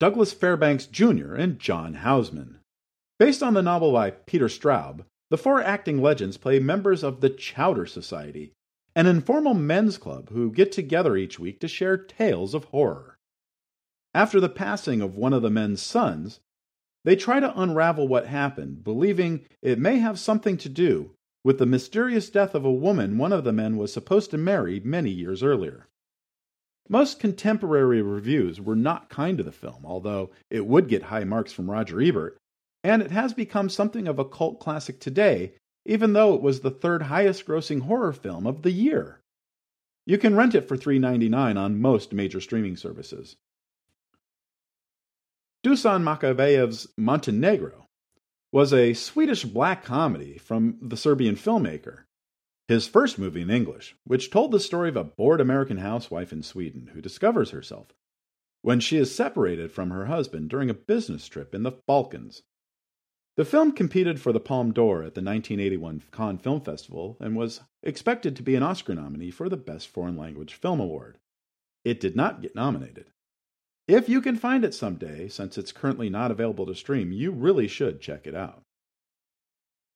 Douglas 0.01 0.33
Fairbanks 0.33 0.87
Jr., 0.87 1.37
and 1.37 1.61
John 1.61 1.95
Houseman. 1.95 2.59
Based 3.21 3.45
on 3.45 3.55
the 3.55 3.63
novel 3.63 3.93
by 3.93 4.11
Peter 4.11 4.49
Straub, 4.49 5.05
the 5.31 5.39
four 5.39 5.63
acting 5.63 6.03
legends 6.03 6.37
play 6.37 6.59
members 6.59 7.05
of 7.05 7.21
the 7.21 7.31
Chowder 7.31 7.87
Society, 7.87 8.51
an 8.97 9.07
informal 9.07 9.55
men's 9.55 9.99
club 9.99 10.31
who 10.31 10.51
get 10.51 10.73
together 10.73 11.17
each 11.17 11.39
week 11.39 11.61
to 11.61 11.69
share 11.69 11.97
tales 11.97 12.55
of 12.55 12.65
horror. 12.65 13.19
After 14.15 14.41
the 14.41 14.49
passing 14.49 15.01
of 15.01 15.15
one 15.15 15.33
of 15.33 15.43
the 15.43 15.49
men's 15.49 15.81
sons, 15.81 16.41
they 17.05 17.17
try 17.17 17.41
to 17.41 17.61
unravel 17.61 18.09
what 18.09 18.27
happened, 18.27 18.83
believing 18.83 19.45
it 19.63 19.79
may 19.79 19.99
have 19.99 20.19
something 20.19 20.57
to 20.59 20.69
do 20.69 21.11
with 21.45 21.59
the 21.59 21.67
mysterious 21.67 22.31
death 22.31 22.55
of 22.55 22.65
a 22.65 22.73
woman 22.73 23.19
one 23.19 23.33
of 23.33 23.45
the 23.45 23.53
men 23.53 23.77
was 23.77 23.93
supposed 23.93 24.31
to 24.31 24.39
marry 24.39 24.81
many 24.81 25.11
years 25.11 25.43
earlier. 25.43 25.87
Most 26.89 27.21
contemporary 27.21 28.03
reviews 28.03 28.61
were 28.61 28.77
not 28.77 29.09
kind 29.09 29.39
to 29.39 29.45
the 29.45 29.53
film, 29.53 29.85
although 29.85 30.31
it 30.51 30.67
would 30.67 30.89
get 30.89 31.05
high 31.05 31.25
marks 31.25 31.53
from 31.53 31.71
Roger 31.71 32.01
Ebert, 32.01 32.37
and 32.83 33.03
it 33.03 33.11
has 33.11 33.33
become 33.33 33.69
something 33.69 34.07
of 34.07 34.19
a 34.19 34.25
cult 34.25 34.61
classic 34.61 35.01
today 35.01 35.53
even 35.87 36.13
though 36.13 36.35
it 36.35 36.41
was 36.41 36.61
the 36.61 36.71
third 36.71 37.03
highest 37.03 37.47
grossing 37.47 37.83
horror 37.83 38.13
film 38.13 38.47
of 38.47 38.63
the 38.63 38.71
year. 38.71 39.21
You 40.07 40.19
can 40.19 40.37
rent 40.37 40.55
it 40.55 40.69
for 40.69 40.77
$3.99 40.77 41.59
on 41.59 41.81
most 41.81 42.13
major 42.13 42.41
streaming 42.41 42.77
services. 42.77 43.37
Dušan 45.65 46.03
Makavejev's 46.03 46.89
Montenegro 46.99 47.89
was 48.53 48.75
a 48.75 48.93
Swedish 48.93 49.45
black 49.45 49.83
comedy 49.83 50.37
from 50.37 50.77
the 50.83 50.95
Serbian 50.95 51.37
filmmaker, 51.37 52.05
his 52.69 52.87
first 52.87 53.19
movie 53.19 53.41
in 53.41 53.49
English, 53.49 53.97
which 54.05 54.31
told 54.31 54.53
the 54.53 54.61
story 54.61 54.91
of 54.91 54.97
a 54.97 55.05
bored 55.05 55.41
American 55.41 55.79
housewife 55.79 56.35
in 56.35 56.43
Sweden 56.43 56.91
who 56.93 57.01
discovers 57.01 57.49
herself 57.49 57.95
when 58.61 58.79
she 58.79 58.99
is 58.99 59.15
separated 59.15 59.73
from 59.73 59.89
her 59.89 60.05
husband 60.05 60.51
during 60.51 60.69
a 60.69 60.75
business 60.75 61.27
trip 61.29 61.55
in 61.55 61.63
the 61.63 61.73
Balkans. 61.87 62.43
The 63.39 63.47
film 63.47 63.73
competed 63.73 64.21
for 64.21 64.35
the 64.35 64.41
Palme 64.41 64.73
d'Or 64.73 64.99
at 64.99 65.15
the 65.15 65.23
1981 65.23 66.03
Cannes 66.13 66.43
Film 66.43 66.61
Festival 66.61 67.17
and 67.21 67.37
was 67.37 67.63
expected 67.83 68.37
to 68.37 68.43
be 68.43 68.55
an 68.55 68.63
Oscar 68.63 68.95
nominee 68.95 69.31
for 69.31 69.49
the 69.49 69.57
Best 69.57 69.89
Foreign 69.89 70.19
Language 70.19 70.53
Film 70.53 70.79
Award. 70.79 71.17
It 71.87 72.01
did 72.01 72.17
not 72.17 72.43
get 72.43 72.55
nominated. 72.55 73.07
If 73.87 74.09
you 74.09 74.23
can 74.23 74.37
find 74.37 74.65
it 74.65 74.73
someday, 74.73 75.29
since 75.29 75.59
it's 75.59 75.73
currently 75.73 76.09
not 76.09 76.31
available 76.31 76.65
to 76.67 76.75
stream, 76.75 77.13
you 77.13 77.31
really 77.31 77.69
should 77.69 78.01
check 78.01 78.27
it 78.27 78.35
out. 78.35 78.63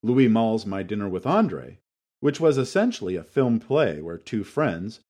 Louis 0.02 0.28
Malle's 0.28 0.66
My 0.66 0.82
Dinner 0.82 1.08
with 1.08 1.26
Andre, 1.26 1.78
which 2.20 2.38
was 2.38 2.58
essentially 2.58 3.16
a 3.16 3.22
film 3.22 3.58
play 3.58 4.02
where 4.02 4.18
two 4.18 4.44
friends, 4.44 5.00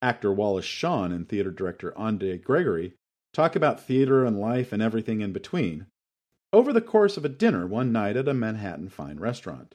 actor 0.00 0.32
Wallace 0.32 0.64
Shawn 0.64 1.10
and 1.10 1.28
theater 1.28 1.50
director 1.50 1.96
Andre 1.98 2.38
Gregory, 2.38 2.94
talk 3.32 3.56
about 3.56 3.80
theater 3.80 4.24
and 4.24 4.38
life 4.38 4.72
and 4.72 4.80
everything 4.80 5.20
in 5.20 5.32
between, 5.32 5.86
over 6.52 6.72
the 6.72 6.80
course 6.80 7.16
of 7.16 7.24
a 7.24 7.28
dinner 7.28 7.66
one 7.66 7.90
night 7.92 8.16
at 8.16 8.28
a 8.28 8.34
Manhattan 8.34 8.88
fine 8.88 9.18
restaurant. 9.18 9.74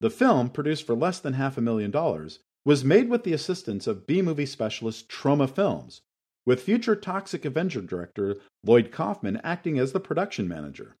The 0.00 0.10
film, 0.10 0.48
produced 0.48 0.86
for 0.86 0.94
less 0.94 1.20
than 1.20 1.34
half 1.34 1.58
a 1.58 1.62
million 1.62 1.90
dollars, 1.90 2.38
was 2.64 2.84
made 2.84 3.10
with 3.10 3.24
the 3.24 3.34
assistance 3.34 3.86
of 3.86 4.06
B 4.06 4.22
movie 4.22 4.46
specialist 4.46 5.08
Troma 5.08 5.48
Films, 5.48 6.00
with 6.46 6.62
future 6.62 6.96
Toxic 6.96 7.44
Avenger 7.44 7.82
director 7.82 8.36
Lloyd 8.64 8.90
Kaufman 8.90 9.40
acting 9.44 9.78
as 9.78 9.92
the 9.92 10.00
production 10.00 10.48
manager. 10.48 10.96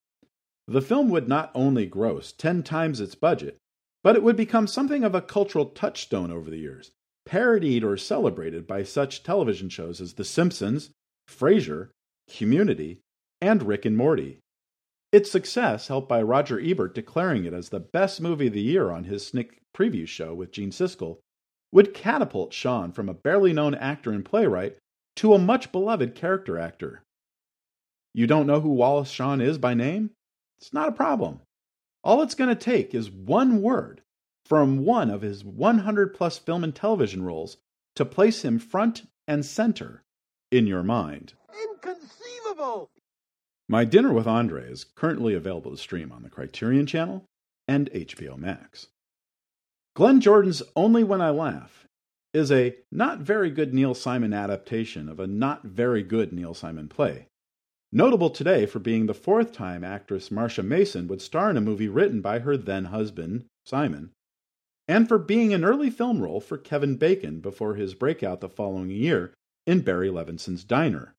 The 0.66 0.82
film 0.82 1.08
would 1.10 1.28
not 1.28 1.50
only 1.54 1.86
gross 1.86 2.32
10 2.32 2.62
times 2.62 3.00
its 3.00 3.14
budget, 3.14 3.58
but 4.02 4.16
it 4.16 4.22
would 4.22 4.36
become 4.36 4.66
something 4.66 5.04
of 5.04 5.14
a 5.14 5.22
cultural 5.22 5.66
touchstone 5.66 6.30
over 6.30 6.50
the 6.50 6.58
years, 6.58 6.92
parodied 7.26 7.84
or 7.84 7.96
celebrated 7.96 8.66
by 8.66 8.82
such 8.82 9.22
television 9.22 9.68
shows 9.68 10.00
as 10.00 10.14
The 10.14 10.24
Simpsons, 10.24 10.90
Frasier, 11.28 11.90
Community, 12.28 13.00
and 13.40 13.62
Rick 13.62 13.84
and 13.84 13.96
Morty. 13.96 14.38
Its 15.12 15.30
success 15.30 15.88
helped 15.88 16.08
by 16.08 16.22
Roger 16.22 16.60
Ebert 16.60 16.94
declaring 16.94 17.44
it 17.44 17.52
as 17.52 17.70
the 17.70 17.80
best 17.80 18.20
movie 18.20 18.46
of 18.46 18.52
the 18.52 18.60
year 18.60 18.90
on 18.90 19.04
his 19.04 19.26
sneak 19.26 19.58
preview 19.76 20.06
show 20.06 20.34
with 20.34 20.52
Gene 20.52 20.70
Siskel 20.70 21.18
would 21.72 21.94
catapult 21.94 22.52
Shawn 22.52 22.92
from 22.92 23.08
a 23.08 23.14
barely 23.14 23.52
known 23.52 23.74
actor 23.74 24.12
and 24.12 24.24
playwright 24.24 24.76
to 25.16 25.34
a 25.34 25.38
much 25.38 25.72
beloved 25.72 26.14
character 26.14 26.58
actor. 26.58 27.02
You 28.14 28.26
don't 28.26 28.46
know 28.46 28.60
who 28.60 28.70
Wallace 28.70 29.10
Shawn 29.10 29.40
is 29.40 29.58
by 29.58 29.74
name? 29.74 30.10
It's 30.60 30.72
not 30.72 30.88
a 30.88 30.92
problem. 30.92 31.40
All 32.02 32.22
it's 32.22 32.34
going 32.34 32.48
to 32.48 32.54
take 32.54 32.94
is 32.94 33.10
one 33.10 33.62
word 33.62 34.02
from 34.44 34.84
one 34.84 35.10
of 35.10 35.22
his 35.22 35.44
100 35.44 36.14
plus 36.14 36.38
film 36.38 36.64
and 36.64 36.74
television 36.74 37.22
roles 37.22 37.58
to 37.96 38.04
place 38.04 38.44
him 38.44 38.58
front 38.58 39.06
and 39.28 39.44
center 39.44 40.02
in 40.50 40.66
your 40.66 40.82
mind. 40.82 41.34
Inconceivable! 41.70 42.90
My 43.68 43.84
Dinner 43.84 44.12
with 44.12 44.26
Andre 44.26 44.68
is 44.70 44.84
currently 44.84 45.34
available 45.34 45.70
to 45.70 45.76
stream 45.76 46.10
on 46.10 46.22
the 46.22 46.30
Criterion 46.30 46.86
Channel 46.86 47.24
and 47.68 47.90
HBO 47.92 48.36
Max. 48.36 48.88
Glenn 49.94 50.20
Jordan's 50.20 50.62
Only 50.74 51.04
When 51.04 51.20
I 51.20 51.30
Laugh 51.30 51.86
is 52.32 52.52
a 52.52 52.76
not 52.92 53.20
very 53.20 53.50
good 53.50 53.74
Neil 53.74 53.94
Simon 53.94 54.32
adaptation 54.32 55.08
of 55.08 55.18
a 55.18 55.26
not 55.26 55.64
very 55.64 56.02
good 56.02 56.32
Neil 56.32 56.54
Simon 56.54 56.88
play. 56.88 57.26
Notable 57.92 58.30
today 58.30 58.66
for 58.66 58.78
being 58.78 59.06
the 59.06 59.14
fourth 59.14 59.52
time 59.52 59.82
actress 59.82 60.28
Marsha 60.28 60.64
Mason 60.64 61.08
would 61.08 61.20
star 61.20 61.50
in 61.50 61.56
a 61.56 61.60
movie 61.60 61.88
written 61.88 62.20
by 62.20 62.38
her 62.38 62.56
then 62.56 62.86
husband, 62.86 63.44
Simon, 63.64 64.10
and 64.86 65.08
for 65.08 65.18
being 65.18 65.52
an 65.52 65.64
early 65.64 65.90
film 65.90 66.20
role 66.20 66.40
for 66.40 66.56
Kevin 66.56 66.96
Bacon 66.96 67.40
before 67.40 67.74
his 67.74 67.94
breakout 67.94 68.40
the 68.40 68.48
following 68.48 68.90
year 68.90 69.34
in 69.66 69.80
Barry 69.80 70.10
Levinson's 70.10 70.64
Diner. 70.64 71.14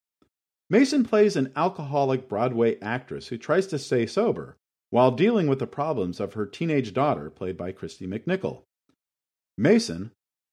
Mason 0.70 1.04
plays 1.04 1.36
an 1.36 1.52
alcoholic 1.56 2.28
Broadway 2.28 2.80
actress 2.80 3.28
who 3.28 3.36
tries 3.36 3.66
to 3.66 3.78
stay 3.78 4.06
sober 4.06 4.56
while 4.88 5.10
dealing 5.10 5.46
with 5.46 5.58
the 5.58 5.66
problems 5.66 6.20
of 6.20 6.34
her 6.34 6.46
teenage 6.46 6.92
daughter, 6.92 7.30
played 7.30 7.56
by 7.56 7.72
Kristy 7.72 8.06
McNichol. 8.06 8.62
Mason, 9.56 10.10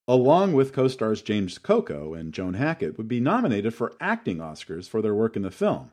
along 0.09 0.53
with 0.53 0.73
co 0.73 0.87
stars 0.87 1.21
James 1.21 1.59
Coco 1.59 2.15
and 2.15 2.33
Joan 2.33 2.55
Hackett, 2.55 2.97
would 2.97 3.07
be 3.07 3.19
nominated 3.19 3.75
for 3.75 3.93
acting 4.01 4.39
Oscars 4.39 4.89
for 4.89 5.03
their 5.03 5.13
work 5.13 5.35
in 5.35 5.43
the 5.43 5.51
film. 5.51 5.91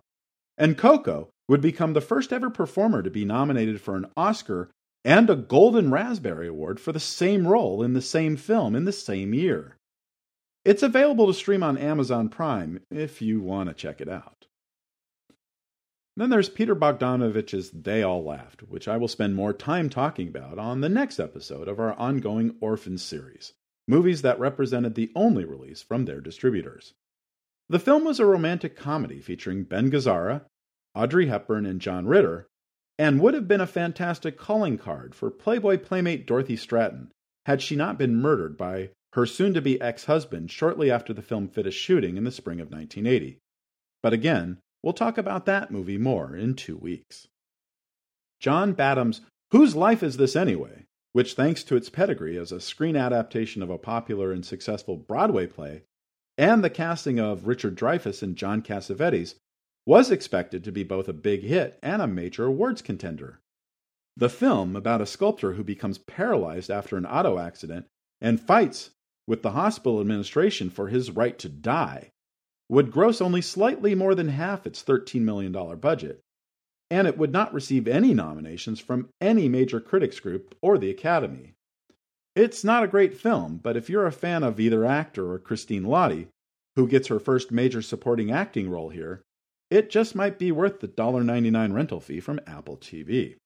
And 0.56 0.78
Coco 0.78 1.28
would 1.48 1.60
become 1.60 1.92
the 1.92 2.00
first 2.00 2.32
ever 2.32 2.48
performer 2.48 3.02
to 3.02 3.10
be 3.10 3.26
nominated 3.26 3.78
for 3.78 3.94
an 3.94 4.06
Oscar 4.16 4.70
and 5.04 5.28
a 5.28 5.36
Golden 5.36 5.90
Raspberry 5.90 6.48
Award 6.48 6.80
for 6.80 6.92
the 6.92 6.98
same 6.98 7.46
role 7.46 7.82
in 7.82 7.92
the 7.92 8.00
same 8.00 8.38
film 8.38 8.74
in 8.74 8.86
the 8.86 8.92
same 8.92 9.34
year. 9.34 9.76
It's 10.64 10.82
available 10.82 11.26
to 11.26 11.34
stream 11.34 11.62
on 11.62 11.76
Amazon 11.76 12.30
Prime 12.30 12.80
if 12.90 13.20
you 13.20 13.40
want 13.40 13.68
to 13.68 13.74
check 13.74 14.00
it 14.00 14.08
out. 14.08 14.46
Then 16.16 16.30
there's 16.30 16.48
Peter 16.48 16.74
Bogdanovich's 16.74 17.70
They 17.70 18.02
All 18.02 18.24
Laughed, 18.24 18.62
which 18.62 18.88
I 18.88 18.96
will 18.96 19.08
spend 19.08 19.36
more 19.36 19.52
time 19.52 19.90
talking 19.90 20.28
about 20.28 20.58
on 20.58 20.80
the 20.80 20.88
next 20.88 21.20
episode 21.20 21.68
of 21.68 21.78
our 21.78 21.92
ongoing 21.92 22.54
Orphans 22.62 23.02
series 23.02 23.52
movies 23.88 24.22
that 24.22 24.38
represented 24.38 24.94
the 24.94 25.10
only 25.14 25.44
release 25.44 25.82
from 25.82 26.04
their 26.04 26.20
distributors. 26.20 26.94
The 27.68 27.78
film 27.78 28.04
was 28.04 28.20
a 28.20 28.26
romantic 28.26 28.76
comedy 28.76 29.20
featuring 29.20 29.64
Ben 29.64 29.90
Gazzara, 29.90 30.42
Audrey 30.94 31.26
Hepburn, 31.26 31.66
and 31.66 31.80
John 31.80 32.06
Ritter, 32.06 32.46
and 32.98 33.20
would 33.20 33.34
have 33.34 33.48
been 33.48 33.60
a 33.60 33.66
fantastic 33.66 34.38
calling 34.38 34.78
card 34.78 35.14
for 35.14 35.30
Playboy 35.30 35.78
playmate 35.78 36.26
Dorothy 36.26 36.56
Stratton 36.56 37.10
had 37.44 37.60
she 37.60 37.76
not 37.76 37.98
been 37.98 38.20
murdered 38.20 38.56
by 38.56 38.90
her 39.12 39.26
soon 39.26 39.54
to 39.54 39.62
be 39.62 39.80
ex 39.80 40.04
husband 40.06 40.50
shortly 40.50 40.90
after 40.90 41.12
the 41.12 41.22
film 41.22 41.48
finished 41.48 41.80
shooting 41.80 42.16
in 42.16 42.24
the 42.24 42.30
spring 42.30 42.60
of 42.60 42.70
1980. 42.70 43.38
But 44.02 44.12
again, 44.12 44.58
we'll 44.82 44.92
talk 44.92 45.18
about 45.18 45.46
that 45.46 45.70
movie 45.70 45.98
more 45.98 46.34
in 46.34 46.54
two 46.54 46.76
weeks. 46.76 47.28
John 48.40 48.74
Badham's 48.74 49.20
Whose 49.52 49.76
Life 49.76 50.02
Is 50.02 50.16
This 50.16 50.36
Anyway 50.36 50.85
which, 51.16 51.32
thanks 51.32 51.64
to 51.64 51.76
its 51.76 51.88
pedigree 51.88 52.36
as 52.36 52.52
a 52.52 52.60
screen 52.60 52.94
adaptation 52.94 53.62
of 53.62 53.70
a 53.70 53.78
popular 53.78 54.32
and 54.32 54.44
successful 54.44 54.98
Broadway 54.98 55.46
play, 55.46 55.82
and 56.36 56.62
the 56.62 56.68
casting 56.68 57.18
of 57.18 57.46
Richard 57.46 57.74
Dreyfuss 57.74 58.22
and 58.22 58.36
John 58.36 58.60
Cassavetes, 58.60 59.36
was 59.86 60.10
expected 60.10 60.62
to 60.62 60.70
be 60.70 60.82
both 60.82 61.08
a 61.08 61.14
big 61.14 61.40
hit 61.40 61.78
and 61.82 62.02
a 62.02 62.06
major 62.06 62.44
awards 62.44 62.82
contender. 62.82 63.40
The 64.14 64.28
film, 64.28 64.76
about 64.76 65.00
a 65.00 65.06
sculptor 65.06 65.54
who 65.54 65.64
becomes 65.64 65.96
paralyzed 65.96 66.70
after 66.70 66.98
an 66.98 67.06
auto 67.06 67.38
accident 67.38 67.86
and 68.20 68.38
fights 68.38 68.90
with 69.26 69.40
the 69.40 69.52
hospital 69.52 70.02
administration 70.02 70.68
for 70.68 70.88
his 70.88 71.10
right 71.10 71.38
to 71.38 71.48
die, 71.48 72.12
would 72.68 72.90
gross 72.92 73.22
only 73.22 73.40
slightly 73.40 73.94
more 73.94 74.14
than 74.14 74.28
half 74.28 74.66
its 74.66 74.82
$13 74.82 75.22
million 75.22 75.50
budget 75.80 76.25
and 76.90 77.06
it 77.06 77.18
would 77.18 77.32
not 77.32 77.52
receive 77.52 77.88
any 77.88 78.14
nominations 78.14 78.80
from 78.80 79.08
any 79.20 79.48
major 79.48 79.80
critics 79.80 80.20
group 80.20 80.54
or 80.62 80.78
the 80.78 80.90
Academy. 80.90 81.54
It's 82.34 82.62
not 82.62 82.84
a 82.84 82.88
great 82.88 83.14
film, 83.14 83.58
but 83.62 83.76
if 83.76 83.88
you're 83.88 84.06
a 84.06 84.12
fan 84.12 84.42
of 84.42 84.60
either 84.60 84.84
actor 84.84 85.32
or 85.32 85.38
Christine 85.38 85.84
Lahti, 85.84 86.28
who 86.76 86.86
gets 86.86 87.08
her 87.08 87.18
first 87.18 87.50
major 87.50 87.80
supporting 87.80 88.30
acting 88.30 88.68
role 88.68 88.90
here, 88.90 89.22
it 89.70 89.90
just 89.90 90.14
might 90.14 90.38
be 90.38 90.52
worth 90.52 90.80
the 90.80 90.88
$1.99 90.88 91.72
rental 91.72 92.00
fee 92.00 92.20
from 92.20 92.40
Apple 92.46 92.76
TV. 92.76 93.36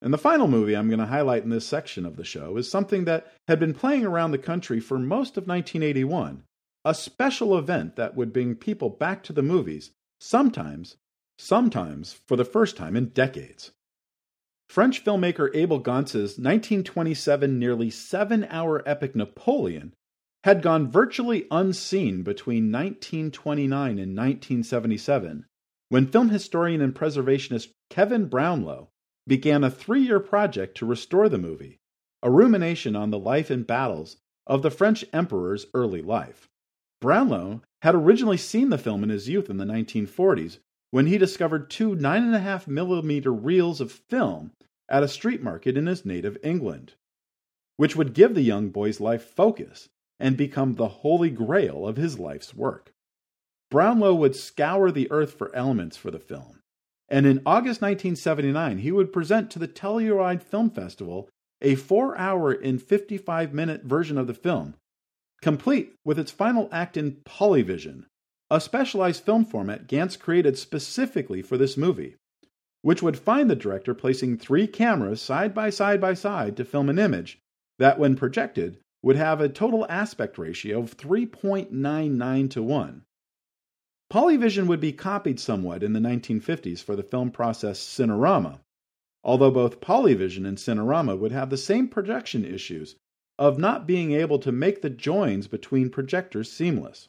And 0.00 0.12
the 0.14 0.18
final 0.18 0.48
movie 0.48 0.74
I'm 0.74 0.88
going 0.88 0.98
to 0.98 1.06
highlight 1.06 1.44
in 1.44 1.50
this 1.50 1.66
section 1.66 2.06
of 2.06 2.16
the 2.16 2.24
show 2.24 2.56
is 2.56 2.70
something 2.70 3.04
that 3.04 3.32
had 3.48 3.60
been 3.60 3.74
playing 3.74 4.04
around 4.04 4.30
the 4.30 4.38
country 4.38 4.80
for 4.80 4.98
most 4.98 5.36
of 5.36 5.46
1981, 5.46 6.44
a 6.84 6.94
special 6.94 7.58
event 7.58 7.96
that 7.96 8.16
would 8.16 8.32
bring 8.32 8.54
people 8.54 8.88
back 8.88 9.22
to 9.24 9.32
the 9.32 9.42
movies, 9.42 9.90
sometimes 10.20 10.96
sometimes 11.38 12.12
for 12.12 12.36
the 12.36 12.44
first 12.44 12.76
time 12.76 12.96
in 12.96 13.06
decades. 13.06 13.72
French 14.68 15.04
filmmaker 15.04 15.54
Abel 15.54 15.78
Gance's 15.78 16.38
1927 16.38 17.58
nearly 17.58 17.90
seven 17.90 18.44
hour 18.44 18.82
epic 18.86 19.14
Napoleon 19.14 19.92
had 20.44 20.62
gone 20.62 20.90
virtually 20.90 21.46
unseen 21.50 22.22
between 22.22 22.72
1929 22.72 23.90
and 23.98 24.16
1977 24.16 25.44
when 25.92 26.06
film 26.06 26.30
historian 26.30 26.80
and 26.80 26.94
preservationist 26.94 27.68
Kevin 27.90 28.24
Brownlow 28.24 28.88
began 29.26 29.62
a 29.62 29.70
three 29.70 30.00
year 30.00 30.20
project 30.20 30.74
to 30.78 30.86
restore 30.86 31.28
the 31.28 31.36
movie, 31.36 31.80
a 32.22 32.30
rumination 32.30 32.96
on 32.96 33.10
the 33.10 33.18
life 33.18 33.50
and 33.50 33.66
battles 33.66 34.16
of 34.46 34.62
the 34.62 34.70
French 34.70 35.04
emperor's 35.12 35.66
early 35.74 36.00
life. 36.00 36.48
Brownlow 37.02 37.60
had 37.82 37.94
originally 37.94 38.38
seen 38.38 38.70
the 38.70 38.78
film 38.78 39.02
in 39.04 39.10
his 39.10 39.28
youth 39.28 39.50
in 39.50 39.58
the 39.58 39.66
1940s 39.66 40.60
when 40.92 41.06
he 41.06 41.16
discovered 41.16 41.70
two 41.70 41.96
9.5 41.96 42.68
millimeter 42.68 43.32
reels 43.32 43.80
of 43.80 43.90
film 43.90 44.52
at 44.90 45.02
a 45.02 45.08
street 45.08 45.42
market 45.42 45.74
in 45.74 45.86
his 45.86 46.04
native 46.04 46.36
England, 46.44 46.92
which 47.78 47.96
would 47.96 48.12
give 48.12 48.34
the 48.34 48.42
young 48.42 48.68
boy's 48.68 49.00
life 49.00 49.24
focus 49.24 49.88
and 50.20 50.36
become 50.36 50.74
the 50.74 50.88
holy 50.88 51.30
grail 51.30 51.88
of 51.88 51.96
his 51.96 52.18
life's 52.18 52.54
work. 52.54 52.92
Brownlow 53.70 54.14
would 54.14 54.36
scour 54.36 54.90
the 54.90 55.10
earth 55.10 55.32
for 55.32 55.54
elements 55.56 55.96
for 55.96 56.10
the 56.10 56.20
film. 56.20 56.60
And 57.08 57.24
in 57.24 57.40
August 57.46 57.80
1979, 57.80 58.78
he 58.78 58.92
would 58.92 59.14
present 59.14 59.50
to 59.50 59.58
the 59.58 59.68
Telluride 59.68 60.42
Film 60.42 60.68
Festival 60.68 61.30
a 61.62 61.74
four 61.74 62.18
hour 62.18 62.52
and 62.52 62.82
55 62.82 63.54
minute 63.54 63.84
version 63.84 64.18
of 64.18 64.26
the 64.26 64.34
film, 64.34 64.74
complete 65.40 65.94
with 66.04 66.18
its 66.18 66.30
final 66.30 66.68
act 66.70 66.98
in 66.98 67.12
Polyvision, 67.24 68.04
a 68.52 68.60
specialized 68.60 69.24
film 69.24 69.46
format 69.46 69.86
Gance 69.86 70.14
created 70.14 70.58
specifically 70.58 71.40
for 71.40 71.56
this 71.56 71.78
movie, 71.78 72.16
which 72.82 73.02
would 73.02 73.18
find 73.18 73.48
the 73.48 73.56
director 73.56 73.94
placing 73.94 74.36
three 74.36 74.66
cameras 74.66 75.22
side 75.22 75.54
by 75.54 75.70
side 75.70 76.02
by 76.02 76.12
side 76.12 76.54
to 76.58 76.62
film 76.62 76.90
an 76.90 76.98
image 76.98 77.38
that, 77.78 77.98
when 77.98 78.14
projected, 78.14 78.76
would 79.02 79.16
have 79.16 79.40
a 79.40 79.48
total 79.48 79.86
aspect 79.88 80.36
ratio 80.36 80.80
of 80.80 80.98
3.99 80.98 82.50
to 82.50 82.62
1. 82.62 83.02
Polyvision 84.12 84.66
would 84.66 84.80
be 84.80 84.92
copied 84.92 85.40
somewhat 85.40 85.82
in 85.82 85.94
the 85.94 85.98
1950s 85.98 86.84
for 86.84 86.94
the 86.94 87.02
film 87.02 87.30
process 87.30 87.80
Cinerama, 87.80 88.60
although 89.24 89.50
both 89.50 89.80
Polyvision 89.80 90.46
and 90.46 90.58
Cinerama 90.58 91.18
would 91.18 91.32
have 91.32 91.48
the 91.48 91.56
same 91.56 91.88
projection 91.88 92.44
issues 92.44 92.96
of 93.38 93.58
not 93.58 93.86
being 93.86 94.12
able 94.12 94.38
to 94.40 94.52
make 94.52 94.82
the 94.82 94.90
joins 94.90 95.48
between 95.48 95.88
projectors 95.88 96.52
seamless. 96.52 97.08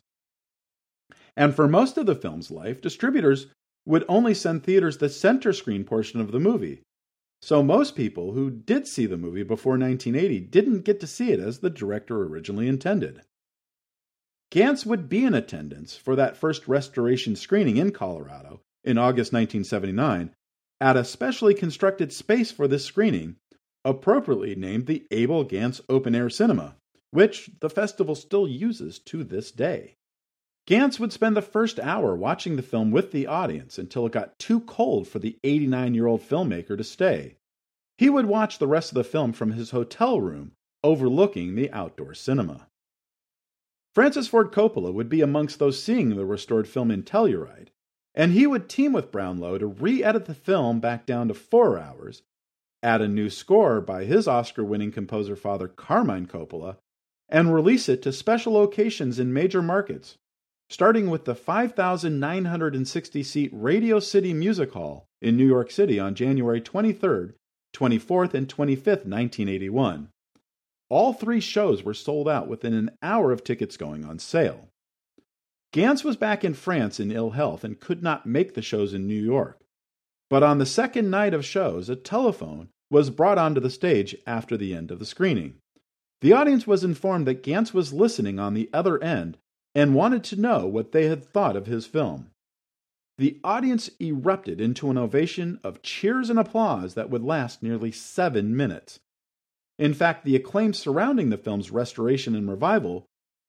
And 1.35 1.55
for 1.55 1.67
most 1.67 1.97
of 1.97 2.05
the 2.05 2.15
film's 2.15 2.51
life, 2.51 2.81
distributors 2.81 3.47
would 3.85 4.05
only 4.07 4.33
send 4.33 4.63
theaters 4.63 4.97
the 4.97 5.09
center 5.09 5.51
screen 5.51 5.83
portion 5.83 6.21
of 6.21 6.31
the 6.31 6.39
movie. 6.39 6.81
So 7.41 7.61
most 7.61 7.95
people 7.95 8.31
who 8.31 8.49
did 8.49 8.87
see 8.87 9.05
the 9.05 9.17
movie 9.17 9.43
before 9.43 9.73
1980 9.73 10.39
didn't 10.47 10.85
get 10.85 10.99
to 11.01 11.07
see 11.07 11.31
it 11.31 11.39
as 11.39 11.59
the 11.59 11.69
director 11.69 12.23
originally 12.23 12.67
intended. 12.67 13.21
Gance 14.49 14.85
would 14.85 15.09
be 15.09 15.25
in 15.25 15.33
attendance 15.33 15.97
for 15.97 16.15
that 16.15 16.37
first 16.37 16.67
restoration 16.67 17.35
screening 17.35 17.77
in 17.77 17.91
Colorado 17.91 18.61
in 18.83 18.97
August 18.97 19.33
1979 19.33 20.31
at 20.79 20.95
a 20.95 21.03
specially 21.03 21.53
constructed 21.53 22.13
space 22.13 22.51
for 22.51 22.67
this 22.67 22.85
screening, 22.85 23.35
appropriately 23.83 24.55
named 24.55 24.85
the 24.85 25.05
Abel 25.11 25.43
Gance 25.43 25.81
Open 25.89 26.13
Air 26.13 26.29
Cinema, 26.29 26.75
which 27.11 27.49
the 27.59 27.69
festival 27.69 28.15
still 28.15 28.47
uses 28.47 28.99
to 28.99 29.23
this 29.23 29.51
day. 29.51 29.95
Gance 30.65 30.97
would 30.97 31.11
spend 31.11 31.35
the 31.35 31.41
first 31.41 31.77
hour 31.79 32.15
watching 32.15 32.55
the 32.55 32.61
film 32.61 32.89
with 32.89 33.11
the 33.11 33.27
audience 33.27 33.77
until 33.77 34.05
it 34.05 34.13
got 34.13 34.39
too 34.39 34.61
cold 34.61 35.09
for 35.09 35.19
the 35.19 35.37
89 35.43 35.93
year 35.93 36.07
old 36.07 36.21
filmmaker 36.21 36.77
to 36.77 36.83
stay. 36.85 37.35
He 37.97 38.09
would 38.09 38.27
watch 38.27 38.59
the 38.59 38.67
rest 38.67 38.91
of 38.91 38.95
the 38.95 39.03
film 39.03 39.33
from 39.33 39.51
his 39.51 39.71
hotel 39.71 40.21
room 40.21 40.53
overlooking 40.81 41.55
the 41.55 41.71
outdoor 41.71 42.13
cinema. 42.13 42.67
Francis 43.93 44.27
Ford 44.27 44.51
Coppola 44.51 44.93
would 44.93 45.09
be 45.09 45.21
amongst 45.21 45.59
those 45.59 45.83
seeing 45.83 46.09
the 46.09 46.25
restored 46.25 46.67
film 46.67 46.89
in 46.91 47.03
Telluride, 47.03 47.69
and 48.15 48.31
he 48.31 48.47
would 48.47 48.69
team 48.69 48.93
with 48.93 49.11
Brownlow 49.11 49.57
to 49.57 49.67
re 49.67 50.01
edit 50.03 50.25
the 50.25 50.33
film 50.33 50.79
back 50.79 51.05
down 51.05 51.27
to 51.27 51.33
four 51.33 51.77
hours, 51.77 52.23
add 52.81 53.01
a 53.01 53.07
new 53.07 53.29
score 53.29 53.81
by 53.81 54.05
his 54.05 54.27
Oscar 54.27 54.63
winning 54.63 54.91
composer 54.91 55.35
father 55.35 55.67
Carmine 55.67 56.25
Coppola, 56.25 56.77
and 57.29 57.53
release 57.53 57.89
it 57.89 58.01
to 58.01 58.13
special 58.13 58.53
locations 58.53 59.19
in 59.19 59.33
major 59.33 59.61
markets 59.61 60.17
starting 60.69 61.09
with 61.09 61.25
the 61.25 61.35
5,960 61.35 63.23
seat 63.23 63.49
Radio 63.53 63.99
City 63.99 64.33
Music 64.33 64.71
Hall 64.73 65.05
in 65.21 65.37
New 65.37 65.45
York 65.45 65.71
City 65.71 65.99
on 65.99 66.15
January 66.15 66.61
23rd, 66.61 67.33
24th, 67.73 68.33
and 68.33 68.47
25th, 68.47 69.05
1981. 69.05 70.09
All 70.89 71.13
three 71.13 71.39
shows 71.39 71.83
were 71.83 71.93
sold 71.93 72.27
out 72.29 72.47
within 72.47 72.73
an 72.73 72.91
hour 73.01 73.31
of 73.31 73.43
tickets 73.43 73.77
going 73.77 74.05
on 74.05 74.19
sale. 74.19 74.69
Gance 75.71 76.03
was 76.03 76.17
back 76.17 76.43
in 76.43 76.53
France 76.53 76.99
in 76.99 77.11
ill 77.11 77.31
health 77.31 77.63
and 77.63 77.79
could 77.79 78.03
not 78.03 78.27
make 78.27 78.53
the 78.53 78.61
shows 78.61 78.93
in 78.93 79.07
New 79.07 79.21
York. 79.21 79.59
But 80.29 80.43
on 80.43 80.59
the 80.59 80.65
second 80.65 81.09
night 81.09 81.33
of 81.33 81.45
shows, 81.45 81.89
a 81.89 81.95
telephone 81.95 82.69
was 82.91 83.09
brought 83.09 83.39
onto 83.39 83.59
the 83.59 83.71
stage 83.71 84.15
after 84.27 84.55
the 84.55 84.75
end 84.75 84.91
of 84.91 84.99
the 84.99 85.05
screening. 85.05 85.55
The 86.21 86.33
audience 86.33 86.67
was 86.67 86.83
informed 86.83 87.27
that 87.27 87.43
Gance 87.43 87.73
was 87.73 87.91
listening 87.91 88.39
on 88.39 88.53
the 88.53 88.69
other 88.71 89.01
end 89.03 89.37
and 89.75 89.95
wanted 89.95 90.23
to 90.23 90.39
know 90.39 90.67
what 90.67 90.91
they 90.91 91.07
had 91.07 91.23
thought 91.23 91.55
of 91.55 91.65
his 91.65 91.85
film. 91.85 92.29
The 93.17 93.39
audience 93.43 93.89
erupted 94.01 94.59
into 94.59 94.89
an 94.89 94.97
ovation 94.97 95.59
of 95.63 95.81
cheers 95.81 96.29
and 96.29 96.39
applause 96.39 96.95
that 96.95 97.09
would 97.09 97.23
last 97.23 97.61
nearly 97.61 97.91
seven 97.91 98.55
minutes. 98.55 98.99
In 99.77 99.93
fact, 99.93 100.25
the 100.25 100.35
acclaim 100.35 100.73
surrounding 100.73 101.29
the 101.29 101.37
film's 101.37 101.71
restoration 101.71 102.35
and 102.35 102.49
revival 102.49 103.05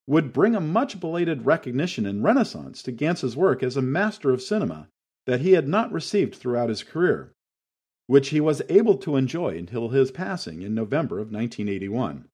would 0.07 0.33
bring 0.33 0.55
a 0.55 0.61
much 0.61 0.99
belated 0.99 1.45
recognition 1.45 2.05
and 2.05 2.23
renaissance 2.23 2.83
to 2.83 2.91
Gance's 2.91 3.35
work 3.35 3.63
as 3.63 3.75
a 3.75 3.81
master 3.81 4.31
of 4.31 4.41
cinema 4.41 4.87
that 5.25 5.41
he 5.41 5.53
had 5.53 5.67
not 5.67 5.91
received 5.91 6.35
throughout 6.35 6.69
his 6.69 6.83
career, 6.83 7.33
which 8.05 8.29
he 8.29 8.39
was 8.39 8.61
able 8.69 8.97
to 8.97 9.15
enjoy 9.15 9.57
until 9.57 9.89
his 9.89 10.11
passing 10.11 10.61
in 10.61 10.75
November 10.75 11.15
of 11.15 11.31
1981. 11.31 12.29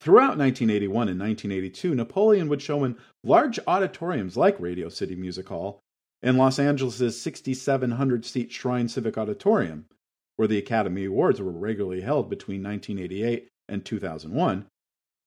Throughout 0.00 0.38
1981 0.38 1.08
and 1.08 1.20
1982, 1.20 1.94
Napoleon 1.94 2.48
would 2.48 2.62
show 2.62 2.84
in 2.84 2.96
large 3.22 3.58
auditoriums 3.66 4.34
like 4.34 4.58
Radio 4.58 4.88
City 4.88 5.14
Music 5.14 5.48
Hall 5.48 5.82
and 6.22 6.38
Los 6.38 6.58
Angeles' 6.58 7.20
6,700 7.20 8.24
seat 8.24 8.50
Shrine 8.50 8.88
Civic 8.88 9.18
Auditorium, 9.18 9.84
where 10.36 10.48
the 10.48 10.56
Academy 10.56 11.04
Awards 11.04 11.40
were 11.40 11.50
regularly 11.50 12.00
held 12.00 12.30
between 12.30 12.62
1988 12.62 13.48
and 13.68 13.84
2001, 13.84 14.66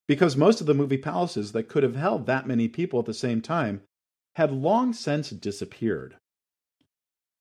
because 0.08 0.36
most 0.36 0.60
of 0.60 0.66
the 0.66 0.74
movie 0.74 0.98
palaces 0.98 1.52
that 1.52 1.70
could 1.70 1.84
have 1.84 1.96
held 1.96 2.26
that 2.26 2.48
many 2.48 2.68
people 2.68 3.00
at 3.00 3.06
the 3.06 3.14
same 3.14 3.42
time 3.42 3.82
had 4.38 4.52
long 4.52 4.92
since 4.92 5.30
disappeared. 5.30 6.16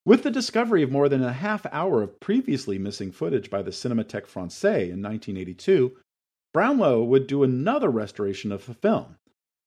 With 0.05 0.21
the 0.21 0.29
discovery 0.29 0.83
of 0.83 0.91
more 0.91 1.09
than 1.09 1.23
a 1.23 1.33
half 1.33 1.65
hour 1.71 2.03
of 2.03 2.19
previously 2.19 2.77
missing 2.77 3.11
footage 3.11 3.49
by 3.49 3.63
the 3.63 3.71
Cinémathèque 3.71 4.27
Française 4.27 4.91
in 4.91 5.01
1982, 5.01 5.97
Brownlow 6.53 7.03
would 7.03 7.25
do 7.25 7.41
another 7.41 7.89
restoration 7.89 8.51
of 8.51 8.67
the 8.67 8.75
film, 8.75 9.17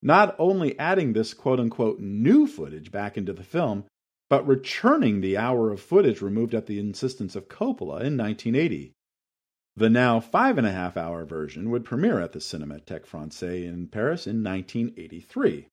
not 0.01 0.37
only 0.39 0.79
adding 0.79 1.13
this 1.13 1.35
quote 1.35 1.59
unquote 1.59 1.99
new 1.99 2.47
footage 2.47 2.93
back 2.93 3.19
into 3.19 3.33
the 3.33 3.43
film, 3.43 3.85
but 4.31 4.47
returning 4.47 5.21
the 5.21 5.37
hour 5.37 5.73
of 5.73 5.81
footage 5.81 6.23
removed 6.23 6.55
at 6.55 6.67
the 6.67 6.79
insistence 6.79 7.35
of 7.35 7.49
Coppola 7.49 8.03
in 8.03 8.17
1980. 8.17 8.93
The 9.75 9.91
now 9.91 10.21
five 10.21 10.59
and 10.59 10.67
a 10.67 10.73
half 10.73 10.97
hour 10.97 11.25
version 11.25 11.71
would 11.71 11.85
premiere 11.85 12.21
at 12.21 12.33
the 12.33 12.39
Cinémathèque 12.39 13.05
Française 13.05 13.67
in 13.67 13.89
Paris 13.89 14.29
in 14.29 14.45
1983. 14.45 15.67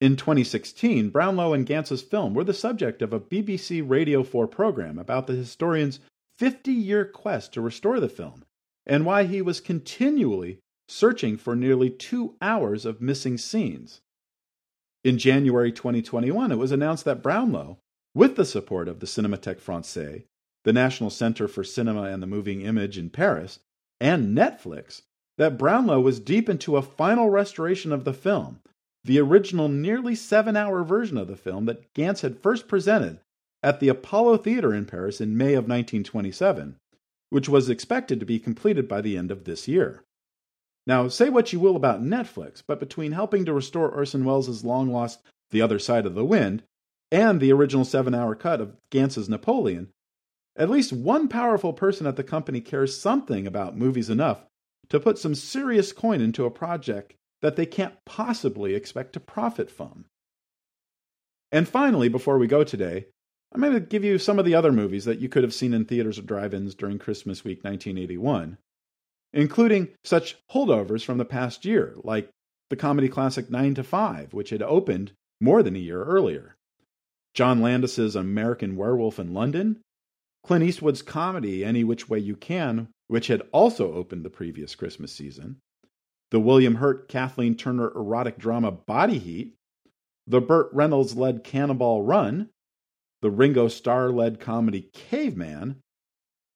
In 0.00 0.14
2016, 0.14 1.10
Brownlow 1.10 1.52
and 1.52 1.66
Gance's 1.66 2.02
film 2.02 2.32
were 2.32 2.44
the 2.44 2.54
subject 2.54 3.02
of 3.02 3.12
a 3.12 3.18
BBC 3.18 3.82
Radio 3.86 4.22
4 4.22 4.46
program 4.46 5.00
about 5.00 5.26
the 5.26 5.34
historian's 5.34 5.98
50 6.38 6.70
year 6.70 7.04
quest 7.04 7.52
to 7.54 7.60
restore 7.60 7.98
the 7.98 8.08
film 8.08 8.44
and 8.88 9.04
why 9.04 9.24
he 9.24 9.42
was 9.42 9.60
continually 9.60 10.58
searching 10.88 11.36
for 11.36 11.54
nearly 11.54 11.90
two 11.90 12.34
hours 12.40 12.86
of 12.86 13.00
missing 13.00 13.36
scenes. 13.36 14.00
In 15.04 15.18
January 15.18 15.70
2021, 15.70 16.50
it 16.50 16.56
was 16.56 16.72
announced 16.72 17.04
that 17.04 17.22
Brownlow, 17.22 17.78
with 18.14 18.36
the 18.36 18.44
support 18.44 18.88
of 18.88 19.00
the 19.00 19.06
Cinémathèque 19.06 19.60
Française, 19.60 20.24
the 20.64 20.72
National 20.72 21.10
Center 21.10 21.46
for 21.46 21.62
Cinema 21.62 22.02
and 22.04 22.22
the 22.22 22.26
Moving 22.26 22.62
Image 22.62 22.98
in 22.98 23.10
Paris, 23.10 23.60
and 24.00 24.36
Netflix, 24.36 25.02
that 25.36 25.58
Brownlow 25.58 26.00
was 26.00 26.18
deep 26.18 26.48
into 26.48 26.76
a 26.76 26.82
final 26.82 27.30
restoration 27.30 27.92
of 27.92 28.04
the 28.04 28.12
film, 28.12 28.60
the 29.04 29.20
original 29.20 29.68
nearly 29.68 30.14
seven 30.14 30.56
hour 30.56 30.82
version 30.82 31.16
of 31.16 31.28
the 31.28 31.36
film 31.36 31.66
that 31.66 31.92
Gance 31.94 32.22
had 32.22 32.40
first 32.40 32.66
presented 32.66 33.20
at 33.62 33.80
the 33.80 33.88
Apollo 33.88 34.38
Theater 34.38 34.74
in 34.74 34.84
Paris 34.84 35.20
in 35.20 35.36
May 35.36 35.54
of 35.54 35.68
1927, 35.68 36.76
which 37.30 37.48
was 37.48 37.68
expected 37.68 38.20
to 38.20 38.26
be 38.26 38.38
completed 38.38 38.88
by 38.88 39.00
the 39.00 39.16
end 39.16 39.30
of 39.30 39.44
this 39.44 39.68
year. 39.68 40.04
Now, 40.86 41.08
say 41.08 41.28
what 41.28 41.52
you 41.52 41.60
will 41.60 41.76
about 41.76 42.02
Netflix, 42.02 42.62
but 42.66 42.80
between 42.80 43.12
helping 43.12 43.44
to 43.44 43.52
restore 43.52 43.90
Orson 43.90 44.24
Welles' 44.24 44.64
long 44.64 44.90
lost 44.90 45.20
The 45.50 45.60
Other 45.60 45.78
Side 45.78 46.06
of 46.06 46.14
the 46.14 46.24
Wind 46.24 46.62
and 47.10 47.40
the 47.40 47.52
original 47.52 47.84
seven 47.84 48.14
hour 48.14 48.34
cut 48.34 48.60
of 48.60 48.76
Gance's 48.90 49.28
Napoleon, 49.28 49.88
at 50.56 50.70
least 50.70 50.92
one 50.92 51.28
powerful 51.28 51.72
person 51.72 52.06
at 52.06 52.16
the 52.16 52.24
company 52.24 52.60
cares 52.60 52.98
something 52.98 53.46
about 53.46 53.76
movies 53.76 54.10
enough 54.10 54.44
to 54.88 54.98
put 54.98 55.18
some 55.18 55.34
serious 55.34 55.92
coin 55.92 56.20
into 56.20 56.46
a 56.46 56.50
project 56.50 57.14
that 57.42 57.56
they 57.56 57.66
can't 57.66 57.94
possibly 58.04 58.74
expect 58.74 59.12
to 59.12 59.20
profit 59.20 59.70
from. 59.70 60.06
And 61.52 61.68
finally, 61.68 62.08
before 62.08 62.38
we 62.38 62.46
go 62.46 62.64
today, 62.64 63.06
I'm 63.52 63.60
going 63.60 63.72
to 63.72 63.80
give 63.80 64.04
you 64.04 64.18
some 64.18 64.38
of 64.38 64.44
the 64.44 64.54
other 64.54 64.72
movies 64.72 65.06
that 65.06 65.20
you 65.20 65.28
could 65.28 65.42
have 65.42 65.54
seen 65.54 65.72
in 65.72 65.84
theaters 65.84 66.18
or 66.18 66.22
drive 66.22 66.52
ins 66.52 66.74
during 66.74 66.98
Christmas 66.98 67.44
week 67.44 67.64
1981, 67.64 68.58
including 69.32 69.88
such 70.04 70.36
holdovers 70.50 71.04
from 71.04 71.18
the 71.18 71.24
past 71.24 71.64
year, 71.64 71.94
like 72.04 72.28
the 72.70 72.76
comedy 72.76 73.08
classic 73.08 73.50
9 73.50 73.74
to 73.76 73.84
5, 73.84 74.34
which 74.34 74.50
had 74.50 74.62
opened 74.62 75.12
more 75.40 75.62
than 75.62 75.76
a 75.76 75.80
year 75.80 76.04
earlier, 76.04 76.56
John 77.34 77.62
Landis's 77.62 78.16
American 78.16 78.76
Werewolf 78.76 79.18
in 79.18 79.32
London, 79.32 79.80
Clint 80.44 80.64
Eastwood's 80.64 81.02
comedy 81.02 81.64
Any 81.64 81.84
Which 81.84 82.08
Way 82.08 82.18
You 82.18 82.36
Can, 82.36 82.88
which 83.06 83.28
had 83.28 83.42
also 83.52 83.94
opened 83.94 84.24
the 84.24 84.30
previous 84.30 84.74
Christmas 84.74 85.12
season, 85.12 85.56
the 86.30 86.40
William 86.40 86.76
Hurt 86.76 87.08
Kathleen 87.08 87.54
Turner 87.54 87.90
erotic 87.94 88.38
drama 88.38 88.70
Body 88.70 89.18
Heat, 89.18 89.54
the 90.26 90.40
Burt 90.40 90.68
Reynolds 90.72 91.16
led 91.16 91.44
Cannonball 91.44 92.02
Run, 92.02 92.50
the 93.20 93.30
Ringo 93.30 93.68
Starr 93.68 94.10
led 94.10 94.40
comedy 94.40 94.88
Caveman, 94.92 95.80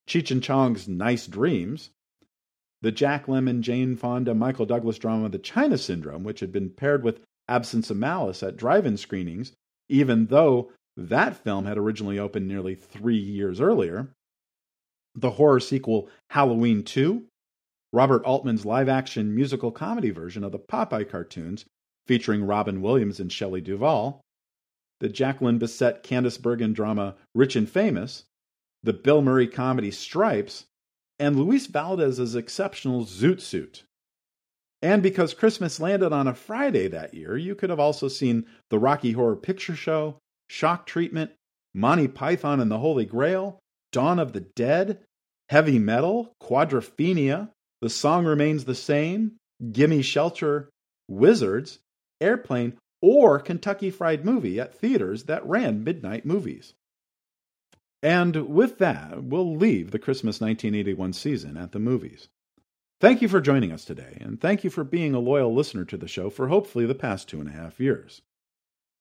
Cheech 0.09 0.31
and 0.31 0.43
Chong's 0.43 0.89
Nice 0.89 1.27
Dreams, 1.27 1.91
the 2.83 2.93
Jack 2.93 3.27
Lemmon, 3.27 3.61
Jane 3.61 3.97
Fonda, 3.97 4.35
Michael 4.35 4.67
Douglas 4.67 4.99
drama 4.99 5.29
The 5.29 5.39
China 5.39 5.79
Syndrome, 5.79 6.25
which 6.25 6.41
had 6.41 6.53
been 6.53 6.71
paired 6.71 7.05
with 7.05 7.21
Absence 7.49 7.91
of 7.91 7.97
Malice 7.97 8.43
at 8.43 8.57
drive 8.57 8.87
in 8.87 8.97
screenings, 8.97 9.53
even 9.89 10.27
though 10.27 10.73
that 10.97 11.37
film 11.37 11.65
had 11.65 11.79
originally 11.79 12.19
opened 12.19 12.49
nearly 12.49 12.75
three 12.75 13.17
years 13.17 13.61
earlier, 13.61 14.13
the 15.15 15.31
horror 15.31 15.61
sequel 15.61 16.09
Halloween 16.31 16.83
2, 16.83 17.25
Robert 17.93 18.25
Altman's 18.25 18.65
live 18.65 18.89
action 18.89 19.35
musical 19.35 19.71
comedy 19.71 20.11
version 20.11 20.43
of 20.43 20.53
the 20.53 20.59
Popeye 20.59 21.09
cartoons 21.09 21.65
featuring 22.07 22.45
Robin 22.45 22.81
Williams 22.83 23.21
and 23.21 23.31
Shelley 23.31 23.61
Duvall, 23.61 24.22
the 25.03 25.09
Jacqueline 25.09 25.59
Bisset 25.59 26.05
Candice 26.05 26.41
Bergen 26.41 26.73
drama 26.73 27.17
Rich 27.35 27.57
and 27.57 27.69
Famous, 27.69 28.23
the 28.85 28.93
Bill 28.93 29.21
Murray 29.21 29.49
comedy 29.49 29.91
Stripes, 29.91 30.67
and 31.19 31.37
Luis 31.37 31.67
Valdez's 31.67 32.37
exceptional 32.37 33.05
Zoot 33.05 33.41
Suit. 33.41 33.83
And 34.81 35.03
because 35.03 35.35
Christmas 35.35 35.81
landed 35.81 36.13
on 36.13 36.29
a 36.29 36.35
Friday 36.35 36.87
that 36.87 37.15
year, 37.15 37.37
you 37.37 37.57
could 37.57 37.69
have 37.69 37.81
also 37.81 38.07
seen 38.07 38.47
the 38.71 38.79
Rocky 38.79 39.11
Horror 39.11 39.35
Picture 39.35 39.75
Show, 39.75 40.19
Shock 40.49 40.87
Treatment, 40.87 41.33
Monty 41.75 42.07
Python 42.07 42.61
and 42.61 42.71
the 42.71 42.79
Holy 42.79 43.05
Grail, 43.05 43.59
Dawn 43.91 44.21
of 44.21 44.33
the 44.33 44.41
Dead, 44.55 45.01
Heavy 45.49 45.81
Metal, 45.81 46.33
Quadrophenia, 46.41 47.51
The 47.81 47.91
Song 47.91 48.25
Remains 48.25 48.67
the 48.67 48.77
Same, 48.77 49.33
Gimme 49.73 50.03
Shelter, 50.03 50.71
Wizards, 51.09 51.81
Airplane, 52.21 52.79
or 53.03 53.39
Kentucky 53.41 53.91
Fried 53.91 54.25
Movie 54.25 54.59
at 54.59 54.75
theaters 54.75 55.25
that 55.25 55.45
ran 55.47 55.85
midnight 55.85 56.25
movies. 56.25 56.73
And 58.03 58.49
with 58.49 58.79
that, 58.79 59.23
we'll 59.25 59.55
leave 59.55 59.91
the 59.91 59.99
Christmas 59.99 60.41
1981 60.41 61.13
season 61.13 61.57
at 61.57 61.73
the 61.73 61.79
movies. 61.79 62.29
Thank 63.01 63.21
you 63.21 63.29
for 63.29 63.41
joining 63.41 63.73
us 63.73 63.85
today, 63.85 64.17
and 64.21 64.41
thank 64.41 64.63
you 64.63 64.71
for 64.71 64.85
being 64.85 65.15
a 65.15 65.19
loyal 65.19 65.53
listener 65.53 65.85
to 65.87 65.97
the 65.97 66.09
show 66.09 66.31
for 66.31 66.49
hopefully 66.49 66.87
the 66.87 66.95
past 66.95 67.29
two 67.29 67.41
and 67.41 67.49
a 67.49 67.53
half 67.53 67.81
years. 67.81 68.23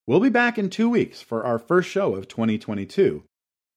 We'll 0.07 0.19
be 0.19 0.29
back 0.29 0.57
in 0.57 0.69
two 0.69 0.89
weeks 0.89 1.21
for 1.21 1.43
our 1.45 1.59
first 1.59 1.87
show 1.87 2.15
of 2.15 2.27
2022, 2.27 3.23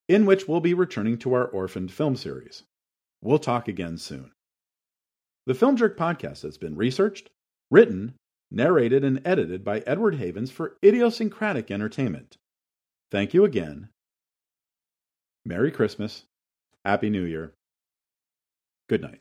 in 0.08 0.24
which 0.24 0.48
we'll 0.48 0.60
be 0.60 0.72
returning 0.72 1.18
to 1.18 1.34
our 1.34 1.44
orphaned 1.44 1.92
film 1.92 2.16
series. 2.16 2.62
We'll 3.22 3.38
talk 3.38 3.68
again 3.68 3.98
soon. 3.98 4.32
The 5.46 5.54
Film 5.54 5.76
Jerk 5.76 5.98
podcast 5.98 6.42
has 6.42 6.56
been 6.56 6.74
researched, 6.74 7.28
written, 7.70 8.14
narrated, 8.50 9.04
and 9.04 9.20
edited 9.24 9.64
by 9.64 9.80
Edward 9.80 10.16
Havens 10.16 10.50
for 10.50 10.76
idiosyncratic 10.84 11.70
entertainment. 11.70 12.36
Thank 13.10 13.34
you 13.34 13.44
again. 13.44 13.88
Merry 15.44 15.70
Christmas. 15.70 16.24
Happy 16.84 17.10
New 17.10 17.24
Year. 17.24 17.54
Good 18.88 19.02
night. 19.02 19.20